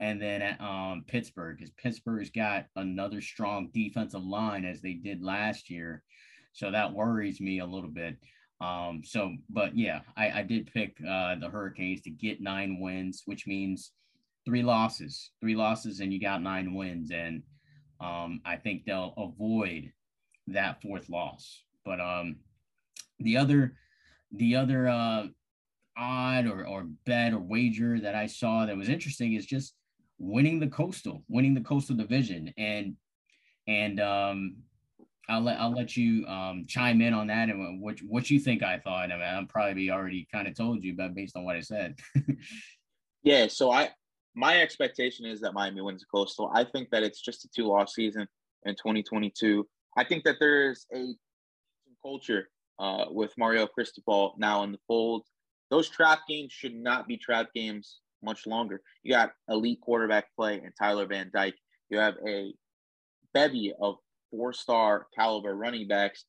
and 0.00 0.20
then 0.20 0.56
um, 0.60 1.04
Pittsburgh, 1.06 1.56
because 1.58 1.72
Pittsburgh's 1.72 2.30
got 2.30 2.66
another 2.76 3.20
strong 3.20 3.70
defensive 3.72 4.22
line 4.22 4.64
as 4.64 4.80
they 4.80 4.94
did 4.94 5.22
last 5.22 5.70
year. 5.70 6.02
So 6.52 6.70
that 6.70 6.92
worries 6.92 7.40
me 7.40 7.60
a 7.60 7.66
little 7.66 7.90
bit. 7.90 8.16
Um, 8.60 9.02
so, 9.04 9.34
but 9.48 9.76
yeah, 9.76 10.00
I, 10.16 10.40
I 10.40 10.42
did 10.42 10.72
pick 10.72 10.96
uh, 11.00 11.36
the 11.36 11.48
Hurricanes 11.48 12.02
to 12.02 12.10
get 12.10 12.40
nine 12.40 12.80
wins, 12.80 13.22
which 13.26 13.46
means 13.46 13.92
three 14.44 14.62
losses, 14.62 15.30
three 15.40 15.54
losses, 15.54 16.00
and 16.00 16.12
you 16.12 16.20
got 16.20 16.42
nine 16.42 16.74
wins. 16.74 17.10
And 17.10 17.42
um, 18.00 18.40
I 18.44 18.56
think 18.56 18.84
they'll 18.84 19.14
avoid 19.16 19.92
that 20.48 20.82
fourth 20.82 21.08
loss. 21.08 21.62
But 21.84 22.00
um, 22.00 22.36
the 23.20 23.36
other, 23.36 23.74
the 24.32 24.56
other 24.56 24.88
uh, 24.88 25.26
odd 25.98 26.46
or, 26.46 26.66
or 26.66 26.86
bet 27.04 27.32
or 27.32 27.38
wager 27.38 28.00
that 28.00 28.14
I 28.14 28.26
saw 28.26 28.66
that 28.66 28.76
was 28.76 28.88
interesting 28.88 29.34
is 29.34 29.46
just 29.46 29.74
winning 30.18 30.60
the 30.60 30.68
coastal, 30.68 31.24
winning 31.28 31.54
the 31.54 31.60
coastal 31.60 31.96
division. 31.96 32.52
And 32.56 32.96
and 33.66 34.00
um 34.00 34.56
I'll 35.28 35.42
let 35.42 35.60
I'll 35.60 35.74
let 35.74 35.96
you 35.96 36.26
um 36.26 36.64
chime 36.66 37.00
in 37.02 37.12
on 37.12 37.26
that 37.26 37.48
and 37.48 37.82
what 37.82 37.98
what 38.06 38.30
you 38.30 38.38
think 38.38 38.62
I 38.62 38.78
thought. 38.78 39.12
I 39.12 39.16
mean, 39.16 39.22
I'm 39.22 39.46
probably 39.46 39.90
already 39.90 40.26
kind 40.32 40.48
of 40.48 40.56
told 40.56 40.82
you, 40.82 40.94
but 40.96 41.14
based 41.14 41.36
on 41.36 41.44
what 41.44 41.56
I 41.56 41.60
said. 41.60 41.98
yeah, 43.22 43.46
so 43.48 43.70
I 43.70 43.90
my 44.34 44.60
expectation 44.60 45.26
is 45.26 45.40
that 45.40 45.52
Miami 45.52 45.80
wins 45.80 46.00
the 46.00 46.06
coastal. 46.06 46.50
I 46.54 46.64
think 46.64 46.90
that 46.90 47.02
it's 47.02 47.20
just 47.20 47.44
a 47.44 47.48
two 47.48 47.66
loss 47.66 47.94
season 47.94 48.26
in 48.64 48.74
2022. 48.74 49.66
I 49.96 50.04
think 50.04 50.24
that 50.24 50.36
there's 50.38 50.86
a 50.94 51.14
culture 52.02 52.48
uh, 52.78 53.06
with 53.10 53.32
Mario 53.36 53.66
Cristobal 53.66 54.34
now 54.38 54.62
in 54.62 54.70
the 54.70 54.78
fold 54.86 55.24
those 55.70 55.88
trap 55.88 56.20
games 56.28 56.52
should 56.52 56.74
not 56.74 57.06
be 57.06 57.16
trap 57.16 57.48
games 57.54 58.00
much 58.22 58.46
longer. 58.46 58.80
You 59.02 59.12
got 59.12 59.32
elite 59.48 59.80
quarterback 59.80 60.26
play 60.34 60.54
and 60.54 60.72
Tyler 60.78 61.06
Van 61.06 61.30
Dyke. 61.32 61.56
You 61.90 61.98
have 61.98 62.14
a 62.26 62.52
bevy 63.34 63.72
of 63.80 63.96
four 64.30 64.52
star 64.52 65.06
caliber 65.14 65.54
running 65.54 65.88
backs 65.88 66.24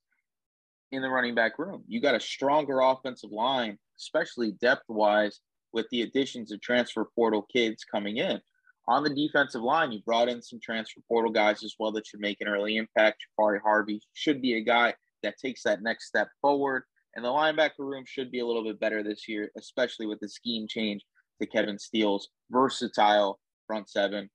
in 0.91 1.01
the 1.01 1.09
running 1.09 1.35
back 1.35 1.59
room. 1.59 1.83
You 1.87 2.01
got 2.01 2.15
a 2.15 2.19
stronger 2.19 2.79
offensive 2.81 3.31
line, 3.31 3.77
especially 3.97 4.53
depth 4.53 4.85
wise, 4.87 5.39
with 5.71 5.87
the 5.91 6.01
additions 6.01 6.51
of 6.51 6.61
transfer 6.61 7.05
portal 7.15 7.45
kids 7.53 7.83
coming 7.83 8.17
in. 8.17 8.39
On 8.87 9.03
the 9.03 9.13
defensive 9.13 9.61
line, 9.61 9.91
you 9.91 10.01
brought 10.03 10.29
in 10.29 10.41
some 10.41 10.59
transfer 10.59 11.01
portal 11.07 11.31
guys 11.31 11.63
as 11.63 11.75
well 11.77 11.91
that 11.91 12.07
should 12.07 12.21
make 12.21 12.41
an 12.41 12.47
early 12.47 12.77
impact. 12.77 13.23
Jahfari 13.39 13.59
Harvey 13.63 14.01
should 14.13 14.41
be 14.41 14.55
a 14.55 14.61
guy 14.61 14.95
that 15.21 15.37
takes 15.37 15.61
that 15.63 15.83
next 15.83 16.07
step 16.07 16.29
forward. 16.41 16.83
And 17.16 17.26
the 17.26 17.30
linebacker 17.30 17.80
room 17.80 18.03
should 18.05 18.32
be 18.32 18.39
a 18.39 18.45
little 18.45 18.64
bit 18.64 18.80
better 18.80 19.03
this 19.03 19.28
year, 19.28 19.51
especially 19.57 20.05
with 20.05 20.20
the 20.20 20.30
scheme 20.30 20.68
change 20.68 21.01
to 21.41 21.47
Kevin 21.47 21.80
Steele's 21.80 22.30
versatile 22.51 23.39
front 23.68 23.89
seven. 23.89 24.30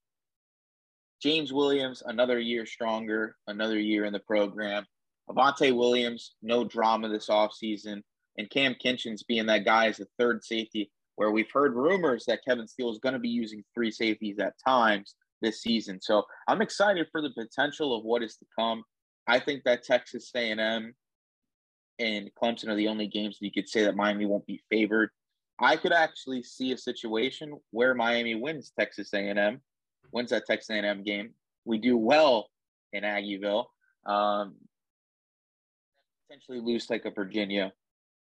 James 1.23 1.53
Williams, 1.53 2.03
another 2.05 2.39
year 2.39 2.67
stronger, 2.67 3.37
another 3.47 3.79
year 3.79 4.05
in 4.05 4.13
the 4.13 4.21
program. 4.21 4.85
Avantae 5.31 5.75
Williams, 5.75 6.35
no 6.43 6.65
drama 6.65 7.09
this 7.09 7.29
offseason. 7.29 8.03
And 8.37 8.51
Cam 8.51 8.75
Kinchens 8.85 9.23
being 9.27 9.47
that 9.47 9.65
guy 9.65 9.87
as 9.87 10.01
a 10.01 10.07
third 10.19 10.45
safety, 10.45 10.91
where 11.17 11.31
we've 11.31 11.51
heard 11.53 11.75
rumors 11.75 12.25
that 12.27 12.45
Kevin 12.47 12.67
Steele 12.67 12.91
is 12.91 12.99
going 12.99 13.13
to 13.13 13.19
be 13.21 13.29
using 13.29 13.65
three 13.75 13.91
safeties 13.91 14.39
at 14.39 14.55
times 14.67 15.15
this 15.41 15.63
season. 15.63 16.01
So 16.03 16.25
I'm 16.49 16.61
excited 16.61 17.07
for 17.13 17.23
the 17.23 17.31
potential 17.31 17.97
of 17.97 18.05
what 18.05 18.23
is 18.23 18.37
to 18.37 18.47
come. 18.59 18.83
I 19.27 19.39
think 19.39 19.63
that 19.65 19.85
Texas 19.85 20.31
A&M 20.35 20.95
and 21.99 22.31
Clemson 22.41 22.69
are 22.69 22.75
the 22.75 22.89
only 22.89 23.07
games 23.07 23.39
that 23.39 23.47
you 23.47 23.53
could 23.53 23.69
say 23.69 23.85
that 23.85 23.97
Miami 23.97 24.27
won't 24.27 24.47
be 24.47 24.63
favored. 24.71 25.11
I 25.61 25.77
could 25.77 25.93
actually 25.93 26.43
see 26.43 26.73
a 26.73 26.79
situation 26.79 27.59
where 27.71 27.95
Miami 27.95 28.35
wins 28.35 28.73
Texas 28.79 29.13
A&M, 29.15 29.61
wins 30.13 30.31
that 30.31 30.47
Texas 30.47 30.71
A&M 30.71 31.05
game. 31.05 31.31
We 31.65 31.79
do 31.79 31.97
well 31.97 32.49
in 32.93 33.05
Aggieville. 33.05 33.67
Um, 34.07 34.57
potentially 36.27 36.61
lose 36.61 36.91
like 36.91 37.05
a 37.05 37.11
Virginia 37.11 37.73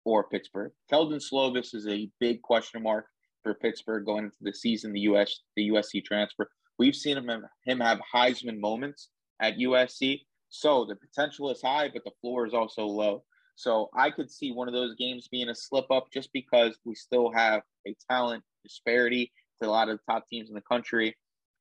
or 0.03 0.27
Pittsburgh. 0.27 0.71
Kedon 0.89 1.19
Slovis 1.19 1.73
is 1.73 1.87
a 1.87 2.09
big 2.19 2.41
question 2.41 2.83
mark 2.83 3.05
for 3.43 3.53
Pittsburgh 3.53 4.05
going 4.05 4.25
into 4.25 4.37
the 4.41 4.53
season. 4.53 4.93
The 4.93 5.01
US, 5.01 5.41
the 5.55 5.69
USC 5.69 6.03
transfer. 6.03 6.49
We've 6.77 6.95
seen 6.95 7.17
him 7.17 7.29
him 7.65 7.79
have 7.79 7.99
Heisman 8.13 8.59
moments 8.59 9.09
at 9.39 9.57
USC, 9.57 10.21
so 10.49 10.85
the 10.85 10.95
potential 10.95 11.49
is 11.49 11.61
high, 11.61 11.89
but 11.93 12.03
the 12.03 12.11
floor 12.21 12.45
is 12.45 12.53
also 12.53 12.85
low. 12.85 13.23
So 13.55 13.89
I 13.95 14.09
could 14.09 14.31
see 14.31 14.51
one 14.51 14.67
of 14.67 14.73
those 14.73 14.95
games 14.95 15.27
being 15.27 15.49
a 15.49 15.55
slip 15.55 15.89
up 15.91 16.07
just 16.11 16.31
because 16.33 16.77
we 16.85 16.95
still 16.95 17.31
have 17.31 17.61
a 17.87 17.95
talent 18.09 18.43
disparity 18.63 19.31
to 19.61 19.69
a 19.69 19.71
lot 19.71 19.89
of 19.89 19.97
the 19.97 20.13
top 20.13 20.27
teams 20.27 20.49
in 20.49 20.55
the 20.55 20.61
country. 20.61 21.15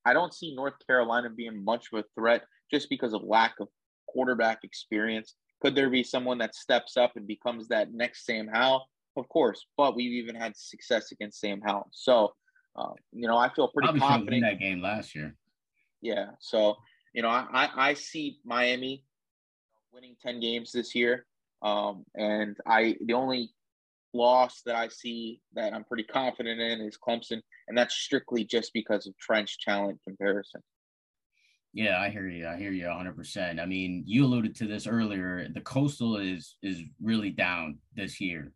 I 0.05 0.13
don't 0.13 0.33
see 0.33 0.55
North 0.55 0.75
Carolina 0.87 1.29
being 1.31 1.63
much 1.63 1.89
of 1.93 2.01
a 2.01 2.05
threat 2.19 2.45
just 2.71 2.89
because 2.89 3.13
of 3.13 3.23
lack 3.23 3.55
of 3.61 3.69
quarterback 4.09 4.61
experience. 4.65 5.35
Could 5.61 5.75
there 5.75 5.91
be 5.91 6.03
someone 6.03 6.39
that 6.39 6.55
steps 6.55 6.97
up 6.97 7.13
and 7.17 7.27
becomes 7.27 7.69
that 7.69 7.93
next 7.93 8.25
Sam 8.25 8.49
Howell? 8.49 8.87
Of 9.17 9.29
course, 9.29 9.67
but 9.77 9.97
we've 9.97 10.13
even 10.13 10.35
had 10.35 10.57
success 10.57 11.13
against 11.13 11.41
Sam 11.41 11.61
Howell. 11.65 11.89
So, 11.93 12.33
uh, 12.77 12.93
you 13.13 13.29
know, 13.29 13.37
I 13.37 13.53
feel 13.53 13.69
pretty 13.69 13.89
Probably 13.89 14.01
confident 14.01 14.43
that 14.43 14.61
game 14.61 14.81
last 14.81 15.15
year. 15.15 15.37
Yeah. 16.01 16.31
So, 16.39 16.77
you 17.13 17.23
know, 17.23 17.29
I, 17.29 17.69
I 17.77 17.95
see 17.95 18.39
Miami 18.45 19.05
winning 19.93 20.17
10 20.23 20.41
games 20.41 20.73
this 20.73 20.95
year. 20.95 21.27
Um, 21.63 22.05
and 22.15 22.57
I, 22.67 22.97
the 23.05 23.15
only 23.15 23.51
loss 24.13 24.63
that 24.67 24.75
I 24.75 24.89
see 24.89 25.41
that 25.55 25.73
I'm 25.73 25.85
pretty 25.85 26.05
confident 26.05 26.61
in 26.61 26.81
is 26.81 26.99
Clemson, 26.99 27.41
and 27.69 27.77
that's 27.77 27.95
strictly 27.95 28.45
just 28.45 28.73
because 28.73 29.07
of 29.07 29.17
trench 29.19 29.59
talent 29.65 30.01
comparison. 30.07 30.63
Yeah, 31.73 32.01
I 32.01 32.09
hear 32.09 32.29
you. 32.29 32.49
I 32.49 32.57
hear 32.57 32.73
you 32.73 32.85
100%. 32.87 33.61
I 33.61 33.67
mean, 33.67 34.03
you 34.05 34.25
alluded 34.25 34.57
to 34.57 34.67
this 34.67 34.89
earlier. 34.89 35.47
The 35.55 35.61
coastal 35.61 36.17
is 36.17 36.57
is 36.63 36.83
really 37.01 37.31
down 37.31 37.79
this 37.95 38.21
year. 38.21 38.53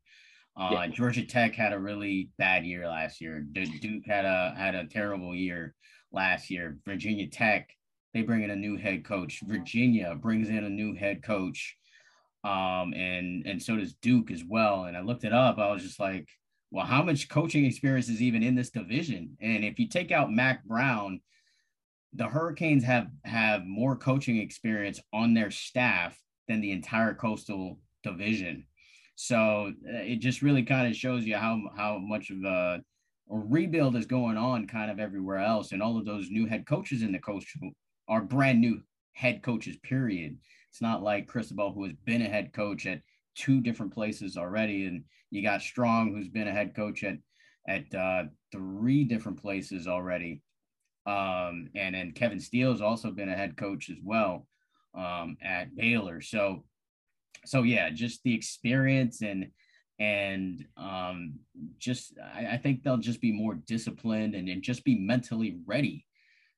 Uh, 0.56 0.70
yeah. 0.72 0.86
Georgia 0.88 1.24
Tech 1.24 1.54
had 1.54 1.72
a 1.72 1.78
really 1.78 2.30
bad 2.38 2.64
year 2.64 2.86
last 2.86 3.20
year. 3.20 3.40
Duke 3.40 4.04
had 4.06 4.24
a 4.24 4.54
had 4.56 4.74
a 4.74 4.86
terrible 4.86 5.34
year 5.34 5.74
last 6.12 6.50
year. 6.50 6.78
Virginia 6.84 7.28
Tech, 7.28 7.70
they 8.14 8.22
bring 8.22 8.42
in 8.42 8.50
a 8.50 8.56
new 8.56 8.76
head 8.76 9.04
coach. 9.04 9.40
Virginia 9.44 10.14
brings 10.14 10.48
in 10.48 10.64
a 10.64 10.70
new 10.70 10.94
head 10.94 11.22
coach, 11.22 11.76
um, 12.44 12.92
and 12.94 13.46
and 13.46 13.62
so 13.62 13.76
does 13.76 13.94
Duke 13.94 14.30
as 14.30 14.44
well. 14.46 14.84
And 14.84 14.96
I 14.96 15.00
looked 15.00 15.24
it 15.24 15.32
up. 15.32 15.58
I 15.58 15.72
was 15.72 15.82
just 15.82 15.98
like, 15.98 16.28
well, 16.70 16.86
how 16.86 17.02
much 17.02 17.28
coaching 17.28 17.64
experience 17.64 18.08
is 18.08 18.22
even 18.22 18.42
in 18.42 18.54
this 18.54 18.70
division? 18.70 19.36
And 19.40 19.64
if 19.64 19.78
you 19.78 19.88
take 19.88 20.12
out 20.12 20.32
Mack 20.32 20.64
Brown 20.64 21.20
the 22.14 22.28
Hurricanes 22.28 22.84
have 22.84 23.08
have 23.24 23.66
more 23.66 23.96
coaching 23.96 24.38
experience 24.38 25.00
on 25.12 25.34
their 25.34 25.50
staff 25.50 26.18
than 26.48 26.60
the 26.60 26.70
entire 26.70 27.14
coastal 27.14 27.80
division. 28.02 28.66
So 29.16 29.72
uh, 29.86 29.98
it 29.98 30.16
just 30.20 30.42
really 30.42 30.62
kind 30.62 30.88
of 30.88 30.96
shows 30.96 31.24
you 31.24 31.36
how 31.36 31.60
how 31.76 31.98
much 31.98 32.30
of 32.30 32.38
a, 32.44 32.80
a 33.30 33.36
rebuild 33.36 33.96
is 33.96 34.06
going 34.06 34.36
on 34.36 34.66
kind 34.66 34.90
of 34.90 35.00
everywhere 35.00 35.38
else, 35.38 35.72
and 35.72 35.82
all 35.82 35.98
of 35.98 36.06
those 36.06 36.30
new 36.30 36.46
head 36.46 36.66
coaches 36.66 37.02
in 37.02 37.12
the 37.12 37.18
coastal 37.18 37.72
are 38.08 38.22
brand 38.22 38.60
new 38.60 38.80
head 39.12 39.42
coaches. 39.42 39.76
Period. 39.82 40.38
It's 40.74 40.82
not 40.82 41.04
like 41.04 41.28
Cristobal 41.28 41.72
who 41.72 41.84
has 41.84 41.92
been 42.04 42.20
a 42.20 42.28
head 42.28 42.52
coach 42.52 42.84
at 42.84 43.00
two 43.36 43.60
different 43.60 43.94
places 43.94 44.36
already, 44.36 44.86
and 44.86 45.04
you 45.30 45.40
got 45.40 45.62
Strong 45.62 46.12
who's 46.12 46.26
been 46.26 46.48
a 46.48 46.52
head 46.52 46.74
coach 46.74 47.04
at 47.04 47.18
at 47.68 47.94
uh, 47.94 48.24
three 48.50 49.04
different 49.04 49.40
places 49.40 49.86
already. 49.86 50.42
Um, 51.06 51.68
and 51.76 51.94
then 51.94 52.10
Kevin 52.10 52.40
Steele 52.40 52.72
has 52.72 52.80
also 52.80 53.12
been 53.12 53.28
a 53.28 53.36
head 53.36 53.56
coach 53.56 53.88
as 53.88 53.98
well 54.02 54.48
um, 54.96 55.36
at 55.40 55.76
Baylor. 55.76 56.20
So, 56.20 56.64
so 57.44 57.62
yeah, 57.62 57.90
just 57.90 58.24
the 58.24 58.34
experience 58.34 59.22
and 59.22 59.52
and 60.00 60.66
um, 60.76 61.34
just 61.78 62.14
I, 62.18 62.54
I 62.54 62.56
think 62.56 62.82
they'll 62.82 62.96
just 62.96 63.20
be 63.20 63.30
more 63.30 63.54
disciplined 63.54 64.34
and, 64.34 64.48
and 64.48 64.60
just 64.60 64.82
be 64.82 64.98
mentally 64.98 65.56
ready 65.66 66.04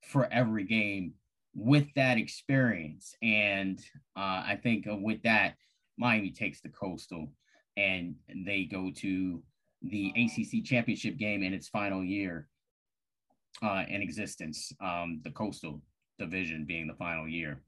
for 0.00 0.26
every 0.32 0.64
game 0.64 1.12
with 1.56 1.86
that 1.94 2.18
experience. 2.18 3.14
And 3.22 3.80
uh, 4.16 4.44
I 4.46 4.60
think 4.62 4.84
with 4.86 5.22
that, 5.22 5.54
Miami 5.98 6.30
takes 6.30 6.60
the 6.60 6.68
coastal 6.68 7.32
and 7.76 8.14
they 8.44 8.64
go 8.64 8.90
to 8.96 9.42
the 9.82 10.12
ACC 10.16 10.64
championship 10.64 11.16
game 11.16 11.42
in 11.42 11.54
its 11.54 11.68
final 11.68 12.04
year 12.04 12.48
uh, 13.62 13.84
in 13.88 14.02
existence, 14.02 14.72
um, 14.80 15.20
the 15.24 15.30
Coastal 15.30 15.80
Division 16.18 16.64
being 16.64 16.86
the 16.86 16.94
final 16.94 17.28
year. 17.28 17.62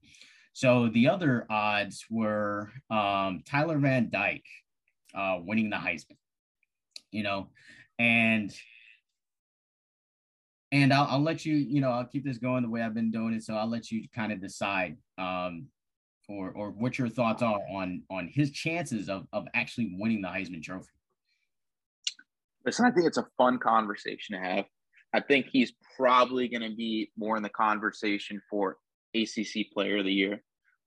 So 0.53 0.89
the 0.89 1.09
other 1.09 1.47
odds 1.49 2.05
were 2.11 2.71
um, 2.91 3.43
Tyler 3.47 3.79
Van 3.79 4.11
Dyke 4.11 4.47
uh, 5.15 5.39
winning 5.41 5.71
the 5.71 5.77
Heisman, 5.77 6.17
you 7.11 7.23
know, 7.23 7.49
and 7.99 8.53
and 10.73 10.93
I'll, 10.93 11.07
I'll 11.11 11.23
let 11.23 11.45
you, 11.45 11.55
you 11.55 11.81
know, 11.81 11.91
I'll 11.91 12.07
keep 12.07 12.25
this 12.25 12.39
going 12.39 12.63
the 12.63 12.69
way 12.69 12.83
I've 12.83 12.95
been 12.95 13.11
doing 13.11 13.35
it. 13.35 13.43
So 13.43 13.55
I'll 13.55 13.71
let 13.71 13.91
you 13.91 14.07
kind 14.15 14.33
of 14.33 14.41
decide, 14.41 14.97
um, 15.17 15.67
or 16.29 16.51
or 16.51 16.71
what 16.71 16.99
your 16.99 17.09
thoughts 17.09 17.43
are 17.43 17.61
on 17.73 18.03
on 18.11 18.29
his 18.33 18.51
chances 18.51 19.09
of 19.09 19.27
of 19.33 19.47
actually 19.55 19.95
winning 19.99 20.21
the 20.21 20.29
Heisman 20.29 20.63
Trophy. 20.63 20.89
Listen, 22.67 22.85
I 22.85 22.91
think 22.91 23.07
it's 23.07 23.19
a 23.19 23.27
fun 23.39 23.59
conversation 23.59 24.37
to 24.37 24.47
have. 24.47 24.65
I 25.15 25.21
think 25.21 25.47
he's 25.51 25.73
probably 25.97 26.49
going 26.49 26.69
to 26.69 26.77
be 26.77 27.11
more 27.17 27.37
in 27.37 27.43
the 27.43 27.49
conversation 27.49 28.43
for 28.51 28.77
ACC 29.15 29.73
Player 29.73 29.99
of 29.99 30.05
the 30.05 30.13
Year 30.13 30.43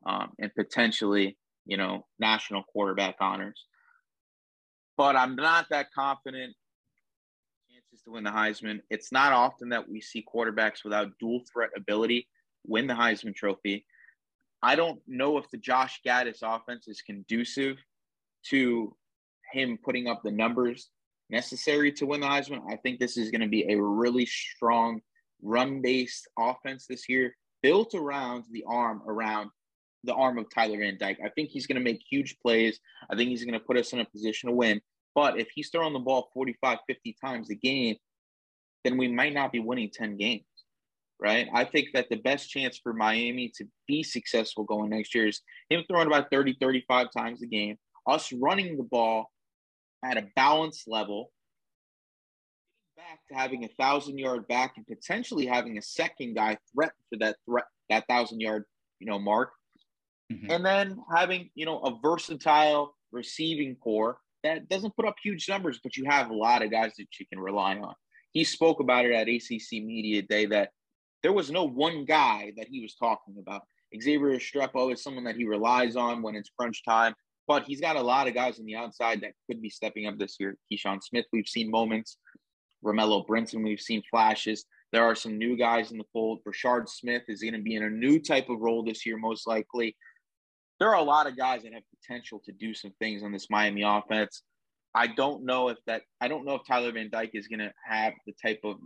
um, 0.06 0.32
and 0.40 0.54
potentially, 0.54 1.38
you 1.66 1.78
know, 1.78 2.06
national 2.20 2.64
quarterback 2.72 3.16
honors. 3.20 3.66
But 4.98 5.16
I'm 5.16 5.36
not 5.36 5.68
that 5.72 5.88
confident. 5.94 6.54
To 8.06 8.12
win 8.12 8.24
the 8.24 8.32
Heisman. 8.32 8.82
It's 8.90 9.12
not 9.12 9.32
often 9.32 9.70
that 9.70 9.88
we 9.88 10.02
see 10.02 10.26
quarterbacks 10.34 10.84
without 10.84 11.18
dual 11.20 11.44
threat 11.52 11.70
ability 11.78 12.28
win 12.66 12.88
the 12.88 12.94
Heisman 12.94 13.36
Trophy. 13.36 13.86
I 14.64 14.76
don't 14.76 15.02
know 15.08 15.38
if 15.38 15.50
the 15.50 15.58
Josh 15.58 16.02
Gattis 16.06 16.40
offense 16.44 16.88
is 16.88 17.02
conducive 17.02 17.78
to 18.50 18.96
him 19.52 19.78
putting 19.84 20.08
up 20.08 20.22
the 20.24 20.32
numbers 20.32 20.90
necessary 21.30 21.92
to 21.94 22.06
win 22.06 22.22
the 22.22 22.28
Heisman. 22.28 22.62
I 22.70 22.76
think 22.78 23.00
this 23.00 23.18
is 23.18 23.32
going 23.32 23.42
to 23.42 23.48
be 23.48 23.72
a 23.72 23.82
really 23.82 24.26
strong 24.26 25.02
run 25.42 25.82
based 25.82 26.28
offense 26.38 26.86
this 26.88 27.10
year, 27.10 27.36
built 27.64 27.96
around 27.96 28.46
the 28.52 28.64
arm 28.68 29.02
around 29.08 29.50
the 30.04 30.14
arm 30.14 30.38
of 30.38 30.48
Tyler 30.54 30.80
Van 30.80 30.98
Dyke. 31.00 31.20
I 31.24 31.30
think 31.30 31.50
he's 31.50 31.68
going 31.68 31.78
to 31.78 31.84
make 31.84 32.02
huge 32.10 32.38
plays. 32.40 32.80
I 33.10 33.16
think 33.16 33.30
he's 33.30 33.46
going 33.46 33.60
to 33.60 33.66
put 33.66 33.78
us 33.78 33.94
in 33.94 34.00
a 34.00 34.06
position 34.06 34.50
to 34.50 34.56
win. 34.56 34.82
But 35.14 35.40
if 35.40 35.50
he's 35.54 35.70
throwing 35.70 35.94
the 35.94 36.00
ball 36.00 36.30
45, 36.34 36.80
50 36.88 37.16
times 37.24 37.50
a 37.50 37.56
game, 37.56 37.98
then 38.84 38.98
we 38.98 39.08
might 39.08 39.34
not 39.34 39.52
be 39.52 39.60
winning 39.60 39.92
10 39.94 40.18
games, 40.18 40.46
right? 41.20 41.48
I 41.54 41.66
think 41.66 41.90
that 41.94 42.10
the 42.10 42.18
best 42.18 42.50
chance 42.50 42.80
for 42.82 42.94
Miami 42.94 43.52
to 43.58 43.66
be 43.88 44.04
successful 44.04 44.64
going 44.64 44.90
next 44.90 45.14
year 45.14 45.28
is 45.28 45.42
him 45.70 45.84
throwing 45.88 46.08
about 46.08 46.32
30, 46.32 46.58
35 46.60 47.08
times 47.16 47.44
a 47.44 47.48
game, 47.48 47.78
us 48.08 48.32
running 48.34 48.78
the 48.78 48.84
ball 48.84 49.30
at 50.04 50.18
a 50.18 50.28
balanced 50.36 50.88
level, 50.88 51.32
back 52.96 53.20
to 53.30 53.36
having 53.36 53.66
a 53.66 53.70
thousand 53.80 54.18
yard 54.18 54.48
back 54.48 54.74
and 54.78 54.88
potentially 54.88 55.46
having 55.46 55.78
a 55.78 55.82
second 55.82 56.36
guy 56.36 56.58
threat 56.74 56.92
for 57.10 57.18
that 57.20 57.36
threat 57.46 57.66
that 57.90 58.06
thousand 58.08 58.40
yard 58.40 58.64
you 59.00 59.08
know 59.08 59.20
mark, 59.20 59.52
mm-hmm. 60.32 60.50
and 60.50 60.66
then 60.66 60.98
having 61.16 61.50
you 61.56 61.66
know 61.66 61.80
a 61.80 62.00
versatile 62.02 62.96
receiving 63.12 63.76
core 63.76 64.18
that 64.44 64.70
doesn't 64.70 64.96
put 64.96 65.06
up 65.06 65.16
huge 65.24 65.48
numbers, 65.50 65.80
but 65.84 65.98
you 65.98 66.06
have 66.06 66.30
a 66.30 66.36
lot 66.36 66.62
of 66.62 66.72
guys 66.72 66.94
that 66.98 67.08
you 67.20 67.26
can 67.28 67.40
rely 67.40 67.78
on. 67.78 67.94
He 68.32 68.44
spoke 68.44 68.80
about 68.80 69.06
it 69.06 69.14
at 69.14 69.28
ACC 69.28 69.84
Media 69.84 70.22
Day 70.22 70.46
that 70.48 70.72
there 71.24 71.34
was 71.34 71.52
no 71.52 71.66
one 71.66 72.06
guy 72.06 72.54
that 72.58 72.68
he 72.68 72.82
was 72.82 72.96
talking 72.96 73.36
about. 73.40 73.62
Xavier 74.00 74.38
Restrepo 74.38 74.94
is 74.94 75.04
someone 75.04 75.26
that 75.26 75.36
he 75.36 75.46
relies 75.46 75.96
on 75.96 76.22
when 76.22 76.36
it's 76.36 76.50
crunch 76.58 76.84
time, 76.86 77.14
but 77.48 77.64
he's 77.64 77.82
got 77.82 77.98
a 77.98 78.02
lot 78.02 78.28
of 78.28 78.34
guys 78.34 78.60
on 78.60 78.66
the 78.66 78.76
outside 78.76 79.22
that 79.22 79.34
could 79.48 79.62
be 79.62 79.70
stepping 79.70 80.08
up 80.08 80.18
this 80.18 80.38
year. 80.40 80.58
Keyshawn 80.72 81.04
Smith, 81.04 81.26
we've 81.34 81.48
seen 81.48 81.70
moments. 81.70 82.18
Romello 82.84 83.28
Brinson, 83.28 83.64
we've 83.64 83.82
seen 83.82 84.02
flashes. 84.10 84.66
There 84.92 85.04
are 85.04 85.16
some 85.16 85.38
new 85.38 85.56
guys 85.56 85.92
in 85.92 85.98
the 85.98 86.06
fold. 86.12 86.40
Brashard 86.44 86.90
Smith 86.90 87.24
is 87.28 87.42
going 87.42 87.54
to 87.54 87.62
be 87.62 87.76
in 87.76 87.84
a 87.84 87.90
new 87.90 88.20
type 88.20 88.50
of 88.50 88.60
role 88.60 88.84
this 88.84 89.06
year, 89.06 89.18
most 89.18 89.48
likely. 89.48 89.96
There 90.82 90.90
are 90.90 90.96
a 90.96 91.04
lot 91.04 91.28
of 91.28 91.38
guys 91.38 91.62
that 91.62 91.74
have 91.74 91.84
potential 92.02 92.42
to 92.44 92.52
do 92.52 92.74
some 92.74 92.92
things 92.98 93.22
on 93.22 93.32
this 93.32 93.52
Miami 93.52 93.84
offense. 93.84 94.42
I 94.96 95.06
don't 95.06 95.46
know 95.46 95.70
if 95.70 95.78
that 95.86 96.02
I 96.20 96.28
don't 96.28 96.44
know 96.44 96.56
if 96.56 96.64
Tyler 96.68 96.92
Van 96.92 97.12
Dyke 97.12 97.36
is 97.36 97.48
going 97.48 97.60
to 97.60 97.72
have 97.88 98.14
the 98.26 98.34
type 98.42 98.62
of 98.64 98.78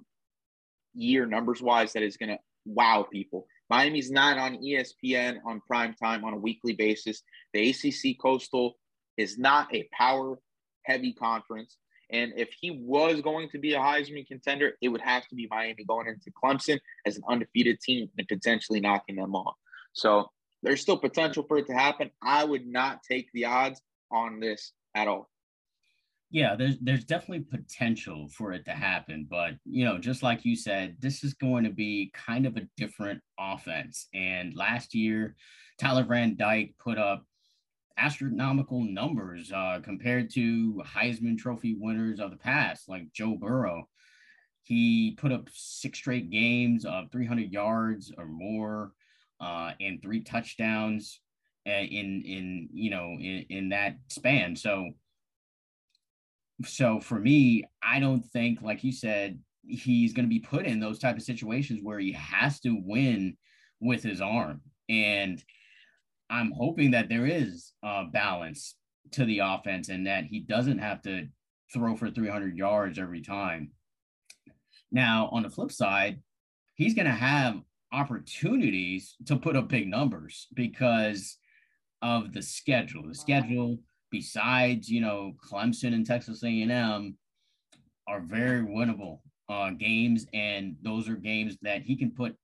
year 0.93 1.25
numbers 1.25 1.61
wise 1.61 1.93
that 1.93 2.03
is 2.03 2.17
going 2.17 2.31
to 2.31 2.39
wow 2.65 3.07
people. 3.09 3.47
Miami's 3.69 4.11
not 4.11 4.37
on 4.37 4.57
ESPN 4.57 5.37
on 5.45 5.61
prime 5.65 5.93
time 5.93 6.25
on 6.25 6.33
a 6.33 6.37
weekly 6.37 6.73
basis. 6.73 7.23
The 7.53 7.69
ACC 7.69 8.19
Coastal 8.21 8.73
is 9.15 9.37
not 9.37 9.73
a 9.73 9.87
power 9.97 10.37
heavy 10.83 11.13
conference. 11.13 11.77
And 12.11 12.33
if 12.35 12.49
he 12.59 12.71
was 12.71 13.21
going 13.21 13.47
to 13.51 13.57
be 13.57 13.73
a 13.73 13.79
Heisman 13.79 14.27
contender, 14.27 14.73
it 14.81 14.89
would 14.89 14.99
have 14.99 15.25
to 15.29 15.35
be 15.35 15.47
Miami 15.49 15.85
going 15.85 16.09
into 16.09 16.29
Clemson 16.43 16.77
as 17.05 17.15
an 17.15 17.23
undefeated 17.29 17.79
team 17.79 18.09
and 18.17 18.27
potentially 18.27 18.81
knocking 18.81 19.15
them 19.15 19.33
off. 19.33 19.55
So 19.93 20.29
there's 20.65 20.81
still 20.81 20.97
potential 20.97 21.45
for 21.47 21.57
it 21.57 21.67
to 21.67 21.73
happen. 21.73 22.09
I 22.23 22.43
would 22.43 22.65
not 22.65 23.03
take 23.03 23.31
the 23.33 23.45
odds 23.45 23.79
on 24.11 24.39
this 24.39 24.73
at 24.95 25.07
all. 25.07 25.29
Yeah, 26.31 26.55
there's 26.55 26.79
there's 26.79 27.05
definitely 27.05 27.45
potential 27.45 28.27
for 28.29 28.51
it 28.51 28.65
to 28.65 28.71
happen, 28.71 29.27
but 29.29 29.53
you 29.63 29.85
know, 29.85 29.99
just 29.99 30.23
like 30.23 30.43
you 30.43 30.55
said, 30.55 30.97
this 30.99 31.23
is 31.23 31.35
going 31.35 31.63
to 31.65 31.69
be 31.69 32.11
kind 32.13 32.47
of 32.47 32.57
a 32.57 32.67
different 32.75 33.21
offense. 33.39 34.07
And 34.13 34.55
last 34.55 34.95
year, 34.95 35.35
Tyler 35.79 36.03
Van 36.03 36.35
Dyke 36.35 36.73
put 36.79 36.97
up 36.97 37.23
astronomical 37.97 38.83
numbers 38.83 39.51
uh, 39.53 39.79
compared 39.83 40.31
to 40.31 40.81
Heisman 40.83 41.37
Trophy 41.37 41.75
winners 41.79 42.19
of 42.19 42.31
the 42.31 42.37
past, 42.37 42.89
like 42.89 43.13
Joe 43.13 43.37
Burrow. 43.39 43.87
He 44.63 45.11
put 45.11 45.31
up 45.31 45.47
six 45.53 45.99
straight 45.99 46.31
games 46.31 46.85
of 46.85 47.11
300 47.11 47.53
yards 47.53 48.11
or 48.17 48.25
more 48.25 48.91
uh, 49.39 49.71
and 49.79 50.01
three 50.01 50.21
touchdowns 50.21 51.19
uh, 51.67 51.71
in 51.71 52.23
in 52.25 52.69
you 52.73 52.89
know 52.89 53.17
in, 53.19 53.45
in 53.49 53.69
that 53.69 53.97
span. 54.09 54.55
So 54.55 54.91
so 56.63 56.99
for 56.99 57.19
me, 57.19 57.65
I 57.83 57.99
don't 57.99 58.23
think, 58.23 58.61
like 58.61 58.83
you 58.83 58.91
said, 58.91 59.39
he's 59.67 60.13
going 60.13 60.25
to 60.25 60.29
be 60.29 60.39
put 60.39 60.65
in 60.65 60.79
those 60.79 60.99
type 60.99 61.17
of 61.17 61.23
situations 61.23 61.81
where 61.83 61.99
he 61.99 62.13
has 62.13 62.59
to 62.61 62.79
win 62.85 63.35
with 63.81 64.03
his 64.03 64.21
arm. 64.21 64.61
And 64.87 65.43
I'm 66.29 66.51
hoping 66.51 66.91
that 66.91 67.09
there 67.09 67.25
is 67.25 67.73
a 67.83 68.05
balance 68.05 68.75
to 69.11 69.25
the 69.25 69.39
offense 69.39 69.89
and 69.89 70.07
that 70.07 70.25
he 70.25 70.39
doesn't 70.39 70.79
have 70.79 71.01
to 71.03 71.27
throw 71.73 71.95
for 71.95 72.09
300 72.09 72.57
yards 72.57 72.99
every 72.99 73.21
time. 73.21 73.71
Now, 74.91 75.29
on 75.31 75.43
the 75.43 75.49
flip 75.49 75.71
side, 75.71 76.21
he's 76.75 76.93
going 76.93 77.07
to 77.07 77.11
have 77.11 77.59
opportunities 77.91 79.15
to 79.25 79.35
put 79.35 79.55
up 79.55 79.69
big 79.69 79.87
numbers 79.87 80.47
because 80.53 81.37
of 82.01 82.33
the 82.33 82.41
schedule. 82.41 83.07
The 83.07 83.15
schedule, 83.15 83.79
besides 84.11 84.89
you 84.89 85.01
know 85.01 85.33
Clemson 85.43 85.93
and 85.93 86.05
Texas 86.05 86.43
A&M, 86.43 87.17
are 88.07 88.21
very 88.21 88.61
winnable 88.61 89.19
uh, 89.49 89.71
games, 89.71 90.25
and 90.33 90.75
those 90.81 91.09
are 91.09 91.15
games 91.15 91.57
that 91.61 91.81
he 91.81 91.95
can 91.95 92.11
put 92.11 92.35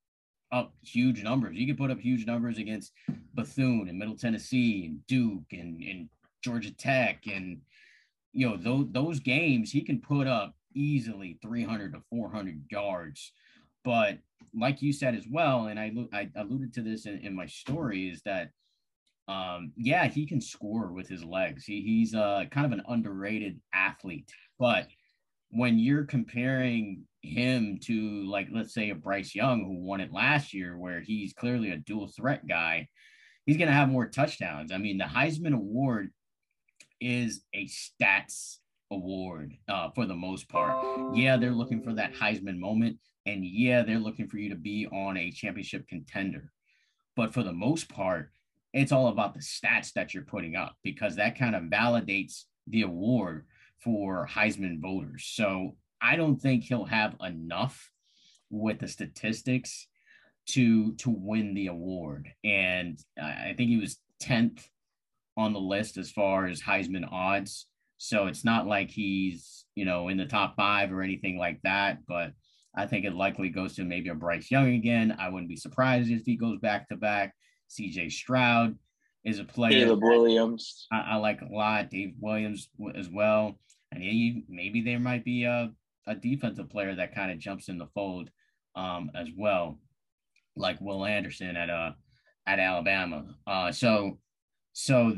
up 0.52 0.74
huge 0.84 1.24
numbers. 1.24 1.56
He 1.56 1.66
can 1.66 1.78
put 1.78 1.92
up 1.92 2.00
huge 2.00 2.26
numbers 2.26 2.58
against 2.58 2.92
Bethune 3.34 3.88
and 3.88 3.98
Middle 3.98 4.18
Tennessee 4.18 4.86
and 4.86 5.06
Duke 5.08 5.46
and, 5.52 5.82
and 5.82 6.10
Georgia 6.44 6.72
Tech 6.72 7.28
and 7.28 7.62
you 8.34 8.50
know 8.50 8.58
those 8.58 8.88
those 8.92 9.20
games 9.20 9.72
he 9.72 9.82
can 9.82 10.00
put 10.00 10.28
up 10.28 10.56
easily 10.74 11.38
300 11.42 11.94
to 11.94 12.02
400 12.10 12.64
yards. 12.70 13.32
But 13.84 14.20
like 14.54 14.82
you 14.82 14.94
said 14.94 15.16
as 15.16 15.26
well, 15.30 15.68
and 15.68 15.80
I, 15.80 15.92
I 16.14 16.30
alluded 16.36 16.74
to 16.76 16.82
this 16.82 17.06
in, 17.06 17.20
in 17.20 17.36
my 17.36 17.46
story, 17.46 18.10
is 18.10 18.22
that 18.24 18.50
um, 19.28 19.72
yeah, 19.78 20.08
he 20.08 20.26
can 20.26 20.42
score 20.42 20.92
with 20.92 21.08
his 21.08 21.24
legs. 21.24 21.64
He, 21.64 21.82
he's 21.82 22.14
uh, 22.14 22.46
kind 22.52 22.66
of 22.66 22.74
an 22.74 22.84
underrated 22.88 23.60
athlete, 23.74 24.30
but 24.60 24.88
when 25.52 25.78
you're 25.78 26.06
comparing 26.06 27.04
him 27.22 27.78
to 27.84 28.26
like 28.30 28.48
let's 28.52 28.74
say 28.74 28.90
a 28.90 28.96
Bryce 28.96 29.36
Young 29.36 29.64
who 29.64 29.86
won 29.86 30.02
it 30.02 30.12
last 30.12 30.54
year 30.54 30.78
where 30.78 31.02
he's 31.02 31.34
clearly 31.34 31.72
a 31.72 31.78
dual 31.78 32.08
threat 32.08 32.48
guy 32.48 32.88
he's 33.46 33.58
going 33.58 33.68
to 33.68 33.74
have 33.74 33.90
more 33.90 34.08
touchdowns. 34.08 34.72
I 34.72 34.78
mean 34.78 34.98
the 34.98 35.06
Heisman 35.06 35.54
award 35.54 36.12
is 37.00 37.42
a 37.54 37.68
stats 37.68 38.58
award 38.92 39.54
uh, 39.68 39.90
for 39.94 40.06
the 40.06 40.16
most 40.16 40.50
part. 40.50 41.16
Yeah 41.16 41.38
they're 41.38 41.52
looking 41.52 41.84
for 41.84 41.94
that 41.94 42.16
Heisman 42.16 42.58
moment 42.58 42.98
and 43.26 43.45
yeah 43.45 43.84
they're 43.84 43.99
looking 43.99 44.28
for 44.28 44.38
you 44.38 44.49
to 44.49 44.55
be 44.55 44.88
on 44.88 45.17
a 45.17 45.32
championship 45.32 45.88
contender 45.88 46.51
but 47.15 47.34
for 47.34 47.43
the 47.43 47.53
most 47.53 47.89
part 47.89 48.32
it's 48.74 48.91
all 48.91 49.07
about 49.07 49.34
the 49.34 49.39
stats 49.39 49.93
that 49.93 50.13
you're 50.13 50.24
putting 50.24 50.55
up 50.55 50.76
because 50.84 51.15
that 51.15 51.38
kind 51.38 51.55
of 51.55 51.63
validates 51.63 52.43
the 52.67 52.84
award 52.84 53.45
for 53.84 54.28
Heisman 54.32 54.80
voters. 54.80 55.26
So 55.34 55.76
I 56.01 56.15
don't 56.15 56.41
think 56.41 56.63
he'll 56.63 56.86
have 56.86 57.15
enough 57.22 57.91
with 58.49 58.80
the 58.80 58.88
statistics 58.88 59.88
to 60.49 60.93
to 60.95 61.09
win 61.09 61.53
the 61.53 61.67
award. 61.67 62.30
And 62.43 62.99
I 63.22 63.53
think 63.55 63.69
he 63.69 63.78
was 63.78 63.99
10th 64.24 64.65
on 65.38 65.53
the 65.53 65.59
list 65.59 65.97
as 65.97 66.11
far 66.11 66.47
as 66.47 66.61
Heisman 66.61 67.11
odds. 67.11 67.67
So 67.97 68.28
it's 68.28 68.43
not 68.43 68.67
like 68.67 68.89
he's, 68.89 69.65
you 69.76 69.86
know, 69.86 70.07
in 70.07 70.17
the 70.17 70.26
top 70.26 70.55
five 70.55 70.91
or 70.91 71.01
anything 71.01 71.38
like 71.38 71.59
that. 71.63 71.99
But 72.07 72.34
I 72.76 72.86
think 72.86 73.05
it 73.05 73.13
likely 73.13 73.49
goes 73.49 73.76
to 73.76 73.84
maybe 73.84 74.09
a 74.09 74.15
Bryce 74.15 74.49
Young 74.49 74.74
again. 74.74 75.15
I 75.19 75.30
wouldn't 75.30 75.49
be 75.49 75.57
surprised 75.57 76.09
if 76.09 76.26
he 76.26 76.36
goes 76.38 76.59
back 76.59 76.88
to 76.89 76.95
back. 76.95 77.36
CJ 77.69 78.11
Stroud 78.11 78.78
is 79.24 79.39
a 79.39 79.43
player. 79.43 79.86
Caleb 79.86 80.03
Williams. 80.03 80.88
I, 80.91 81.01
I, 81.11 81.15
like 81.17 81.41
a 81.41 81.53
lot. 81.53 81.89
Dave 81.89 82.13
Williams 82.19 82.69
as 82.95 83.09
well. 83.09 83.59
And 83.91 84.01
maybe, 84.01 84.45
maybe 84.47 84.82
there 84.82 84.99
might 84.99 85.26
be 85.26 85.43
a, 85.43 85.72
a 86.07 86.15
defensive 86.15 86.69
player 86.69 86.95
that 86.95 87.13
kind 87.13 87.32
of 87.32 87.39
jumps 87.39 87.67
in 87.67 87.78
the 87.78 87.88
fold 87.93 88.30
um, 88.76 89.11
as 89.15 89.28
well, 89.38 89.78
like 90.55 90.80
Will 90.80 91.05
Anderson 91.05 91.55
at 91.55 91.69
uh 91.69 91.91
at 92.47 92.59
Alabama. 92.59 93.26
Uh, 93.45 93.72
so 93.72 94.17
so 94.74 95.15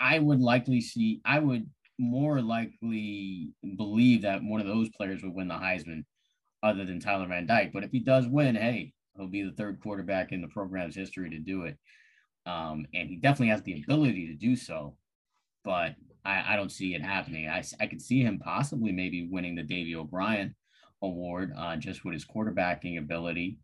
I 0.00 0.18
would 0.18 0.40
likely 0.40 0.80
see 0.80 1.20
I 1.24 1.38
would 1.38 1.68
more 1.98 2.42
likely 2.42 3.52
believe 3.76 4.22
that 4.22 4.42
one 4.42 4.60
of 4.60 4.66
those 4.66 4.90
players 4.90 5.22
would 5.22 5.32
win 5.32 5.48
the 5.48 5.54
Heisman 5.54 6.04
other 6.66 6.84
than 6.84 7.00
Tyler 7.00 7.26
Van 7.26 7.46
Dyke. 7.46 7.72
But 7.72 7.84
if 7.84 7.90
he 7.90 8.00
does 8.00 8.26
win, 8.26 8.54
hey, 8.54 8.92
he'll 9.16 9.28
be 9.28 9.42
the 9.42 9.52
third 9.52 9.80
quarterback 9.80 10.32
in 10.32 10.40
the 10.40 10.48
program's 10.48 10.96
history 10.96 11.30
to 11.30 11.38
do 11.38 11.62
it. 11.62 11.76
Um, 12.44 12.86
and 12.94 13.08
he 13.08 13.16
definitely 13.16 13.48
has 13.48 13.62
the 13.62 13.82
ability 13.82 14.28
to 14.28 14.34
do 14.34 14.56
so. 14.56 14.96
But 15.64 15.96
I, 16.24 16.54
I 16.54 16.56
don't 16.56 16.72
see 16.72 16.94
it 16.94 17.02
happening. 17.02 17.48
I, 17.48 17.62
I 17.80 17.86
could 17.86 18.02
see 18.02 18.22
him 18.22 18.38
possibly 18.38 18.92
maybe 18.92 19.28
winning 19.30 19.54
the 19.54 19.62
Davy 19.62 19.94
O'Brien 19.96 20.54
award 21.02 21.52
uh, 21.56 21.76
just 21.76 22.04
with 22.04 22.14
his 22.14 22.24
quarterbacking 22.24 22.98
ability. 22.98 23.58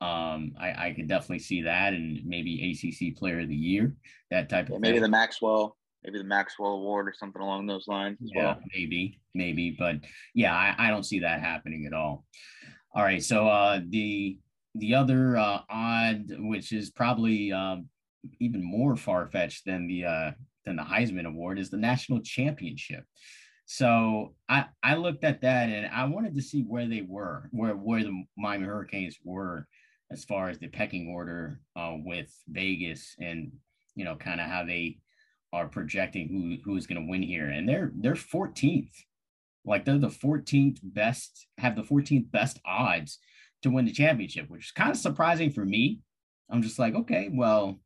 Um, 0.00 0.52
I, 0.58 0.88
I 0.88 0.92
could 0.94 1.08
definitely 1.08 1.38
see 1.38 1.62
that, 1.62 1.94
and 1.94 2.20
maybe 2.24 2.72
ACC 2.72 3.16
Player 3.16 3.40
of 3.40 3.48
the 3.48 3.54
Year, 3.54 3.94
that 4.30 4.48
type 4.48 4.68
yeah, 4.68 4.76
of. 4.76 4.80
Maybe 4.82 4.94
thing. 4.94 5.02
the 5.02 5.08
Maxwell, 5.08 5.76
maybe 6.04 6.18
the 6.18 6.24
Maxwell 6.24 6.72
Award 6.72 7.08
or 7.08 7.14
something 7.16 7.42
along 7.42 7.66
those 7.66 7.88
lines. 7.88 8.18
yeah, 8.20 8.44
well. 8.44 8.60
maybe, 8.74 9.20
maybe, 9.34 9.74
but 9.78 9.96
yeah, 10.34 10.54
I, 10.54 10.74
I 10.78 10.90
don't 10.90 11.04
see 11.04 11.20
that 11.20 11.40
happening 11.40 11.86
at 11.86 11.92
all. 11.92 12.24
All 12.94 13.02
right, 13.02 13.22
so 13.22 13.48
uh, 13.48 13.80
the 13.88 14.38
the 14.76 14.94
other 14.94 15.36
uh, 15.36 15.60
odd, 15.70 16.24
which 16.38 16.72
is 16.72 16.90
probably 16.90 17.52
um, 17.52 17.88
even 18.40 18.62
more 18.62 18.96
far 18.96 19.26
fetched 19.28 19.64
than 19.66 19.86
the 19.86 20.04
uh, 20.04 20.30
than 20.64 20.76
the 20.76 20.82
Heisman 20.82 21.26
Award 21.26 21.58
is 21.58 21.70
the 21.70 21.76
national 21.76 22.20
championship. 22.20 23.04
So 23.66 24.34
I, 24.48 24.66
I 24.82 24.96
looked 24.96 25.24
at 25.24 25.40
that 25.40 25.68
and 25.68 25.86
I 25.86 26.04
wanted 26.04 26.34
to 26.34 26.42
see 26.42 26.62
where 26.62 26.86
they 26.86 27.02
were, 27.02 27.48
where, 27.50 27.74
where 27.74 28.02
the 28.02 28.24
Miami 28.36 28.66
Hurricanes 28.66 29.18
were 29.24 29.66
as 30.10 30.24
far 30.24 30.48
as 30.50 30.58
the 30.58 30.68
pecking 30.68 31.08
order 31.08 31.60
uh, 31.74 31.94
with 32.04 32.30
Vegas 32.48 33.16
and, 33.18 33.52
you 33.94 34.04
know, 34.04 34.16
kind 34.16 34.40
of 34.40 34.48
how 34.48 34.64
they 34.64 34.98
are 35.54 35.68
projecting 35.68 36.28
who, 36.28 36.56
who's 36.64 36.86
going 36.86 37.00
to 37.00 37.10
win 37.10 37.22
here. 37.22 37.46
And 37.46 37.68
they're, 37.68 37.92
they're 37.94 38.14
14th. 38.14 38.90
Like 39.64 39.84
they're 39.84 39.98
the 39.98 40.08
14th 40.08 40.78
best, 40.82 41.46
have 41.58 41.76
the 41.76 41.82
14th 41.82 42.30
best 42.30 42.60
odds 42.66 43.18
to 43.62 43.70
win 43.70 43.84
the 43.84 43.92
championship, 43.92 44.50
which 44.50 44.66
is 44.66 44.72
kind 44.72 44.90
of 44.90 44.96
surprising 44.96 45.50
for 45.50 45.64
me. 45.64 46.00
I'm 46.50 46.60
just 46.60 46.78
like, 46.78 46.94
okay, 46.94 47.30
well, 47.32 47.80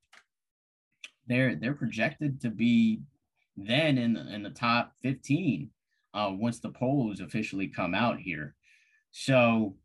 they're 1.29 1.55
they're 1.55 1.75
projected 1.75 2.41
to 2.41 2.51
be 2.51 3.03
then 3.57 3.99
in 3.99 4.15
the, 4.15 4.35
in 4.35 4.43
the 4.43 4.51
top 4.51 4.93
15 5.03 5.71
uh, 6.15 6.31
once 6.33 6.59
the 6.59 6.71
polls 6.71 7.21
officially 7.21 7.69
come 7.69 7.95
out 7.95 8.19
here. 8.19 8.55
So 9.11 9.77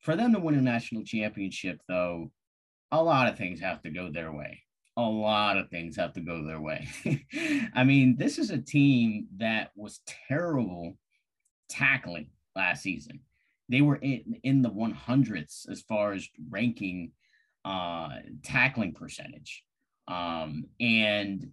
for 0.00 0.16
them 0.16 0.32
to 0.32 0.38
win 0.38 0.54
a 0.54 0.62
national 0.62 1.04
championship, 1.04 1.80
though, 1.88 2.30
a 2.92 3.02
lot 3.02 3.28
of 3.28 3.36
things 3.36 3.60
have 3.60 3.82
to 3.82 3.90
go 3.90 4.10
their 4.10 4.32
way. 4.32 4.62
A 4.96 5.02
lot 5.02 5.58
of 5.58 5.68
things 5.68 5.96
have 5.96 6.14
to 6.14 6.20
go 6.20 6.44
their 6.44 6.60
way. 6.60 6.88
I 7.74 7.84
mean, 7.84 8.16
this 8.16 8.38
is 8.38 8.50
a 8.50 8.58
team 8.58 9.26
that 9.36 9.70
was 9.76 10.00
terrible 10.28 10.96
tackling 11.68 12.30
last 12.54 12.82
season. 12.82 13.20
They 13.68 13.82
were 13.82 13.96
in, 13.96 14.40
in 14.42 14.62
the 14.62 14.70
100s 14.70 15.68
as 15.70 15.82
far 15.82 16.12
as 16.12 16.28
ranking 16.48 17.12
uh, 17.64 18.08
tackling 18.42 18.94
percentage. 18.94 19.64
Um, 20.08 20.66
and 20.80 21.50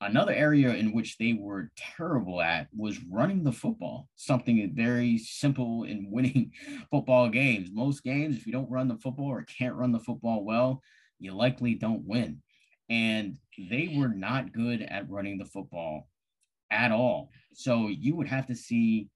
another 0.00 0.32
area 0.32 0.74
in 0.74 0.92
which 0.92 1.16
they 1.16 1.32
were 1.32 1.70
terrible 1.76 2.42
at 2.42 2.68
was 2.76 3.02
running 3.10 3.42
the 3.42 3.52
football, 3.52 4.08
something 4.16 4.72
very 4.74 5.18
simple 5.18 5.84
in 5.84 6.08
winning 6.10 6.52
football 6.90 7.28
games. 7.28 7.70
Most 7.72 8.04
games, 8.04 8.36
if 8.36 8.46
you 8.46 8.52
don't 8.52 8.70
run 8.70 8.88
the 8.88 8.98
football 8.98 9.26
or 9.26 9.42
can't 9.44 9.74
run 9.74 9.92
the 9.92 10.00
football 10.00 10.44
well, 10.44 10.82
you 11.18 11.32
likely 11.32 11.74
don't 11.74 12.04
win. 12.04 12.42
And 12.90 13.36
they 13.70 13.94
were 13.96 14.08
not 14.08 14.52
good 14.52 14.82
at 14.82 15.08
running 15.08 15.38
the 15.38 15.44
football 15.44 16.08
at 16.70 16.92
all. 16.92 17.30
So 17.54 17.88
you 17.88 18.16
would 18.16 18.28
have 18.28 18.46
to 18.48 18.54
see 18.54 19.08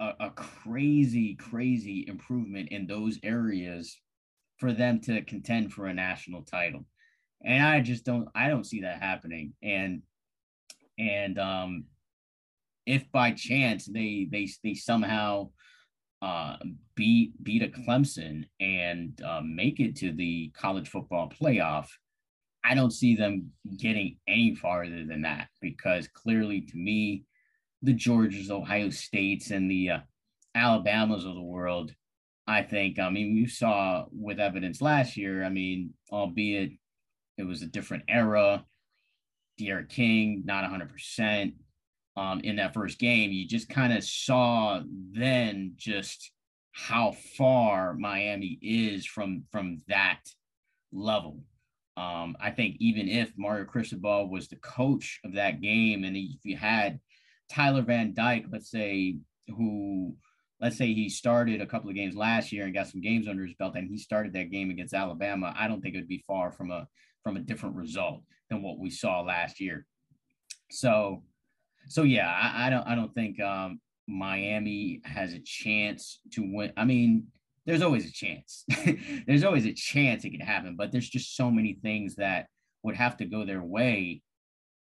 a, 0.00 0.12
a 0.20 0.30
crazy, 0.30 1.34
crazy 1.34 2.04
improvement 2.08 2.70
in 2.70 2.86
those 2.86 3.18
areas 3.22 4.00
for 4.58 4.72
them 4.72 5.00
to 5.02 5.22
contend 5.22 5.72
for 5.72 5.86
a 5.86 5.94
national 5.94 6.42
title. 6.42 6.84
And 7.44 7.64
I 7.64 7.80
just 7.80 8.04
don't 8.04 8.28
I 8.34 8.48
don't 8.48 8.66
see 8.66 8.80
that 8.82 9.00
happening. 9.00 9.52
And 9.62 10.02
and 10.98 11.38
um 11.38 11.84
if 12.86 13.10
by 13.12 13.32
chance 13.32 13.86
they 13.86 14.26
they 14.30 14.48
they 14.64 14.74
somehow 14.74 15.50
uh, 16.20 16.56
beat 16.94 17.32
beat 17.42 17.62
a 17.62 17.68
Clemson 17.68 18.44
and 18.60 19.20
uh, 19.22 19.40
make 19.44 19.80
it 19.80 19.96
to 19.96 20.12
the 20.12 20.50
college 20.56 20.88
football 20.88 21.30
playoff, 21.30 21.86
I 22.64 22.74
don't 22.74 22.92
see 22.92 23.14
them 23.14 23.52
getting 23.76 24.16
any 24.26 24.54
farther 24.54 25.04
than 25.04 25.22
that 25.22 25.48
because 25.60 26.08
clearly, 26.08 26.62
to 26.62 26.76
me, 26.76 27.24
the 27.82 27.94
Georgias, 27.94 28.50
Ohio 28.50 28.90
States, 28.90 29.50
and 29.50 29.70
the 29.70 29.90
uh, 29.90 29.98
Alabamas 30.54 31.24
of 31.24 31.34
the 31.34 31.42
world. 31.42 31.92
I 32.46 32.62
think. 32.62 32.98
I 32.98 33.10
mean, 33.10 33.36
you 33.36 33.46
saw 33.46 34.06
with 34.10 34.40
evidence 34.40 34.80
last 34.80 35.18
year. 35.18 35.44
I 35.44 35.50
mean, 35.50 35.92
albeit 36.10 36.72
it 37.36 37.44
was 37.44 37.60
a 37.60 37.66
different 37.66 38.04
era. 38.08 38.64
D'Eriq 39.58 39.88
King, 39.88 40.42
not 40.46 40.64
100% 40.64 41.52
um, 42.18 42.40
in 42.40 42.56
that 42.56 42.74
first 42.74 42.98
game. 42.98 43.30
You 43.30 43.46
just 43.46 43.68
kind 43.68 43.92
of 43.92 44.02
saw 44.02 44.82
then 45.12 45.74
just 45.76 46.32
how 46.72 47.12
far 47.36 47.94
Miami 47.94 48.58
is 48.60 49.06
from 49.06 49.44
from 49.52 49.78
that 49.88 50.20
level. 50.92 51.40
Um, 51.96 52.36
I 52.40 52.50
think 52.50 52.76
even 52.80 53.08
if 53.08 53.32
Mario 53.36 53.64
Cristobal 53.64 54.28
was 54.28 54.48
the 54.48 54.56
coach 54.56 55.20
of 55.24 55.34
that 55.34 55.60
game, 55.60 56.04
and 56.04 56.16
if 56.16 56.44
you 56.44 56.56
had 56.56 57.00
Tyler 57.50 57.82
Van 57.82 58.14
Dyke, 58.14 58.46
let's 58.52 58.70
say, 58.70 59.16
who, 59.48 60.14
let's 60.60 60.78
say 60.78 60.92
he 60.92 61.08
started 61.08 61.60
a 61.60 61.66
couple 61.66 61.90
of 61.90 61.96
games 61.96 62.14
last 62.14 62.52
year 62.52 62.64
and 62.64 62.74
got 62.74 62.86
some 62.86 63.00
games 63.00 63.26
under 63.26 63.44
his 63.44 63.56
belt, 63.56 63.74
and 63.74 63.88
he 63.88 63.98
started 63.98 64.32
that 64.34 64.52
game 64.52 64.70
against 64.70 64.94
Alabama, 64.94 65.52
I 65.58 65.66
don't 65.66 65.80
think 65.80 65.94
it 65.94 65.98
would 65.98 66.08
be 66.08 66.24
far 66.26 66.52
from 66.52 66.70
a 66.70 66.86
from 67.24 67.36
a 67.36 67.40
different 67.40 67.74
result 67.74 68.22
than 68.48 68.62
what 68.62 68.78
we 68.78 68.90
saw 68.90 69.20
last 69.22 69.60
year. 69.60 69.84
So, 70.70 71.24
so 71.88 72.02
yeah, 72.02 72.28
I, 72.28 72.66
I 72.66 72.70
don't 72.70 72.86
I 72.86 72.94
don't 72.94 73.14
think 73.14 73.40
um, 73.40 73.80
Miami 74.06 75.00
has 75.04 75.32
a 75.32 75.40
chance 75.40 76.20
to 76.32 76.42
win. 76.42 76.72
I 76.76 76.84
mean, 76.84 77.26
there's 77.66 77.82
always 77.82 78.06
a 78.06 78.12
chance. 78.12 78.64
there's 79.26 79.44
always 79.44 79.66
a 79.66 79.72
chance 79.72 80.24
it 80.24 80.30
could 80.30 80.42
happen, 80.42 80.76
but 80.76 80.92
there's 80.92 81.08
just 81.08 81.36
so 81.36 81.50
many 81.50 81.78
things 81.82 82.16
that 82.16 82.46
would 82.82 82.96
have 82.96 83.16
to 83.18 83.24
go 83.24 83.44
their 83.44 83.62
way 83.62 84.22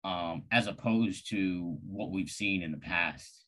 um, 0.03 0.43
as 0.51 0.67
opposed 0.67 1.29
to 1.29 1.77
what 1.85 2.11
we've 2.11 2.29
seen 2.29 2.63
in 2.63 2.71
the 2.71 2.77
past. 2.77 3.45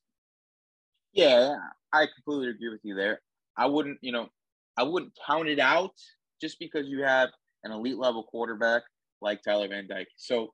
Yeah, 1.13 1.55
I 1.93 2.07
completely 2.07 2.49
agree 2.49 2.69
with 2.69 2.81
you 2.83 2.95
there. 2.95 3.21
I 3.57 3.65
wouldn't, 3.65 3.99
you 4.01 4.11
know, 4.11 4.27
I 4.77 4.83
wouldn't 4.83 5.13
count 5.25 5.47
it 5.47 5.59
out 5.59 5.93
just 6.41 6.57
because 6.59 6.87
you 6.87 7.03
have 7.03 7.29
an 7.63 7.71
elite 7.71 7.97
level 7.97 8.23
quarterback 8.23 8.83
like 9.21 9.41
Tyler 9.43 9.67
Van 9.67 9.87
Dyke. 9.87 10.07
So 10.17 10.53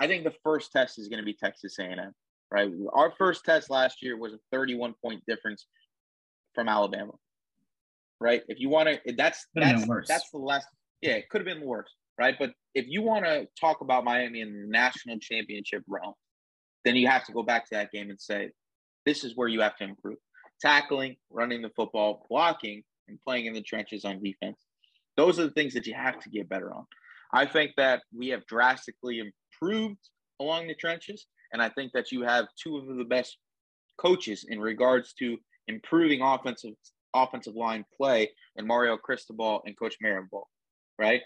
I 0.00 0.06
think 0.06 0.24
the 0.24 0.34
first 0.42 0.72
test 0.72 0.98
is 0.98 1.08
going 1.08 1.20
to 1.20 1.24
be 1.24 1.34
Texas 1.34 1.78
A&M, 1.78 2.12
right? 2.52 2.70
Our 2.92 3.12
first 3.18 3.44
test 3.44 3.70
last 3.70 4.02
year 4.02 4.16
was 4.16 4.34
a 4.34 4.38
31 4.52 4.94
point 5.02 5.22
difference 5.26 5.66
from 6.54 6.68
Alabama, 6.68 7.12
right? 8.20 8.42
If 8.48 8.60
you 8.60 8.68
want 8.68 8.88
to, 8.88 9.12
that's 9.14 9.46
that's 9.54 9.86
that's 10.06 10.30
the 10.30 10.38
last. 10.38 10.66
Yeah, 11.00 11.14
it 11.14 11.28
could 11.30 11.40
have 11.40 11.46
been 11.46 11.66
worse 11.66 11.90
right? 12.18 12.36
But 12.38 12.52
if 12.74 12.86
you 12.88 13.02
want 13.02 13.24
to 13.24 13.46
talk 13.60 13.80
about 13.80 14.04
Miami 14.04 14.40
in 14.40 14.52
the 14.52 14.68
national 14.68 15.18
championship 15.18 15.82
realm, 15.88 16.14
then 16.84 16.96
you 16.96 17.08
have 17.08 17.24
to 17.26 17.32
go 17.32 17.42
back 17.42 17.64
to 17.64 17.74
that 17.74 17.92
game 17.92 18.10
and 18.10 18.20
say, 18.20 18.50
this 19.06 19.24
is 19.24 19.36
where 19.36 19.48
you 19.48 19.60
have 19.60 19.76
to 19.76 19.84
improve. 19.84 20.18
Tackling, 20.60 21.16
running 21.30 21.62
the 21.62 21.70
football, 21.70 22.26
blocking, 22.28 22.82
and 23.08 23.18
playing 23.26 23.46
in 23.46 23.54
the 23.54 23.62
trenches 23.62 24.04
on 24.04 24.22
defense. 24.22 24.58
Those 25.16 25.38
are 25.38 25.44
the 25.44 25.50
things 25.50 25.74
that 25.74 25.86
you 25.86 25.94
have 25.94 26.20
to 26.20 26.30
get 26.30 26.48
better 26.48 26.72
on. 26.72 26.86
I 27.32 27.46
think 27.46 27.72
that 27.76 28.02
we 28.16 28.28
have 28.28 28.46
drastically 28.46 29.20
improved 29.20 29.98
along 30.40 30.68
the 30.68 30.74
trenches, 30.74 31.26
and 31.52 31.62
I 31.62 31.68
think 31.68 31.92
that 31.92 32.12
you 32.12 32.22
have 32.22 32.46
two 32.62 32.78
of 32.78 32.96
the 32.96 33.04
best 33.04 33.36
coaches 33.98 34.46
in 34.48 34.60
regards 34.60 35.12
to 35.14 35.36
improving 35.68 36.22
offensive 36.22 36.74
offensive 37.14 37.54
line 37.54 37.84
play 37.94 38.30
in 38.56 38.66
Mario 38.66 38.96
Cristobal 38.96 39.62
and 39.66 39.78
Coach 39.78 39.96
Mirabal, 40.02 40.44
right? 40.98 41.22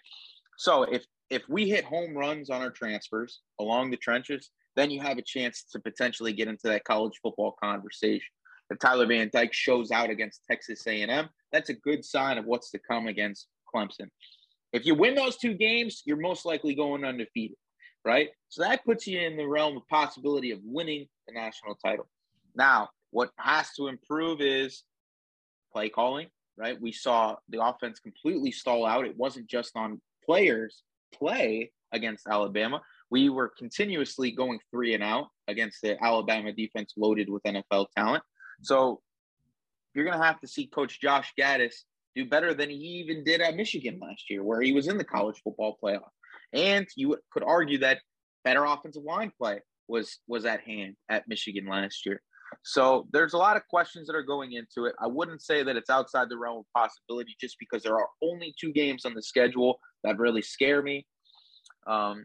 So 0.58 0.82
if 0.82 1.04
if 1.30 1.42
we 1.48 1.68
hit 1.68 1.84
home 1.84 2.16
runs 2.16 2.50
on 2.50 2.60
our 2.60 2.70
transfers 2.70 3.40
along 3.60 3.90
the 3.90 3.96
trenches, 3.96 4.50
then 4.76 4.90
you 4.90 5.00
have 5.00 5.18
a 5.18 5.22
chance 5.22 5.64
to 5.72 5.80
potentially 5.80 6.32
get 6.32 6.48
into 6.48 6.68
that 6.68 6.84
college 6.84 7.18
football 7.22 7.56
conversation. 7.62 8.28
If 8.70 8.78
Tyler 8.78 9.06
Van 9.06 9.30
Dyke 9.32 9.52
shows 9.52 9.90
out 9.90 10.10
against 10.10 10.42
Texas 10.48 10.86
A&M, 10.86 11.28
that's 11.52 11.70
a 11.70 11.74
good 11.74 12.04
sign 12.04 12.36
of 12.36 12.46
what's 12.46 12.70
to 12.72 12.78
come 12.78 13.06
against 13.06 13.46
Clemson. 13.72 14.08
If 14.72 14.84
you 14.84 14.94
win 14.94 15.14
those 15.14 15.36
two 15.36 15.54
games, 15.54 16.02
you're 16.04 16.16
most 16.16 16.44
likely 16.44 16.74
going 16.74 17.04
undefeated, 17.04 17.56
right? 18.06 18.28
So 18.48 18.62
that 18.62 18.84
puts 18.84 19.06
you 19.06 19.20
in 19.20 19.36
the 19.36 19.46
realm 19.46 19.76
of 19.76 19.86
possibility 19.88 20.52
of 20.52 20.60
winning 20.62 21.08
the 21.26 21.34
national 21.34 21.74
title. 21.74 22.08
Now, 22.54 22.88
what 23.10 23.30
has 23.36 23.72
to 23.74 23.88
improve 23.88 24.40
is 24.40 24.84
play 25.72 25.88
calling, 25.88 26.28
right? 26.56 26.80
We 26.80 26.92
saw 26.92 27.36
the 27.48 27.62
offense 27.62 27.98
completely 27.98 28.52
stall 28.52 28.86
out. 28.86 29.04
It 29.04 29.16
wasn't 29.16 29.48
just 29.48 29.76
on 29.76 30.00
players 30.24 30.84
play 31.12 31.72
against 31.92 32.28
Alabama. 32.28 32.80
We 33.10 33.28
were 33.28 33.52
continuously 33.58 34.30
going 34.30 34.60
three 34.70 34.94
and 34.94 35.02
out 35.02 35.26
against 35.48 35.82
the 35.82 36.02
Alabama 36.02 36.52
defense 36.52 36.94
loaded 36.96 37.28
with 37.28 37.42
NFL 37.42 37.86
talent. 37.96 38.22
So 38.62 39.00
you're 39.94 40.04
going 40.04 40.18
to 40.18 40.24
have 40.24 40.40
to 40.40 40.48
see 40.48 40.66
Coach 40.66 41.00
Josh 41.00 41.32
Gattis 41.38 41.74
do 42.14 42.24
better 42.24 42.54
than 42.54 42.70
he 42.70 42.76
even 42.76 43.24
did 43.24 43.40
at 43.40 43.56
Michigan 43.56 43.98
last 44.00 44.30
year, 44.30 44.42
where 44.42 44.60
he 44.60 44.72
was 44.72 44.88
in 44.88 44.96
the 44.96 45.04
college 45.04 45.40
football 45.42 45.76
playoff. 45.82 46.10
And 46.52 46.86
you 46.96 47.18
could 47.32 47.42
argue 47.42 47.78
that 47.78 47.98
better 48.44 48.64
offensive 48.64 49.02
line 49.02 49.32
play 49.38 49.60
was 49.88 50.18
was 50.26 50.44
at 50.44 50.60
hand 50.60 50.96
at 51.08 51.28
Michigan 51.28 51.66
last 51.66 52.06
year. 52.06 52.20
So 52.62 53.06
there's 53.12 53.32
a 53.32 53.38
lot 53.38 53.56
of 53.56 53.66
questions 53.68 54.06
that 54.06 54.16
are 54.16 54.22
going 54.22 54.52
into 54.52 54.88
it. 54.88 54.94
I 55.00 55.06
wouldn't 55.08 55.42
say 55.42 55.62
that 55.62 55.76
it's 55.76 55.90
outside 55.90 56.28
the 56.28 56.38
realm 56.38 56.58
of 56.58 56.64
possibility 56.74 57.36
just 57.40 57.56
because 57.58 57.82
there 57.82 57.96
are 57.96 58.08
only 58.22 58.54
two 58.60 58.72
games 58.72 59.04
on 59.04 59.14
the 59.14 59.22
schedule 59.22 59.80
that 60.04 60.18
really 60.18 60.42
scare 60.42 60.82
me. 60.82 61.06
Um, 61.86 62.24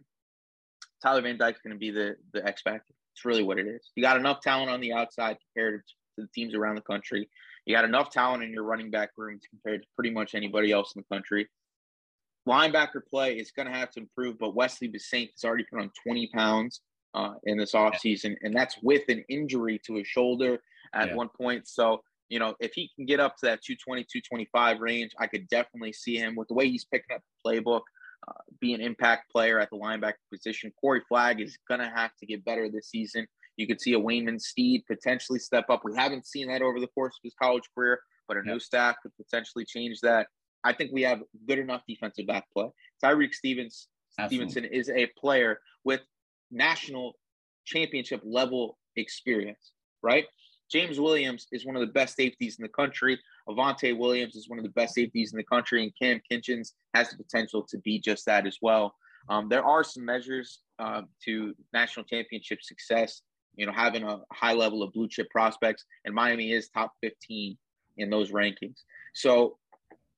Tyler 1.02 1.22
Van 1.22 1.38
Dyke's 1.38 1.62
going 1.62 1.74
to 1.74 1.80
be 1.80 1.92
the 1.92 2.16
the 2.34 2.46
X 2.46 2.62
factor. 2.62 2.94
It's 3.16 3.26
really 3.26 3.44
what 3.44 3.60
it 3.60 3.68
is. 3.68 3.90
You 3.96 4.04
got 4.04 4.18
enough 4.18 4.42
talent 4.42 4.70
on 4.70 4.80
the 4.80 4.94
outside 4.94 5.38
compared 5.54 5.82
to 6.18 6.24
the 6.24 6.30
teams 6.34 6.56
around 6.56 6.76
the 6.76 6.82
country. 6.82 7.30
You 7.66 7.76
got 7.76 7.86
enough 7.86 8.12
talent 8.12 8.44
in 8.44 8.52
your 8.52 8.64
running 8.64 8.90
back 8.90 9.10
room 9.18 9.40
compared 9.50 9.82
to 9.82 9.88
pretty 9.96 10.12
much 10.12 10.34
anybody 10.34 10.72
else 10.72 10.94
in 10.96 11.04
the 11.04 11.16
country. 11.16 11.50
Linebacker 12.48 13.06
play 13.10 13.38
is 13.38 13.52
going 13.52 13.68
to 13.68 13.74
have 13.74 13.92
to 13.92 14.00
improve, 14.00 14.40
but 14.40 14.56
Wesley 14.56 14.90
Bissainthe 14.90 15.32
has 15.32 15.44
already 15.44 15.66
put 15.72 15.82
on 15.82 15.92
20 16.04 16.30
pounds 16.34 16.82
uh, 17.14 17.34
in 17.44 17.58
this 17.58 17.74
offseason, 17.74 18.36
and 18.42 18.56
that's 18.56 18.78
with 18.82 19.04
an 19.10 19.24
injury 19.30 19.80
to 19.86 19.96
his 19.96 20.08
shoulder 20.08 20.60
at 20.94 21.10
yeah. 21.10 21.16
one 21.16 21.30
point. 21.30 21.68
So, 21.68 22.02
you 22.30 22.40
know, 22.40 22.56
if 22.60 22.74
he 22.74 22.90
can 22.96 23.06
get 23.06 23.20
up 23.20 23.38
to 23.38 23.46
that 23.48 23.62
220, 23.62 24.04
225 24.04 24.80
range, 24.80 25.12
I 25.20 25.28
could 25.28 25.48
definitely 25.50 25.94
see 25.94 26.18
him 26.18 26.36
with 26.36 26.48
the 26.48 26.54
way 26.54 26.70
he's 26.70 26.86
picking 26.86 27.16
up 27.16 27.22
the 27.22 27.50
playbook, 27.50 27.82
uh, 28.28 28.34
be 28.60 28.74
an 28.74 28.82
impact 28.82 29.32
player 29.32 29.60
at 29.60 29.70
the 29.70 29.78
linebacker 29.78 30.14
position. 30.32 30.72
Corey 30.80 31.02
Flagg 31.08 31.42
is 31.42 31.58
going 31.68 31.82
to 31.82 31.90
have 31.90 32.12
to 32.20 32.26
get 32.26 32.46
better 32.46 32.70
this 32.70 32.90
season. 32.90 33.28
You 33.58 33.68
could 33.68 33.82
see 33.82 33.94
a 33.94 34.00
Waymon 34.00 34.40
Steed 34.40 34.84
potentially 34.88 35.40
step 35.40 35.66
up. 35.70 35.82
We 35.84 35.96
haven't 35.96 36.26
seen 36.26 36.48
that 36.48 36.62
over 36.62 36.80
the 36.80 36.88
course 36.88 37.14
of 37.14 37.24
his 37.24 37.36
college 37.42 37.70
career, 37.76 38.00
but 38.28 38.38
a 38.38 38.42
yeah. 38.46 38.54
new 38.54 38.60
staff 38.60 38.96
could 39.04 39.12
potentially 39.18 39.66
change 39.66 40.00
that. 40.02 40.28
I 40.64 40.74
think 40.74 40.92
we 40.92 41.02
have 41.04 41.22
good 41.48 41.60
enough 41.60 41.82
defensive 41.88 42.28
back 42.28 42.46
play. 42.54 42.70
Tyrique 43.04 43.34
Stevens 43.34 43.88
Stevenson 44.26 44.66
is 44.66 44.90
a 44.90 45.08
player 45.18 45.60
with 45.84 46.02
national 46.52 47.14
championship 47.66 48.22
level 48.24 48.78
experience, 48.96 49.72
right? 50.02 50.26
James 50.72 51.00
Williams 51.00 51.48
is 51.52 51.66
one 51.66 51.76
of 51.76 51.82
the 51.82 51.92
best 51.92 52.16
safeties 52.16 52.58
in 52.58 52.64
the 52.64 52.70
country. 52.70 53.20
Avantae 53.48 53.98
Williams 53.98 54.36
is 54.36 54.48
one 54.48 54.58
of 54.58 54.64
the 54.64 54.72
best 54.72 54.96
safeties 54.96 55.34
in 55.34 55.38
the 55.38 55.44
country, 55.44 55.84
and 55.84 55.92
Cam 56.00 56.22
Kinchens 56.32 56.72
has 56.94 57.10
the 57.10 57.18
potential 57.18 57.64
to 57.64 57.78
be 57.80 58.00
just 58.00 58.26
that 58.26 58.48
as 58.48 58.58
well. 58.62 58.96
Um, 59.30 59.50
there 59.50 59.64
are 59.64 59.84
some 59.84 60.06
measures 60.06 60.62
uh, 60.80 61.04
to 61.26 61.54
national 61.74 62.06
championship 62.06 62.62
success. 62.62 63.22
You 63.56 63.66
know, 63.66 63.74
having 63.74 64.04
a 64.04 64.22
high 64.32 64.54
level 64.54 64.82
of 64.82 64.94
blue 64.94 65.10
chip 65.10 65.30
prospects, 65.30 65.84
and 66.06 66.16
Miami 66.16 66.54
is 66.54 66.70
top 66.70 66.94
15 67.02 67.58
in 67.98 68.10
those 68.10 68.32
rankings. 68.32 68.84
So 69.14 69.58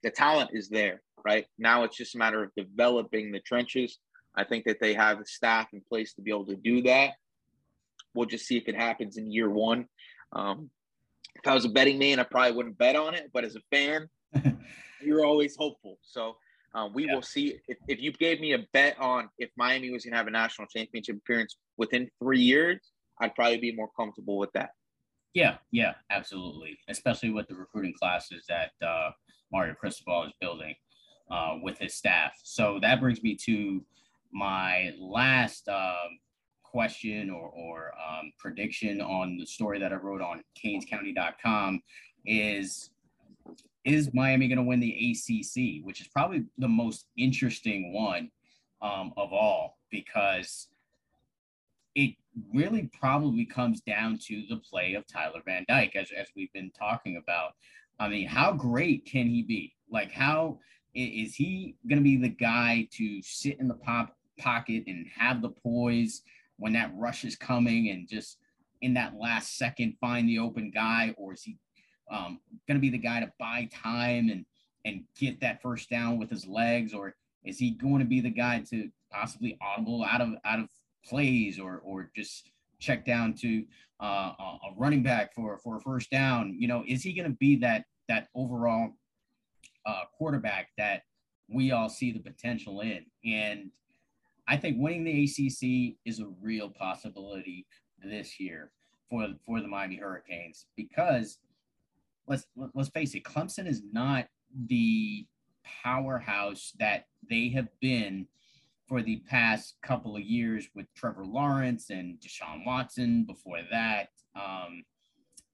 the 0.04 0.12
talent 0.12 0.52
is 0.54 0.70
there, 0.70 1.02
right? 1.26 1.46
Now 1.58 1.84
it's 1.84 1.98
just 1.98 2.16
a 2.16 2.18
matter 2.18 2.44
of 2.44 2.52
developing 2.56 3.32
the 3.32 3.40
trenches. 3.40 3.98
I 4.36 4.44
think 4.44 4.66
that 4.66 4.80
they 4.80 4.94
have 4.94 5.20
the 5.20 5.26
staff 5.26 5.68
in 5.74 5.82
place 5.88 6.14
to 6.16 6.22
be 6.22 6.32
able 6.32 6.46
to 6.48 6.56
do 6.56 6.82
that. 6.84 7.12
We'll 8.14 8.28
just 8.28 8.46
see 8.46 8.58
if 8.58 8.68
it 8.68 8.76
happens 8.76 9.18
in 9.18 9.32
year 9.32 9.50
one. 9.50 9.88
Um, 10.34 10.70
if 11.36 11.48
I 11.48 11.54
was 11.54 11.66
a 11.66 11.70
betting 11.70 12.00
man, 12.00 12.20
I 12.20 12.24
probably 12.24 12.56
wouldn't 12.56 12.78
bet 12.78 12.96
on 12.96 13.16
it, 13.16 13.32
but 13.34 13.44
as 13.44 13.56
a 13.56 13.62
fan, 13.72 14.08
you're 15.02 15.26
always 15.26 15.56
hopeful. 15.56 15.98
So 16.02 16.38
um, 16.76 16.94
we 16.94 17.06
yeah. 17.06 17.16
will 17.16 17.22
see. 17.22 17.60
If, 17.68 17.78
if 17.88 18.02
you 18.02 18.12
gave 18.12 18.40
me 18.40 18.54
a 18.54 18.60
bet 18.72 19.00
on 19.00 19.30
if 19.38 19.50
Miami 19.56 19.92
was 19.92 20.04
going 20.04 20.12
to 20.12 20.18
have 20.18 20.28
a 20.28 20.32
national 20.32 20.68
championship 20.68 21.18
appearance 21.18 21.58
within 21.78 22.10
three 22.20 22.42
years, 22.42 22.80
I'd 23.20 23.36
probably 23.36 23.58
be 23.58 23.76
more 23.76 23.90
comfortable 23.96 24.38
with 24.38 24.52
that. 24.54 24.72
Yeah, 25.34 25.58
yeah, 25.72 25.94
absolutely. 26.12 26.78
Especially 26.90 27.32
with 27.32 27.48
the 27.48 27.56
recruiting 27.56 27.94
classes 28.00 28.46
that 28.48 28.72
uh, 28.86 29.12
Mario 29.52 29.74
Cristobal 29.74 30.26
is 30.26 30.34
building 30.40 30.76
uh, 31.32 31.58
with 31.62 31.78
his 31.80 31.96
staff. 31.96 32.34
So 32.44 32.80
that 32.82 33.00
brings 33.00 33.24
me 33.24 33.36
to 33.46 33.84
my 34.32 34.94
last 35.00 35.68
um, 35.70 36.20
question 36.64 37.30
or, 37.30 37.50
or 37.50 37.92
um, 37.98 38.32
prediction 38.38 39.02
on 39.02 39.38
the 39.38 39.46
story 39.46 39.80
that 39.80 39.92
I 39.92 39.96
wrote 39.96 40.22
on 40.22 40.44
CanesCounty.com 40.64 41.82
is 42.26 42.90
is 43.86 44.14
Miami 44.14 44.48
going 44.48 44.58
to 44.58 44.64
win 44.64 44.80
the 44.80 45.12
ACC, 45.12 45.86
which 45.86 46.00
is 46.00 46.08
probably 46.08 46.46
the 46.58 46.70
most 46.70 47.08
interesting 47.18 47.92
one 47.92 48.32
um, 48.82 49.12
of 49.18 49.34
all 49.34 49.78
because 49.92 50.70
it 51.96 52.16
really 52.54 52.90
probably 53.00 53.46
comes 53.46 53.82
down 53.82 54.18
to 54.28 54.44
the 54.50 54.58
play 54.58 54.94
of 54.96 55.06
Tyler 55.08 55.42
Van 55.46 55.66
Dyke, 55.68 55.96
as, 55.96 56.10
as 56.12 56.28
we've 56.36 56.52
been 56.54 56.72
talking 56.72 57.18
about. 57.18 57.52
I 58.00 58.08
mean, 58.08 58.28
how 58.28 58.54
great 58.54 59.06
can 59.06 59.28
he 59.28 59.44
be? 59.44 59.76
Like, 59.90 60.12
how 60.12 60.60
is 60.96 61.36
he 61.36 61.76
going 61.88 62.00
to 62.00 62.04
be 62.04 62.18
the 62.18 62.30
guy 62.30 62.88
to 62.94 63.22
sit 63.22 63.60
in 63.60 63.68
the 63.68 63.76
pop 63.76 64.16
pocket 64.40 64.84
and 64.88 65.06
have 65.16 65.42
the 65.42 65.50
poise 65.50 66.24
when 66.58 66.74
that 66.74 66.92
rush 66.96 67.24
is 67.24 67.36
coming 67.36 67.90
and 67.90 68.08
just 68.08 68.38
in 68.82 68.94
that 68.96 69.16
last 69.16 69.58
second 69.58 69.96
find 70.02 70.28
the 70.28 70.40
open 70.40 70.72
guy, 70.72 71.14
or 71.18 71.34
is 71.34 71.44
he 71.44 71.58
um, 72.12 72.40
going 72.68 72.78
to 72.78 72.82
be 72.82 72.90
the 72.90 72.98
guy 72.98 73.20
to 73.20 73.32
buy 73.40 73.70
time 73.74 74.30
and 74.30 74.46
and 74.86 75.04
get 75.18 75.40
that 75.40 75.62
first 75.62 75.90
down 75.90 76.20
with 76.20 76.30
his 76.30 76.46
legs, 76.46 76.94
or 76.94 77.16
is 77.46 77.58
he 77.58 77.72
going 77.72 78.00
to 78.00 78.06
be 78.06 78.20
the 78.20 78.30
guy 78.30 78.62
to 78.70 78.90
possibly 79.12 79.58
audible 79.62 80.04
out 80.04 80.22
of 80.22 80.30
out 80.44 80.60
of 80.60 80.68
plays 81.06 81.60
or 81.60 81.82
or 81.84 82.10
just 82.16 82.50
check 82.80 83.06
down 83.06 83.34
to 83.34 83.64
uh, 84.02 84.34
a 84.40 84.58
running 84.78 85.04
back 85.04 85.34
for 85.34 85.58
for 85.58 85.78
a 85.78 85.82
first 85.82 86.10
down? 86.10 86.56
You 86.58 86.68
know, 86.68 86.84
is 86.88 87.04
he 87.04 87.14
going 87.14 87.30
to 87.30 87.38
be 87.38 87.56
that 87.58 87.86
that 88.10 88.28
overall 88.36 88.92
uh, 89.86 90.04
quarterback 90.18 90.70
that 90.78 91.04
we 91.50 91.72
all 91.72 91.90
see 91.90 92.12
the 92.12 92.20
potential 92.20 92.82
in? 92.82 93.06
And 93.26 93.72
I 94.48 94.58
think 94.58 94.78
winning 94.80 95.04
the 95.04 95.24
ACC 95.24 95.96
is 96.06 96.20
a 96.20 96.28
real 96.42 96.70
possibility 96.70 97.66
this 98.04 98.40
year 98.40 98.72
for 99.10 99.28
for 99.46 99.62
the 99.62 99.68
Miami 99.68 99.98
Hurricanes 99.98 100.66
because 100.76 101.40
let's 102.28 102.46
let's 102.74 102.90
face 102.90 103.16
it, 103.16 103.24
Clemson 103.24 103.68
is 103.68 103.82
not 103.92 104.28
the 104.68 105.26
powerhouse 105.84 106.74
that 106.80 107.08
they 107.30 107.50
have 107.50 107.68
been 107.80 108.28
for 108.88 109.02
the 109.02 109.24
past 109.28 109.76
couple 109.82 110.16
of 110.16 110.22
years 110.22 110.68
with 110.76 110.86
Trevor 110.96 111.26
Lawrence 111.26 111.90
and 111.90 112.20
Deshaun 112.20 112.66
Watson. 112.66 113.24
Before 113.26 113.60
that, 113.72 114.10
um, 114.36 114.84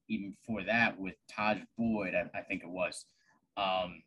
even 0.08 0.30
before 0.32 0.64
that 0.64 0.98
with 0.98 1.14
Tajh 1.30 1.62
Boyd, 1.78 2.14
I, 2.14 2.38
I 2.38 2.42
think 2.42 2.62
it 2.62 2.70
was. 2.70 3.06
Um, 3.56 4.02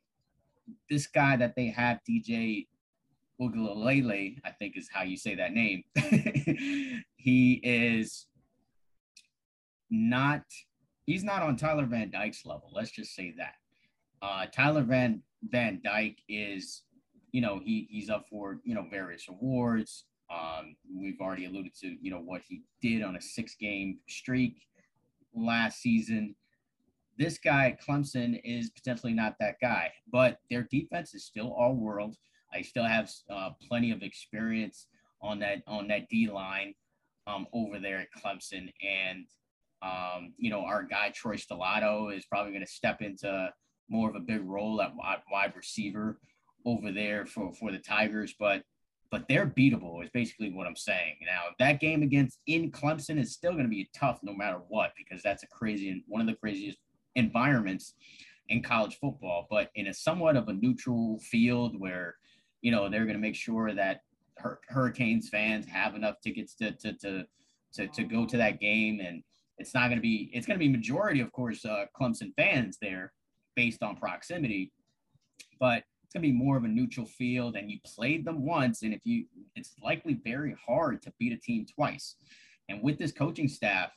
this 0.90 1.08
guy 1.08 1.36
that 1.38 1.56
they 1.56 1.68
have, 1.68 2.00
DJ 2.10 2.68
Uiagalelei, 3.40 4.40
I 4.46 4.52
think 4.52 4.78
is 4.78 4.90
how 4.92 5.04
you 5.04 5.18
say 5.18 5.36
that 5.36 5.54
name. 5.54 5.84
he 7.16 7.54
is 7.64 8.28
not 9.90 10.44
he's 11.06 11.24
not 11.24 11.42
on 11.42 11.56
Tyler 11.56 11.86
Van 11.86 12.10
Dyke's 12.10 12.46
level. 12.46 12.70
Let's 12.74 12.92
just 12.92 13.16
say 13.16 13.34
that. 13.38 13.56
Uh, 14.22 14.46
Tyler 14.52 14.84
Van 14.84 15.22
Van 15.44 15.82
Dyke 15.84 16.20
is, 16.30 16.84
you 17.34 17.42
know, 17.42 17.60
he 17.62 17.88
he's 17.90 18.10
up 18.10 18.28
for 18.30 18.60
you 18.64 18.74
know 18.74 18.86
various 18.90 19.28
awards. 19.28 20.06
Um, 20.34 20.76
we've 20.96 21.20
already 21.20 21.46
alluded 21.46 21.74
to 21.82 21.98
you 22.00 22.12
know 22.12 22.20
what 22.20 22.44
he 22.48 22.62
did 22.82 23.04
on 23.04 23.18
a 23.18 23.22
six 23.22 23.56
game 23.56 23.98
streak 24.08 24.56
last 25.36 25.82
season. 25.82 26.36
This 27.18 27.38
guy 27.38 27.76
Clemson 27.86 28.40
is 28.44 28.70
potentially 28.70 29.14
not 29.14 29.36
that 29.40 29.56
guy, 29.60 29.92
but 30.12 30.40
their 30.50 30.68
defense 30.72 31.14
is 31.14 31.26
still 31.26 31.54
all 31.58 31.76
world. 31.76 32.16
I 32.54 32.62
still 32.62 32.86
have 32.86 33.10
uh, 33.30 33.50
plenty 33.68 33.92
of 33.92 34.04
experience 34.04 34.88
on 35.22 35.40
that 35.40 35.64
on 35.68 35.88
that 35.88 36.08
D 36.10 36.30
line 36.30 36.76
um, 37.26 37.48
over 37.52 37.80
there 37.80 38.00
at 38.00 38.08
Clemson, 38.16 38.72
and 38.82 39.26
um, 39.82 40.34
you 40.38 40.52
know 40.52 40.62
our 40.62 40.84
guy 40.84 41.10
Troy 41.10 41.36
Stellato 41.36 42.16
is 42.16 42.26
probably 42.26 42.52
going 42.52 42.66
to 42.66 42.72
step 42.72 43.02
into 43.02 43.50
more 43.90 44.08
of 44.08 44.16
a 44.16 44.20
big 44.20 44.42
role 44.46 44.82
at 44.82 44.94
wide 45.32 45.54
receiver 45.56 46.20
over 46.66 46.92
there 46.92 47.26
for 47.26 47.54
for 47.54 47.72
the 47.72 47.80
Tigers, 47.80 48.34
but 48.40 48.64
but 49.12 49.26
they're 49.30 49.46
beatable 49.46 50.04
is 50.04 50.10
basically 50.10 50.52
what 50.52 50.66
I'm 50.66 50.76
saying. 50.76 51.18
Now 51.26 51.44
that 51.60 51.80
game 51.80 52.02
against 52.02 52.40
in 52.48 52.72
Clemson 52.72 53.20
is 53.20 53.34
still 53.34 53.52
going 53.52 53.66
to 53.66 53.70
be 53.70 53.90
tough 53.96 54.20
no 54.24 54.34
matter 54.34 54.60
what 54.70 54.92
because 54.98 55.22
that's 55.22 55.44
a 55.44 55.48
crazy 55.48 56.04
one 56.08 56.22
of 56.22 56.28
the 56.28 56.36
craziest 56.36 56.80
environments 57.16 57.94
in 58.50 58.62
college 58.62 58.98
football. 59.00 59.48
But 59.50 59.70
in 59.76 59.88
a 59.88 59.94
somewhat 59.94 60.36
of 60.36 60.48
a 60.48 60.54
neutral 60.54 61.20
field 61.20 61.80
where 61.80 62.16
you 62.62 62.72
know 62.72 62.90
they're 62.90 63.06
going 63.06 63.16
to 63.16 63.22
make 63.22 63.36
sure 63.36 63.74
that 63.74 64.02
Hurricanes 64.68 65.30
fans 65.30 65.66
have 65.68 65.96
enough 65.96 66.16
tickets 66.24 66.56
to 66.56 66.72
to 66.72 66.94
to 66.94 67.26
to, 67.74 67.88
to 67.88 68.04
go 68.04 68.26
to 68.26 68.38
that 68.38 68.60
game, 68.60 69.00
and 69.00 69.24
it's 69.58 69.74
not 69.74 69.88
going 69.88 69.98
to 69.98 70.02
be 70.02 70.30
it's 70.34 70.46
going 70.48 70.60
to 70.60 70.66
be 70.66 70.72
majority, 70.72 71.20
of 71.20 71.32
course, 71.32 71.66
uh, 71.66 71.86
Clemson 72.00 72.34
fans 72.36 72.78
there 72.82 73.14
based 73.56 73.84
on 73.84 73.96
proximity, 73.96 74.72
but 75.60 75.84
to 76.14 76.20
be 76.20 76.32
more 76.32 76.58
of 76.58 76.64
a 76.64 76.68
neutral 76.68 77.06
field, 77.06 77.56
and 77.56 77.70
you 77.70 77.80
played 77.86 78.26
them 78.26 78.46
once, 78.46 78.84
and 78.84 78.94
if 78.94 79.02
you, 79.06 79.26
it's 79.56 79.76
likely 79.84 80.20
very 80.24 80.56
hard 80.66 81.02
to 81.04 81.14
beat 81.20 81.34
a 81.34 81.38
team 81.38 81.66
twice, 81.66 82.16
and 82.70 82.82
with 82.82 82.98
this 82.98 83.12
coaching 83.12 83.48
staff. 83.48 83.92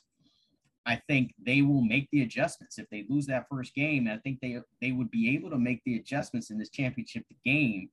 I 0.88 1.02
think 1.08 1.34
they 1.44 1.62
will 1.62 1.82
make 1.82 2.08
the 2.12 2.22
adjustments 2.22 2.78
if 2.78 2.88
they 2.90 3.06
lose 3.08 3.26
that 3.26 3.48
first 3.50 3.74
game. 3.74 4.06
I 4.06 4.18
think 4.18 4.38
they 4.40 4.60
they 4.80 4.92
would 4.92 5.10
be 5.10 5.34
able 5.34 5.50
to 5.50 5.58
make 5.58 5.82
the 5.84 5.96
adjustments 5.96 6.50
in 6.50 6.58
this 6.58 6.70
championship 6.70 7.24
game 7.44 7.88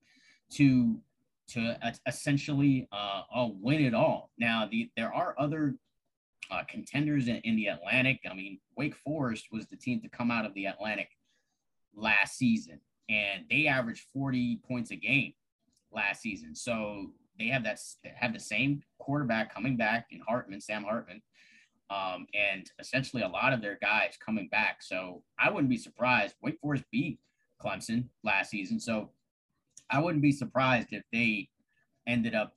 to 0.51 1.01
to 1.49 1.77
essentially 2.07 2.87
uh, 2.91 3.23
uh, 3.33 3.47
win 3.59 3.81
it 3.83 3.93
all. 3.93 4.31
Now, 4.37 4.67
the, 4.69 4.89
there 4.95 5.13
are 5.13 5.35
other 5.37 5.75
uh, 6.51 6.63
contenders 6.69 7.27
in, 7.27 7.37
in, 7.37 7.55
the 7.55 7.67
Atlantic. 7.67 8.19
I 8.29 8.33
mean, 8.33 8.59
Wake 8.77 8.95
Forest 8.95 9.47
was 9.51 9.67
the 9.67 9.75
team 9.75 10.01
to 10.01 10.09
come 10.09 10.31
out 10.31 10.45
of 10.45 10.53
the 10.53 10.65
Atlantic 10.65 11.09
last 11.95 12.37
season, 12.37 12.79
and 13.09 13.43
they 13.49 13.67
averaged 13.67 14.07
40 14.13 14.61
points 14.67 14.91
a 14.91 14.95
game 14.95 15.33
last 15.91 16.21
season. 16.21 16.55
So 16.55 17.07
they 17.39 17.47
have 17.47 17.63
that 17.63 17.79
have 18.15 18.33
the 18.33 18.39
same 18.39 18.81
quarterback 18.99 19.53
coming 19.53 19.77
back 19.77 20.07
in 20.11 20.21
Hartman, 20.21 20.61
Sam 20.61 20.83
Hartman, 20.83 21.21
um, 21.89 22.27
and 22.33 22.69
essentially 22.79 23.23
a 23.23 23.27
lot 23.27 23.53
of 23.53 23.61
their 23.61 23.77
guys 23.81 24.17
coming 24.23 24.47
back. 24.49 24.81
So 24.81 25.23
I 25.39 25.49
wouldn't 25.49 25.69
be 25.69 25.77
surprised. 25.77 26.35
Wake 26.41 26.59
Forest 26.61 26.85
beat 26.91 27.19
Clemson 27.63 28.05
last 28.23 28.51
season, 28.51 28.79
so 28.79 29.09
I 29.89 29.99
wouldn't 29.99 30.21
be 30.21 30.31
surprised 30.31 30.89
if 30.91 31.03
they 31.11 31.49
ended 32.07 32.35
up 32.35 32.55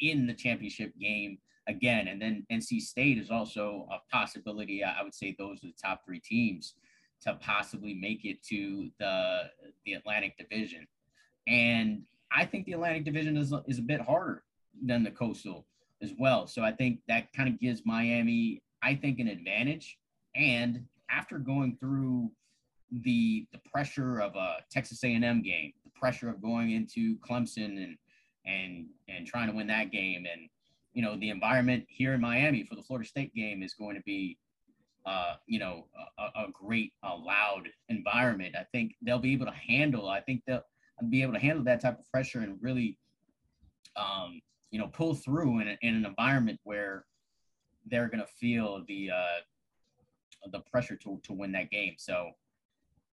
in 0.00 0.26
the 0.26 0.34
championship 0.34 0.92
game 0.98 1.38
again. 1.66 2.08
And 2.08 2.20
then 2.20 2.46
NC 2.50 2.80
State 2.80 3.18
is 3.18 3.30
also 3.30 3.86
a 3.90 3.98
possibility. 4.14 4.82
I 4.82 5.02
would 5.02 5.14
say 5.14 5.34
those 5.38 5.62
are 5.62 5.68
the 5.68 5.74
top 5.80 6.04
three 6.04 6.20
teams 6.20 6.74
to 7.22 7.34
possibly 7.34 7.94
make 7.94 8.24
it 8.24 8.42
to 8.44 8.90
the 8.98 9.50
the 9.84 9.94
Atlantic 9.94 10.36
Division. 10.38 10.86
And 11.46 12.02
I 12.30 12.44
think 12.44 12.66
the 12.66 12.72
Atlantic 12.72 13.04
Division 13.04 13.36
is, 13.36 13.52
is 13.66 13.78
a 13.78 13.82
bit 13.82 14.00
harder 14.00 14.42
than 14.84 15.02
the 15.02 15.10
Coastal 15.10 15.66
as 16.02 16.12
well. 16.18 16.46
So 16.46 16.62
I 16.62 16.72
think 16.72 17.00
that 17.08 17.32
kind 17.32 17.48
of 17.48 17.58
gives 17.58 17.82
Miami, 17.84 18.62
I 18.82 18.94
think, 18.94 19.18
an 19.18 19.28
advantage. 19.28 19.98
And 20.36 20.84
after 21.10 21.38
going 21.38 21.76
through 21.80 22.30
the 23.02 23.46
the 23.52 23.60
pressure 23.70 24.20
of 24.20 24.34
a 24.36 24.56
Texas 24.70 25.02
A&M 25.04 25.42
game, 25.42 25.72
the 25.84 25.90
pressure 25.98 26.28
of 26.28 26.40
going 26.40 26.72
into 26.72 27.16
Clemson 27.18 27.82
and 27.82 27.96
and 28.46 28.86
and 29.08 29.26
trying 29.26 29.48
to 29.48 29.56
win 29.56 29.66
that 29.68 29.90
game. 29.90 30.26
And 30.30 30.48
you 30.92 31.02
know, 31.02 31.16
the 31.16 31.30
environment 31.30 31.84
here 31.88 32.14
in 32.14 32.20
Miami 32.20 32.64
for 32.64 32.74
the 32.74 32.82
Florida 32.82 33.08
State 33.08 33.34
game 33.34 33.62
is 33.62 33.74
going 33.74 33.96
to 33.96 34.02
be 34.02 34.38
uh, 35.08 35.36
you 35.46 35.58
know, 35.58 35.86
a, 36.18 36.42
a 36.42 36.46
great, 36.52 36.92
a 37.02 37.14
loud 37.14 37.62
environment. 37.88 38.54
I 38.54 38.64
think 38.72 38.94
they'll 39.00 39.18
be 39.18 39.32
able 39.32 39.46
to 39.46 39.52
handle. 39.52 40.06
I 40.06 40.20
think 40.20 40.42
they'll 40.46 40.62
be 41.08 41.22
able 41.22 41.32
to 41.32 41.38
handle 41.38 41.64
that 41.64 41.80
type 41.80 41.98
of 41.98 42.10
pressure 42.12 42.40
and 42.40 42.58
really, 42.60 42.98
um, 43.96 44.42
you 44.70 44.78
know, 44.78 44.88
pull 44.88 45.14
through 45.14 45.60
in, 45.60 45.68
a, 45.68 45.78
in 45.80 45.94
an 45.94 46.04
environment 46.04 46.60
where 46.64 47.06
they're 47.86 48.08
going 48.08 48.20
to 48.20 48.26
feel 48.26 48.84
the 48.86 49.10
uh, 49.10 50.48
the 50.52 50.60
pressure 50.70 50.96
to 50.96 51.18
to 51.22 51.32
win 51.32 51.52
that 51.52 51.70
game. 51.70 51.94
So, 51.96 52.32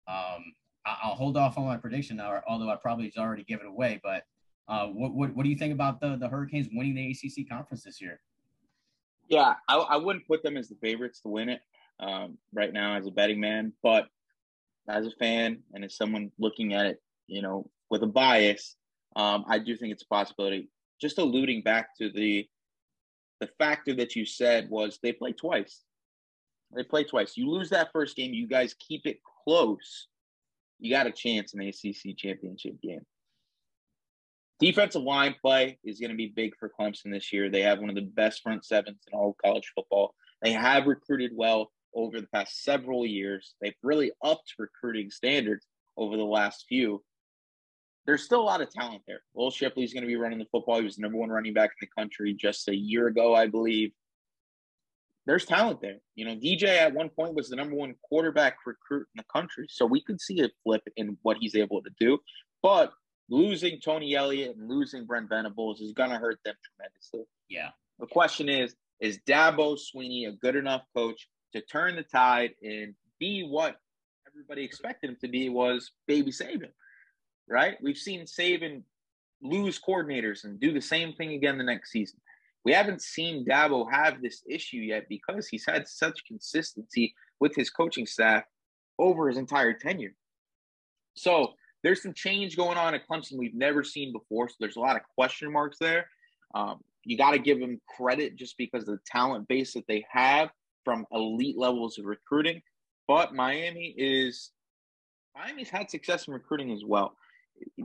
um, 0.08 0.54
I'll 0.86 1.16
hold 1.16 1.38
off 1.38 1.58
on 1.58 1.66
my 1.66 1.78
prediction 1.78 2.18
now, 2.18 2.40
although 2.48 2.70
I 2.70 2.76
probably 2.76 3.12
already 3.18 3.44
given 3.46 3.66
it 3.66 3.70
away. 3.70 4.00
But 4.04 4.26
uh, 4.68 4.88
what, 4.88 5.16
what 5.16 5.36
what 5.36 5.44
do 5.44 5.50
you 5.50 5.58
think 5.58 5.74
about 5.74 6.00
the 6.02 6.18
the 6.18 6.30
Hurricanes 6.30 6.68
winning 6.72 6.94
the 6.94 7.10
ACC 7.10 7.50
conference 7.50 7.84
this 7.84 8.00
year? 8.00 8.22
Yeah, 9.28 9.56
I, 9.68 9.78
I 9.78 9.96
wouldn't 9.98 10.28
put 10.28 10.44
them 10.44 10.56
as 10.56 10.70
the 10.70 10.76
favorites 10.76 11.22
to 11.22 11.30
win 11.30 11.50
it 11.50 11.62
um, 12.00 12.38
right 12.54 12.74
now 12.74 12.95
as 12.95 13.08
a 13.08 13.12
betting 13.12 13.39
man, 13.39 13.74
but 13.84 14.08
as 14.88 15.06
a 15.06 15.12
fan 15.12 15.60
and 15.74 15.84
as 15.84 15.95
someone 15.95 16.32
looking 16.39 16.74
at 16.74 16.86
it, 16.86 17.02
you 17.28 17.41
know, 17.41 17.70
with 17.89 18.04
a 18.04 18.08
bias, 18.08 18.76
um, 19.16 19.45
I 19.47 19.60
do 19.60 19.76
think 19.76 19.91
it's 19.91 20.04
a 20.04 20.08
possibility. 20.14 20.70
Just 21.02 21.18
alluding 21.18 21.62
back 21.62 21.95
to 21.97 22.10
the 22.10 22.47
the 23.39 23.50
factor 23.58 23.93
that 23.95 24.18
you 24.18 24.26
said 24.26 24.70
was 24.70 25.00
they 25.02 25.14
play 25.14 25.32
twice. 25.32 25.84
They 26.76 26.84
play 26.84 27.06
twice. 27.06 27.38
You 27.38 27.50
lose 27.50 27.70
that 27.70 27.91
first 27.93 28.18
game, 28.18 28.34
you 28.34 28.47
guys 28.47 28.76
keep 28.76 29.06
it 29.06 29.20
close. 29.45 30.08
You 30.80 30.91
got 30.91 31.08
a 31.08 31.12
chance 31.12 31.54
in 31.54 31.60
the 31.60 31.70
ACC 31.70 32.18
championship 32.18 32.82
game. 32.82 33.06
Defensive 34.60 35.04
line 35.04 35.36
play 35.41 35.80
is 35.86 36.02
going 36.02 36.12
to 36.12 36.18
be 36.18 36.34
big 36.36 36.52
for 36.60 36.70
Clemson 36.70 37.12
this 37.12 37.32
year. 37.32 37.50
They 37.50 37.62
have 37.62 37.80
one 37.80 37.89
of 37.89 37.95
the 37.95 38.02
best 38.02 38.43
front 38.43 38.66
sevens 38.66 39.00
in 39.10 39.18
all 39.18 39.38
college 39.43 39.72
football. 39.74 40.14
They 40.41 40.52
have 40.52 40.86
recruited 40.86 41.32
well 41.34 41.72
over 41.94 42.20
the 42.22 42.28
past 42.28 42.64
several 42.64 43.06
years. 43.06 43.56
They've 43.62 43.74
really 43.84 44.12
upped 44.24 44.54
recruiting 44.58 45.10
standards 45.12 45.66
over 45.98 46.18
the 46.18 46.24
last 46.24 46.66
few. 46.68 47.04
There's 48.06 48.24
still 48.24 48.42
a 48.42 48.44
lot 48.44 48.62
of 48.62 48.72
talent 48.72 49.04
there. 49.08 49.22
Will 49.34 49.52
Shipley's 49.52 49.94
going 49.94 50.04
to 50.04 50.08
be 50.08 50.16
running 50.16 50.40
the 50.40 50.48
football. 50.52 50.78
He 50.78 50.84
was 50.84 50.96
the 50.96 51.02
number 51.02 51.18
one 51.18 51.30
running 51.30 51.54
back 51.54 51.72
in 51.72 51.88
the 51.88 52.02
country 52.02 52.34
just 52.34 52.68
a 52.68 52.76
year 52.76 53.08
ago, 53.08 53.36
I 53.36 53.48
believe. 53.48 53.92
There's 55.26 55.46
talent 55.46 55.80
there. 55.82 55.98
You 56.16 56.26
know, 56.26 56.36
DJ 56.36 56.64
at 56.64 56.94
one 56.94 57.10
point 57.10 57.36
was 57.36 57.50
the 57.50 57.56
number 57.56 57.76
one 57.76 57.94
quarterback 58.04 58.58
recruit 58.66 59.08
in 59.14 59.18
the 59.18 59.26
country. 59.32 59.68
So 59.70 59.86
we 59.86 60.02
could 60.02 60.20
see 60.20 60.42
a 60.42 60.50
flip 60.64 60.82
in 60.96 61.18
what 61.22 61.38
he's 61.40 61.56
able 61.56 61.84
to 61.84 61.92
do. 62.00 62.18
But 62.64 62.92
losing 63.30 63.80
Tony 63.80 64.16
Elliott 64.16 64.56
and 64.58 64.68
losing 64.68 65.06
Brent 65.06 65.30
Venables 65.30 65.82
is 65.82 65.92
going 65.94 66.10
to 66.10 66.18
hurt 66.18 66.40
them 66.44 66.56
tremendously. 66.64 67.26
Yeah. 67.48 67.70
The 68.00 68.08
question 68.08 68.50
is, 68.50 68.76
is 69.00 69.20
Dabo 69.28 69.78
Swinney 69.78 70.28
a 70.28 70.32
good 70.32 70.56
enough 70.56 70.82
coach 70.96 71.28
to 71.54 71.62
turn 71.62 71.95
the 71.95 72.04
tide 72.04 72.52
and 72.64 72.93
be 73.20 73.43
what 73.43 73.80
everybody 74.28 74.64
expected 74.64 75.10
him 75.10 75.18
to 75.22 75.28
be 75.28 75.50
was 75.50 75.91
baby 76.08 76.32
Saban, 76.32 76.72
right? 77.47 77.78
We've 77.82 77.97
seen 77.97 78.22
Saban 78.26 78.84
lose 79.41 79.80
coordinators 79.80 80.43
and 80.43 80.60
do 80.60 80.74
the 80.74 80.82
same 80.82 81.14
thing 81.14 81.34
again 81.34 81.58
the 81.58 81.64
next 81.64 81.91
season. 81.91 82.20
We 82.66 82.74
haven't 82.74 83.02
seen 83.02 83.45
Dabo 83.45 83.89
have 83.91 84.22
this 84.22 84.43
issue 84.47 84.78
yet 84.78 85.08
because 85.10 85.47
he's 85.47 85.66
had 85.66 85.88
such 85.88 86.26
consistency 86.26 87.16
with 87.39 87.56
his 87.56 87.70
coaching 87.70 88.06
staff 88.06 88.43
over 88.97 89.30
his 89.30 89.38
entire 89.38 89.74
tenure. 89.74 90.14
So 91.16 91.54
there's 91.84 92.04
some 92.04 92.14
change 92.14 92.58
going 92.58 92.78
on 92.78 92.93
at 92.93 93.08
Clemson 93.08 93.38
we've 93.38 93.56
never 93.56 93.84
seen 93.84 94.12
before. 94.12 94.50
So 94.50 94.56
there's 94.60 94.76
a 94.76 94.82
lot 94.82 94.97
of 94.97 95.02
question 95.16 95.52
marks 95.52 95.78
there. 95.80 96.10
Um, 96.54 96.82
you 97.06 97.18
got 97.18 97.32
to 97.32 97.39
give 97.39 97.60
them 97.60 97.80
credit 97.97 98.36
just 98.36 98.58
because 98.58 98.82
of 98.84 98.95
the 98.95 99.00
talent 99.06 99.47
base 99.47 99.74
that 99.74 99.88
they 99.88 100.06
have 100.12 100.50
from 100.90 101.06
elite 101.12 101.56
levels 101.56 102.00
of 102.00 102.06
recruiting. 102.06 102.64
But 103.08 103.36
Miami 103.36 103.94
is 103.96 104.50
Miami's 105.36 105.70
had 105.70 105.92
success 105.92 106.28
in 106.28 106.34
recruiting 106.34 106.72
as 106.72 106.82
well. 106.84 107.16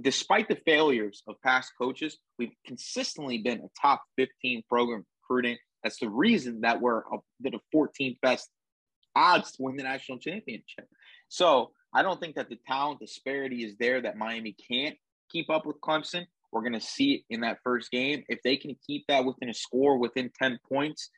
Despite 0.00 0.48
the 0.48 0.56
failures 0.64 1.22
of 1.28 1.34
past 1.42 1.72
coaches, 1.76 2.16
we've 2.38 2.54
consistently 2.66 3.38
been 3.38 3.58
a 3.58 3.68
top 3.78 4.02
15 4.16 4.62
program 4.70 5.04
recruiting. 5.22 5.58
That's 5.82 5.98
the 5.98 6.08
reason 6.08 6.62
that 6.62 6.80
we're 6.80 7.00
a, 7.00 7.18
the 7.40 7.58
14th 7.74 8.18
best 8.22 8.48
odds 9.14 9.52
to 9.52 9.64
win 9.64 9.76
the 9.76 9.82
national 9.82 10.18
championship. 10.18 10.88
So 11.28 11.72
I 11.94 12.02
don't 12.02 12.18
think 12.18 12.36
that 12.36 12.48
the 12.48 12.58
talent 12.66 13.00
disparity 13.00 13.64
is 13.64 13.74
there 13.78 14.00
that 14.00 14.16
Miami 14.16 14.56
can't 14.70 14.96
keep 15.30 15.50
up 15.50 15.66
with 15.66 15.80
Clemson. 15.82 16.24
We're 16.52 16.62
going 16.62 16.72
to 16.72 16.80
see 16.80 17.12
it 17.16 17.22
in 17.28 17.42
that 17.42 17.58
first 17.64 17.90
game. 17.90 18.24
If 18.28 18.40
they 18.42 18.56
can 18.56 18.74
keep 18.86 19.04
that 19.08 19.26
within 19.26 19.50
a 19.50 19.54
score 19.54 19.98
within 19.98 20.30
10 20.40 20.58
points, 20.72 21.10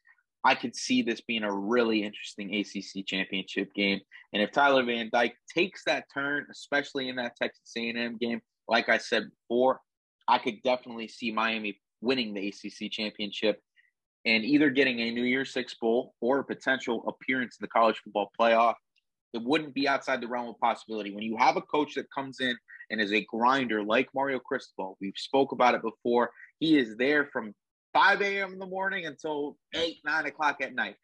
I 0.47 0.55
could 0.55 0.77
see 0.77 1.03
this 1.03 1.21
being 1.21 1.43
a 1.43 1.53
really 1.53 2.05
interesting 2.05 2.55
ACC 2.55 3.05
championship 3.05 3.75
game. 3.75 4.01
And 4.33 4.41
if 4.41 4.53
Tyler 4.53 4.85
Van 4.85 5.11
Dyke 5.13 5.35
takes 5.53 5.83
that 5.87 6.05
turn, 6.15 6.47
especially 6.51 7.09
in 7.09 7.17
that 7.17 7.35
Texas 7.37 7.73
A&M 7.77 8.17
game, 8.19 8.41
like 8.69 8.89
I 8.89 8.99
said 8.99 9.25
before, 9.49 9.81
I 10.29 10.39
could 10.39 10.63
definitely 10.63 11.09
see 11.09 11.33
Miami 11.33 11.81
winning 12.01 12.33
the 12.33 12.47
ACC 12.47 12.93
championship 12.93 13.61
and 14.25 14.45
either 14.45 14.71
getting 14.71 15.01
a 15.01 15.11
New 15.11 15.25
Year's 15.25 15.53
Six 15.53 15.75
bowl 15.81 16.15
or 16.21 16.39
a 16.39 16.45
potential 16.45 17.05
appearance 17.09 17.57
in 17.59 17.65
the 17.65 17.69
college 17.69 17.99
football 18.05 18.31
playoff 18.41 18.75
it 19.37 19.43
wouldn't 19.43 19.75
be 19.75 19.87
outside 19.87 20.21
the 20.21 20.29
realm 20.29 20.49
of 20.49 20.59
possibility. 20.61 21.15
When 21.15 21.23
you 21.23 21.37
have 21.37 21.57
a 21.57 21.63
coach 21.63 21.95
that 21.95 22.07
comes 22.11 22.41
in 22.41 22.57
and 22.91 23.01
is 23.01 23.13
a 23.13 23.27
grinder 23.29 23.83
like 23.83 24.09
Mario 24.15 24.39
Cristobal, 24.39 24.97
we've 25.01 25.13
spoke 25.17 25.53
about 25.53 25.75
it 25.75 25.83
before. 25.83 26.31
He 26.59 26.79
is 26.79 26.97
there 26.97 27.29
from 27.33 27.55
5 27.97 28.21
a.m. 28.21 28.53
in 28.53 28.59
the 28.59 28.67
morning 28.67 29.07
until 29.07 29.57
8, 29.75 29.97
9 30.05 30.27
o'clock 30.27 30.59
at 30.61 30.75
night. 30.75 30.97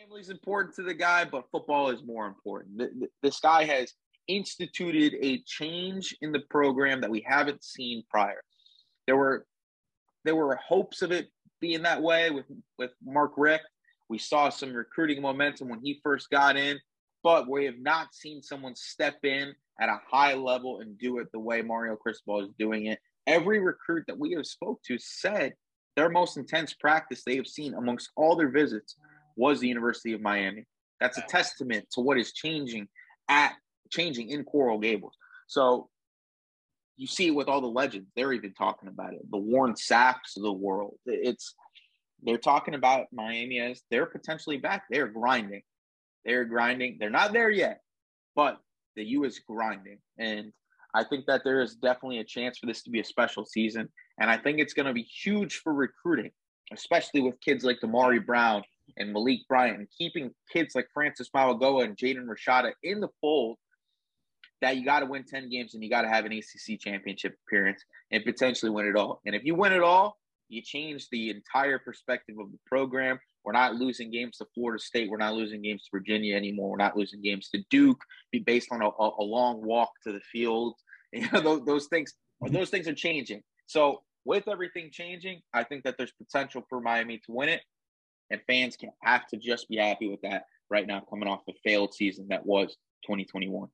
Family's 0.00 0.30
important 0.30 0.76
to 0.76 0.84
the 0.84 0.94
guy, 0.94 1.24
but 1.24 1.50
football 1.50 1.90
is 1.90 2.04
more 2.04 2.26
important. 2.26 3.10
This 3.20 3.40
guy 3.40 3.64
has 3.64 3.94
instituted 4.28 5.16
a 5.20 5.42
change 5.44 6.16
in 6.20 6.30
the 6.30 6.38
program 6.48 7.00
that 7.00 7.10
we 7.10 7.26
haven't 7.26 7.64
seen 7.64 8.04
prior. 8.08 8.42
There 9.08 9.16
were 9.16 9.44
there 10.24 10.36
were 10.36 10.54
hopes 10.54 11.02
of 11.02 11.10
it 11.10 11.30
being 11.60 11.82
that 11.82 12.00
way 12.00 12.30
with 12.30 12.46
with 12.78 12.92
Mark 13.04 13.32
Richt. 13.36 13.64
We 14.08 14.18
saw 14.18 14.50
some 14.50 14.72
recruiting 14.72 15.20
momentum 15.20 15.68
when 15.68 15.80
he 15.82 16.00
first 16.04 16.30
got 16.30 16.56
in 16.56 16.78
but 17.22 17.48
we 17.48 17.64
have 17.64 17.78
not 17.78 18.14
seen 18.14 18.42
someone 18.42 18.74
step 18.74 19.18
in 19.24 19.54
at 19.80 19.88
a 19.88 20.00
high 20.10 20.34
level 20.34 20.80
and 20.80 20.98
do 20.98 21.18
it 21.18 21.30
the 21.32 21.38
way 21.38 21.62
Mario 21.62 21.96
Cristobal 21.96 22.44
is 22.44 22.50
doing 22.58 22.86
it. 22.86 22.98
Every 23.26 23.60
recruit 23.60 24.04
that 24.06 24.18
we 24.18 24.32
have 24.32 24.46
spoke 24.46 24.82
to 24.84 24.98
said 24.98 25.52
their 26.00 26.08
most 26.08 26.38
intense 26.38 26.72
practice 26.72 27.22
they 27.26 27.36
have 27.36 27.46
seen 27.46 27.74
amongst 27.74 28.08
all 28.16 28.34
their 28.34 28.48
visits 28.48 28.96
was 29.36 29.60
the 29.60 29.68
University 29.68 30.14
of 30.14 30.22
Miami. 30.22 30.64
That's 30.98 31.18
a 31.18 31.24
testament 31.28 31.88
to 31.92 32.00
what 32.00 32.16
is 32.16 32.32
changing 32.32 32.88
at 33.28 33.52
changing 33.90 34.30
in 34.30 34.44
Coral 34.44 34.78
Gables. 34.78 35.14
So 35.46 35.90
you 36.96 37.06
see 37.06 37.26
it 37.26 37.34
with 37.34 37.48
all 37.48 37.60
the 37.60 37.66
legends. 37.66 38.08
They're 38.16 38.32
even 38.32 38.54
talking 38.54 38.88
about 38.88 39.12
it. 39.12 39.30
The 39.30 39.36
Warren 39.36 39.74
Sapps 39.74 40.38
of 40.38 40.42
the 40.42 40.50
world. 40.52 40.94
It's 41.04 41.54
they're 42.22 42.38
talking 42.38 42.74
about 42.74 43.08
Miami 43.12 43.60
as 43.60 43.82
they're 43.90 44.06
potentially 44.06 44.56
back. 44.56 44.84
They're 44.90 45.06
grinding. 45.06 45.62
They're 46.24 46.46
grinding. 46.46 46.96
They're 46.98 47.10
not 47.10 47.34
there 47.34 47.50
yet, 47.50 47.82
but 48.34 48.56
the 48.96 49.04
U 49.04 49.24
is 49.24 49.38
grinding. 49.38 49.98
And 50.18 50.54
I 50.94 51.04
think 51.04 51.26
that 51.26 51.44
there 51.44 51.60
is 51.60 51.74
definitely 51.74 52.20
a 52.20 52.24
chance 52.24 52.56
for 52.56 52.66
this 52.66 52.82
to 52.84 52.90
be 52.90 53.00
a 53.00 53.04
special 53.04 53.44
season. 53.44 53.90
And 54.20 54.30
I 54.30 54.36
think 54.36 54.58
it's 54.58 54.74
going 54.74 54.86
to 54.86 54.92
be 54.92 55.02
huge 55.02 55.56
for 55.56 55.72
recruiting, 55.72 56.30
especially 56.72 57.22
with 57.22 57.40
kids 57.40 57.64
like 57.64 57.80
Damari 57.80 58.24
Brown 58.24 58.62
and 58.98 59.12
Malik 59.12 59.40
Bryant, 59.48 59.78
and 59.78 59.88
keeping 59.96 60.30
kids 60.52 60.74
like 60.74 60.88
Francis 60.92 61.30
Mauigoa 61.34 61.84
and 61.84 61.96
Jaden 61.96 62.26
Rashada 62.26 62.72
in 62.82 63.00
the 63.00 63.08
fold. 63.20 63.56
That 64.60 64.76
you 64.76 64.84
got 64.84 65.00
to 65.00 65.06
win 65.06 65.24
10 65.24 65.48
games 65.48 65.72
and 65.72 65.82
you 65.82 65.88
got 65.88 66.02
to 66.02 66.08
have 66.08 66.26
an 66.26 66.32
ACC 66.32 66.78
championship 66.78 67.34
appearance 67.46 67.82
and 68.10 68.22
potentially 68.22 68.70
win 68.70 68.86
it 68.86 68.94
all. 68.94 69.22
And 69.24 69.34
if 69.34 69.42
you 69.42 69.54
win 69.54 69.72
it 69.72 69.82
all, 69.82 70.18
you 70.50 70.60
change 70.60 71.08
the 71.10 71.30
entire 71.30 71.78
perspective 71.78 72.36
of 72.38 72.52
the 72.52 72.58
program. 72.66 73.18
We're 73.42 73.52
not 73.52 73.76
losing 73.76 74.10
games 74.10 74.36
to 74.36 74.46
Florida 74.54 74.78
State. 74.82 75.08
We're 75.08 75.16
not 75.16 75.32
losing 75.32 75.62
games 75.62 75.84
to 75.84 75.88
Virginia 75.92 76.36
anymore. 76.36 76.70
We're 76.70 76.76
not 76.76 76.94
losing 76.94 77.22
games 77.22 77.48
to 77.50 77.64
Duke 77.70 78.02
be 78.32 78.40
based 78.40 78.68
on 78.70 78.82
a, 78.82 78.88
a 78.88 79.24
long 79.24 79.62
walk 79.64 79.92
to 80.04 80.12
the 80.12 80.20
field. 80.20 80.74
You 81.12 81.28
know, 81.32 81.40
those, 81.40 81.64
those 81.64 81.86
things 81.88 82.14
those 82.52 82.70
things 82.70 82.86
are 82.86 82.94
changing. 82.94 83.42
So 83.66 84.02
with 84.24 84.48
everything 84.48 84.90
changing, 84.90 85.40
I 85.52 85.64
think 85.64 85.84
that 85.84 85.96
there's 85.96 86.12
potential 86.12 86.64
for 86.68 86.80
Miami 86.80 87.18
to 87.18 87.32
win 87.32 87.48
it, 87.48 87.62
and 88.30 88.40
fans 88.46 88.76
can 88.76 88.90
have 89.02 89.26
to 89.28 89.36
just 89.36 89.68
be 89.68 89.76
happy 89.76 90.08
with 90.08 90.20
that 90.22 90.44
right 90.70 90.86
now, 90.86 91.00
coming 91.08 91.28
off 91.28 91.42
a 91.48 91.52
failed 91.64 91.94
season 91.94 92.26
that 92.28 92.46
was 92.46 92.76
2021. 93.04 93.68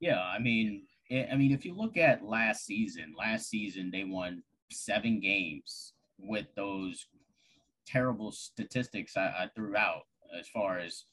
Yeah, 0.00 0.20
I 0.20 0.38
mean, 0.38 0.82
eh, 1.10 1.26
I 1.30 1.36
mean, 1.36 1.52
if 1.52 1.64
you 1.64 1.74
look 1.74 1.96
at 1.96 2.24
last 2.24 2.64
season, 2.64 3.14
last 3.18 3.50
season 3.50 3.90
they 3.90 4.04
won 4.04 4.42
seven 4.70 5.20
games 5.20 5.92
with 6.18 6.46
those 6.56 7.06
terrible 7.86 8.30
statistics 8.30 9.16
I, 9.16 9.26
I 9.26 9.50
threw 9.54 9.76
out 9.76 10.02
as 10.38 10.48
far 10.48 10.78
as 10.78 11.04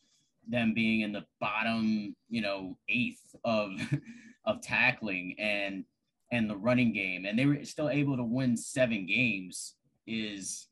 them 0.48 0.74
being 0.74 1.02
in 1.02 1.12
the 1.12 1.26
bottom, 1.42 2.16
you 2.30 2.42
know, 2.42 2.78
eighth 2.88 3.36
of 3.44 3.72
of 4.46 4.62
tackling 4.62 5.36
and 5.40 5.84
and 6.32 6.50
the 6.50 6.58
running 6.58 6.94
game, 6.94 7.26
and 7.26 7.38
they 7.38 7.46
were 7.46 7.64
still 7.64 7.90
able 7.90 8.18
to 8.18 8.24
win 8.24 8.58
seven 8.58 9.06
games 9.06 9.76
is 10.06 10.68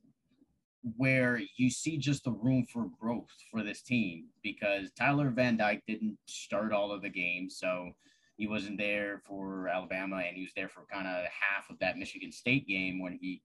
where 0.98 1.42
you 1.58 1.70
see 1.70 1.98
just 1.98 2.24
the 2.24 2.32
room 2.32 2.66
for 2.72 2.88
growth 3.00 3.32
for 3.52 3.64
this 3.64 3.82
team 3.82 4.26
because 4.44 4.92
Tyler 4.92 5.32
Van 5.32 5.58
Dyke 5.58 5.82
didn't 5.88 6.18
start 6.28 6.72
all 6.72 6.92
of 6.92 7.02
the 7.02 7.10
games, 7.10 7.58
so 7.58 7.92
he 8.38 8.48
wasn't 8.48 8.78
there 8.78 9.22
for 9.26 9.68
Alabama, 9.68 10.18
and 10.18 10.36
he 10.36 10.44
was 10.44 10.52
there 10.56 10.70
for 10.70 10.86
kind 10.92 11.08
of 11.08 11.24
half 11.26 11.70
of 11.70 11.80
that 11.80 11.98
Michigan 11.98 12.32
State 12.32 12.68
game 12.68 13.02
when 13.02 13.18
he, 13.20 13.42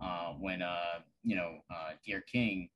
uh, 0.00 0.32
when 0.34 0.62
uh, 0.62 1.00
you 1.24 1.34
know, 1.36 1.56
uh, 1.70 1.92
D'Eriq 2.06 2.26
King 2.30 2.68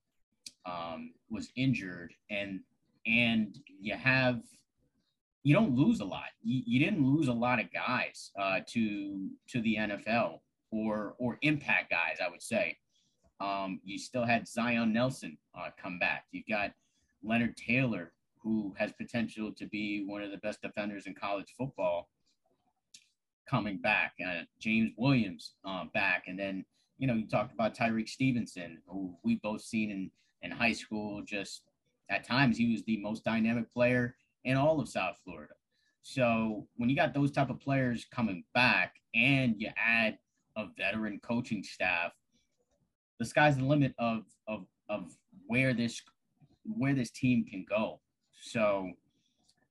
um, 0.64 1.12
was 1.30 1.50
injured, 1.56 2.12
and 2.30 2.60
and 3.06 3.58
you 3.80 3.94
have 3.94 4.40
you 5.42 5.54
don't 5.54 5.74
lose 5.74 6.00
a 6.00 6.04
lot. 6.04 6.28
You, 6.42 6.62
you 6.66 6.84
didn't 6.84 7.04
lose 7.04 7.28
a 7.28 7.32
lot 7.32 7.60
of 7.60 7.72
guys 7.72 8.30
uh, 8.38 8.60
to 8.68 9.30
to 9.48 9.60
the 9.62 9.76
NFL 9.76 10.40
or 10.70 11.14
or 11.18 11.38
impact 11.42 11.90
guys, 11.90 12.18
I 12.24 12.30
would 12.30 12.42
say. 12.42 12.76
Um, 13.40 13.80
you 13.84 13.98
still 13.98 14.24
had 14.24 14.46
Zion 14.46 14.92
Nelson 14.92 15.38
uh, 15.58 15.70
come 15.82 15.98
back. 15.98 16.24
You've 16.30 16.46
got 16.46 16.72
Leonard 17.24 17.56
Taylor, 17.56 18.12
who 18.42 18.74
has 18.78 18.92
potential 18.92 19.50
to 19.52 19.66
be 19.66 20.04
one 20.06 20.22
of 20.22 20.30
the 20.30 20.36
best 20.38 20.60
defenders 20.60 21.06
in 21.06 21.14
college 21.14 21.54
football, 21.56 22.10
coming 23.48 23.78
back. 23.78 24.12
Uh, 24.24 24.42
James 24.60 24.92
Williams 24.98 25.54
uh, 25.64 25.84
back, 25.94 26.24
and 26.26 26.38
then 26.38 26.64
you 26.98 27.06
know 27.06 27.14
you 27.14 27.26
talked 27.26 27.54
about 27.54 27.74
Tyrique 27.74 28.10
Stevenson, 28.10 28.78
who 28.86 29.14
we 29.24 29.40
both 29.42 29.62
seen 29.62 29.90
in 29.90 30.10
in 30.42 30.50
high 30.50 30.72
school. 30.72 31.22
Just 31.22 31.62
at 32.10 32.26
times 32.26 32.58
he 32.58 32.70
was 32.70 32.82
the 32.84 32.98
most 32.98 33.24
dynamic 33.24 33.72
player 33.72 34.16
in 34.44 34.56
all 34.56 34.80
of 34.80 34.88
South 34.88 35.16
Florida. 35.24 35.54
So 36.02 36.66
when 36.76 36.88
you 36.88 36.96
got 36.96 37.14
those 37.14 37.30
type 37.30 37.50
of 37.50 37.60
players 37.60 38.06
coming 38.10 38.44
back, 38.54 38.94
and 39.14 39.54
you 39.58 39.68
add 39.76 40.18
a 40.56 40.66
veteran 40.76 41.20
coaching 41.22 41.62
staff, 41.62 42.12
the 43.18 43.24
sky's 43.24 43.56
the 43.56 43.64
limit 43.64 43.94
of 43.98 44.24
of 44.48 44.66
of 44.88 45.14
where 45.46 45.74
this 45.74 46.00
where 46.64 46.94
this 46.94 47.10
team 47.10 47.44
can 47.44 47.64
go. 47.68 48.00
So 48.40 48.90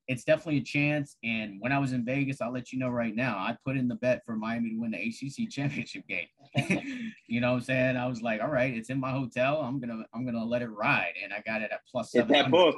it's 0.08 0.24
definitely 0.24 0.58
a 0.58 0.64
chance. 0.64 1.18
And 1.24 1.58
when 1.60 1.72
I 1.72 1.78
was 1.78 1.94
in 1.94 2.04
Vegas, 2.04 2.42
I'll 2.42 2.52
let 2.52 2.72
you 2.72 2.80
know 2.80 2.90
right 2.90 3.16
now, 3.16 3.38
I 3.38 3.56
put 3.64 3.78
in 3.78 3.88
the 3.88 3.96
bet 3.96 4.26
for 4.26 4.36
Miami 4.36 4.72
to 4.72 4.76
win 4.76 4.92
the 4.92 4.98
ACC 4.98 5.50
championship 5.50 6.04
game. 6.08 6.28
you 7.28 7.40
know 7.40 7.52
what 7.52 7.58
I'm 7.58 7.64
saying? 7.64 7.98
I 7.98 8.08
was 8.08 8.22
like, 8.22 8.42
all 8.42 8.50
right, 8.50 8.76
it's 8.76 8.90
in 8.90 9.00
my 9.00 9.12
hotel. 9.12 9.62
I'm 9.62 9.80
gonna 9.80 10.04
I'm 10.14 10.26
gonna 10.26 10.44
let 10.44 10.62
it 10.62 10.70
ride, 10.70 11.14
and 11.24 11.34
I 11.34 11.42
got 11.46 11.62
it 11.62 11.72
at 11.72 11.82
plus. 11.90 12.12
Get 12.12 12.28
that 12.30 12.52
book. 12.52 12.76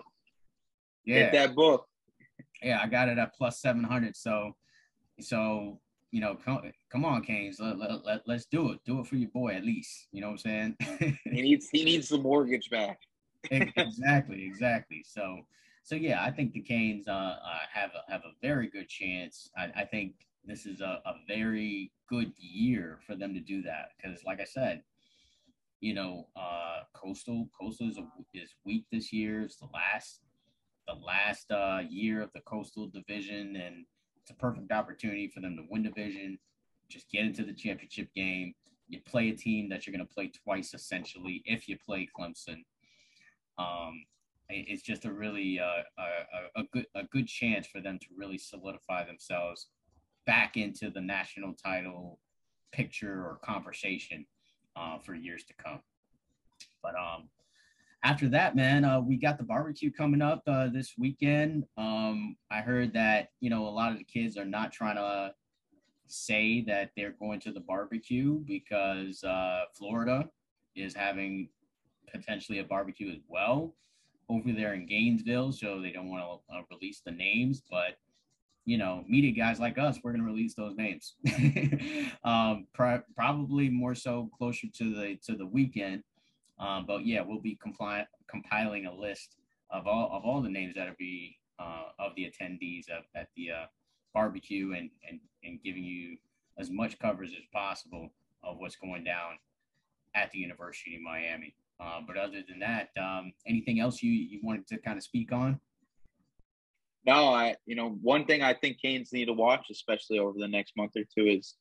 Yeah, 1.05 1.23
Get 1.23 1.33
that 1.33 1.55
book. 1.55 1.87
Yeah, 2.61 2.79
I 2.81 2.87
got 2.87 3.09
it 3.09 3.17
at 3.17 3.33
plus 3.35 3.59
seven 3.59 3.83
hundred. 3.83 4.15
So, 4.15 4.55
so 5.19 5.79
you 6.11 6.19
know, 6.19 6.35
come, 6.43 6.61
come 6.91 7.05
on, 7.05 7.23
Canes, 7.23 7.59
let, 7.59 7.79
let, 7.79 8.05
let, 8.05 8.21
let's 8.27 8.45
do 8.45 8.71
it. 8.71 8.79
Do 8.85 8.99
it 8.99 9.07
for 9.07 9.15
your 9.15 9.29
boy 9.29 9.53
at 9.53 9.63
least. 9.63 10.07
You 10.11 10.21
know 10.21 10.27
what 10.27 10.41
I'm 10.45 10.75
saying? 10.77 11.15
he 11.23 11.41
needs 11.41 11.69
he 11.71 11.83
needs 11.83 12.09
the 12.09 12.17
mortgage 12.17 12.69
back. 12.69 12.99
exactly, 13.51 14.43
exactly. 14.43 15.03
So, 15.05 15.39
so 15.83 15.95
yeah, 15.95 16.23
I 16.23 16.29
think 16.29 16.53
the 16.53 16.61
Canes 16.61 17.07
uh, 17.07 17.11
uh, 17.11 17.59
have 17.73 17.91
a, 17.95 18.11
have 18.11 18.21
a 18.21 18.33
very 18.41 18.69
good 18.69 18.87
chance. 18.87 19.49
I, 19.57 19.71
I 19.81 19.85
think 19.85 20.13
this 20.45 20.65
is 20.65 20.81
a, 20.81 21.01
a 21.05 21.13
very 21.27 21.91
good 22.07 22.33
year 22.37 22.99
for 23.07 23.15
them 23.15 23.33
to 23.33 23.39
do 23.39 23.61
that 23.63 23.89
because, 23.97 24.23
like 24.25 24.41
I 24.41 24.45
said, 24.45 24.83
you 25.79 25.93
know, 25.93 26.27
uh, 26.35 26.81
Coastal 26.93 27.49
Coastal 27.59 27.89
is, 27.89 27.97
a, 27.97 28.07
is 28.33 28.53
weak 28.65 28.85
this 28.91 29.11
year. 29.11 29.41
It's 29.41 29.57
the 29.57 29.69
last 29.73 30.19
the 30.91 31.05
last 31.05 31.51
uh, 31.51 31.81
year 31.89 32.21
of 32.21 32.31
the 32.33 32.41
Coastal 32.41 32.87
Division, 32.87 33.55
and 33.55 33.85
it's 34.21 34.31
a 34.31 34.35
perfect 34.35 34.71
opportunity 34.71 35.27
for 35.27 35.39
them 35.39 35.55
to 35.55 35.63
win 35.69 35.83
division, 35.83 36.37
just 36.89 37.09
get 37.09 37.25
into 37.25 37.43
the 37.43 37.53
championship 37.53 38.09
game. 38.15 38.53
You 38.87 38.99
play 39.05 39.29
a 39.29 39.35
team 39.35 39.69
that 39.69 39.85
you're 39.85 39.95
going 39.95 40.05
to 40.05 40.13
play 40.13 40.31
twice 40.43 40.73
essentially 40.73 41.41
if 41.45 41.67
you 41.67 41.77
play 41.83 42.07
Clemson. 42.17 42.63
Um, 43.57 44.03
it's 44.49 44.81
just 44.81 45.05
a 45.05 45.11
really 45.11 45.59
uh, 45.59 45.83
a, 45.97 46.61
a, 46.61 46.63
good 46.73 46.85
a 46.95 47.03
good 47.05 47.27
chance 47.27 47.67
for 47.67 47.79
them 47.79 47.97
to 47.99 48.07
really 48.17 48.37
solidify 48.37 49.05
themselves 49.05 49.67
back 50.25 50.57
into 50.57 50.89
the 50.89 50.99
national 50.99 51.53
title 51.53 52.19
picture 52.73 53.25
or 53.25 53.39
conversation 53.43 54.25
uh, 54.75 54.97
for 54.99 55.15
years 55.15 55.45
to 55.45 55.53
come. 55.53 55.79
But 56.83 56.95
um, 56.95 57.29
after 58.03 58.27
that, 58.29 58.55
man, 58.55 58.83
uh, 58.83 58.99
we 58.99 59.15
got 59.15 59.37
the 59.37 59.43
barbecue 59.43 59.91
coming 59.91 60.21
up 60.21 60.41
uh, 60.47 60.67
this 60.67 60.93
weekend. 60.97 61.65
Um, 61.77 62.35
I 62.49 62.61
heard 62.61 62.93
that 62.93 63.29
you 63.39 63.49
know 63.49 63.67
a 63.67 63.69
lot 63.69 63.91
of 63.91 63.97
the 63.97 64.03
kids 64.03 64.37
are 64.37 64.45
not 64.45 64.71
trying 64.71 64.95
to 64.95 65.33
say 66.07 66.61
that 66.67 66.91
they're 66.95 67.15
going 67.19 67.39
to 67.41 67.51
the 67.51 67.59
barbecue 67.59 68.39
because 68.45 69.23
uh, 69.23 69.61
Florida 69.77 70.29
is 70.75 70.93
having 70.93 71.49
potentially 72.11 72.59
a 72.59 72.63
barbecue 72.63 73.11
as 73.11 73.21
well 73.27 73.73
over 74.29 74.51
there 74.51 74.73
in 74.73 74.85
Gainesville, 74.85 75.51
so 75.51 75.81
they 75.81 75.91
don't 75.91 76.09
want 76.09 76.23
to 76.23 76.55
uh, 76.55 76.61
release 76.71 77.01
the 77.05 77.11
names, 77.11 77.61
but 77.69 77.97
you 78.65 78.77
know, 78.77 79.03
media 79.07 79.31
guys 79.31 79.59
like 79.59 79.77
us, 79.77 79.99
we're 80.03 80.13
to 80.13 80.21
release 80.21 80.53
those 80.53 80.75
names. 80.75 81.15
um, 82.23 82.67
pr- 82.73 83.03
probably 83.15 83.69
more 83.69 83.95
so 83.95 84.29
closer 84.37 84.67
to 84.75 84.93
the 84.93 85.17
to 85.25 85.35
the 85.35 85.45
weekend. 85.45 86.03
Um, 86.61 86.85
but 86.85 87.05
yeah, 87.05 87.21
we'll 87.21 87.39
be 87.39 87.57
compli- 87.65 88.05
compiling 88.29 88.85
a 88.85 88.93
list 88.93 89.35
of 89.71 89.87
all 89.87 90.11
of 90.13 90.23
all 90.23 90.41
the 90.41 90.49
names 90.49 90.75
that'll 90.75 90.93
be 90.97 91.37
uh, 91.59 91.85
of 91.99 92.13
the 92.15 92.23
attendees 92.23 92.89
of, 92.89 93.03
at 93.15 93.29
the 93.35 93.51
uh, 93.51 93.65
barbecue 94.13 94.73
and, 94.77 94.89
and 95.09 95.19
and 95.43 95.61
giving 95.63 95.83
you 95.83 96.17
as 96.59 96.69
much 96.69 96.99
coverage 96.99 97.31
as 97.31 97.45
possible 97.51 98.09
of 98.43 98.57
what's 98.59 98.75
going 98.75 99.03
down 99.03 99.37
at 100.13 100.31
the 100.31 100.39
University 100.39 100.95
of 100.95 101.01
Miami. 101.01 101.55
Uh, 101.79 102.01
but 102.05 102.15
other 102.17 102.43
than 102.47 102.59
that, 102.59 102.89
um, 103.01 103.33
anything 103.47 103.79
else 103.79 104.03
you 104.03 104.11
you 104.11 104.39
wanted 104.43 104.67
to 104.67 104.77
kind 104.77 104.97
of 104.97 105.03
speak 105.03 105.31
on? 105.31 105.59
No, 107.07 107.33
I 107.33 107.55
you 107.65 107.75
know 107.75 107.97
one 108.01 108.25
thing 108.25 108.43
I 108.43 108.53
think 108.53 108.79
Canes 108.79 109.11
need 109.11 109.25
to 109.25 109.33
watch, 109.33 109.67
especially 109.71 110.19
over 110.19 110.37
the 110.37 110.47
next 110.47 110.77
month 110.77 110.91
or 110.95 111.03
two, 111.17 111.25
is 111.25 111.55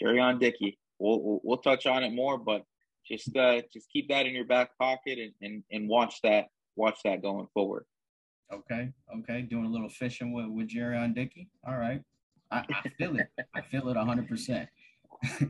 Jurrion 0.00 0.38
Dickey. 0.38 0.78
We'll, 1.00 1.20
we'll, 1.22 1.40
we'll 1.42 1.58
touch 1.58 1.86
on 1.86 2.04
it 2.04 2.12
more, 2.12 2.38
but 2.38 2.64
just 3.08 3.36
uh, 3.36 3.60
just 3.72 3.90
keep 3.92 4.08
that 4.08 4.26
in 4.26 4.34
your 4.34 4.44
back 4.44 4.76
pocket 4.78 5.18
and, 5.18 5.32
and, 5.42 5.62
and 5.70 5.88
watch 5.88 6.20
that 6.22 6.46
watch 6.76 6.98
that 7.04 7.22
going 7.22 7.46
forward. 7.52 7.84
Okay, 8.52 8.90
okay, 9.18 9.42
doing 9.42 9.66
a 9.66 9.68
little 9.68 9.88
fishing 9.88 10.32
with 10.32 10.46
with 10.46 10.68
Jurrion 10.68 11.14
Dickey. 11.14 11.48
All 11.66 11.76
right, 11.76 12.02
I, 12.50 12.64
I 12.84 12.88
feel 12.96 13.16
it. 13.16 13.28
I 13.54 13.60
feel 13.60 13.88
it 13.88 13.96
hundred 13.96 14.28
percent. 14.28 14.68
all 15.40 15.48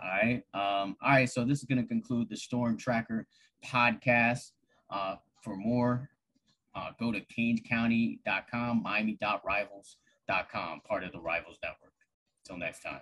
right, 0.00 0.42
um, 0.54 0.96
all 1.02 1.10
right. 1.10 1.28
So 1.28 1.44
this 1.44 1.58
is 1.58 1.64
going 1.64 1.82
to 1.82 1.88
conclude 1.88 2.28
the 2.30 2.36
Storm 2.36 2.76
Tracker 2.76 3.26
podcast. 3.64 4.52
Uh, 4.90 5.16
for 5.42 5.56
more, 5.56 6.08
uh, 6.74 6.90
go 6.98 7.12
to 7.12 7.20
canescounty.com, 7.20 8.82
miami.rivals.com, 8.82 10.80
part 10.88 11.04
of 11.04 11.12
the 11.12 11.20
Rivals 11.20 11.58
Network. 11.62 11.92
Until 12.44 12.58
next 12.58 12.82
time. 12.82 13.00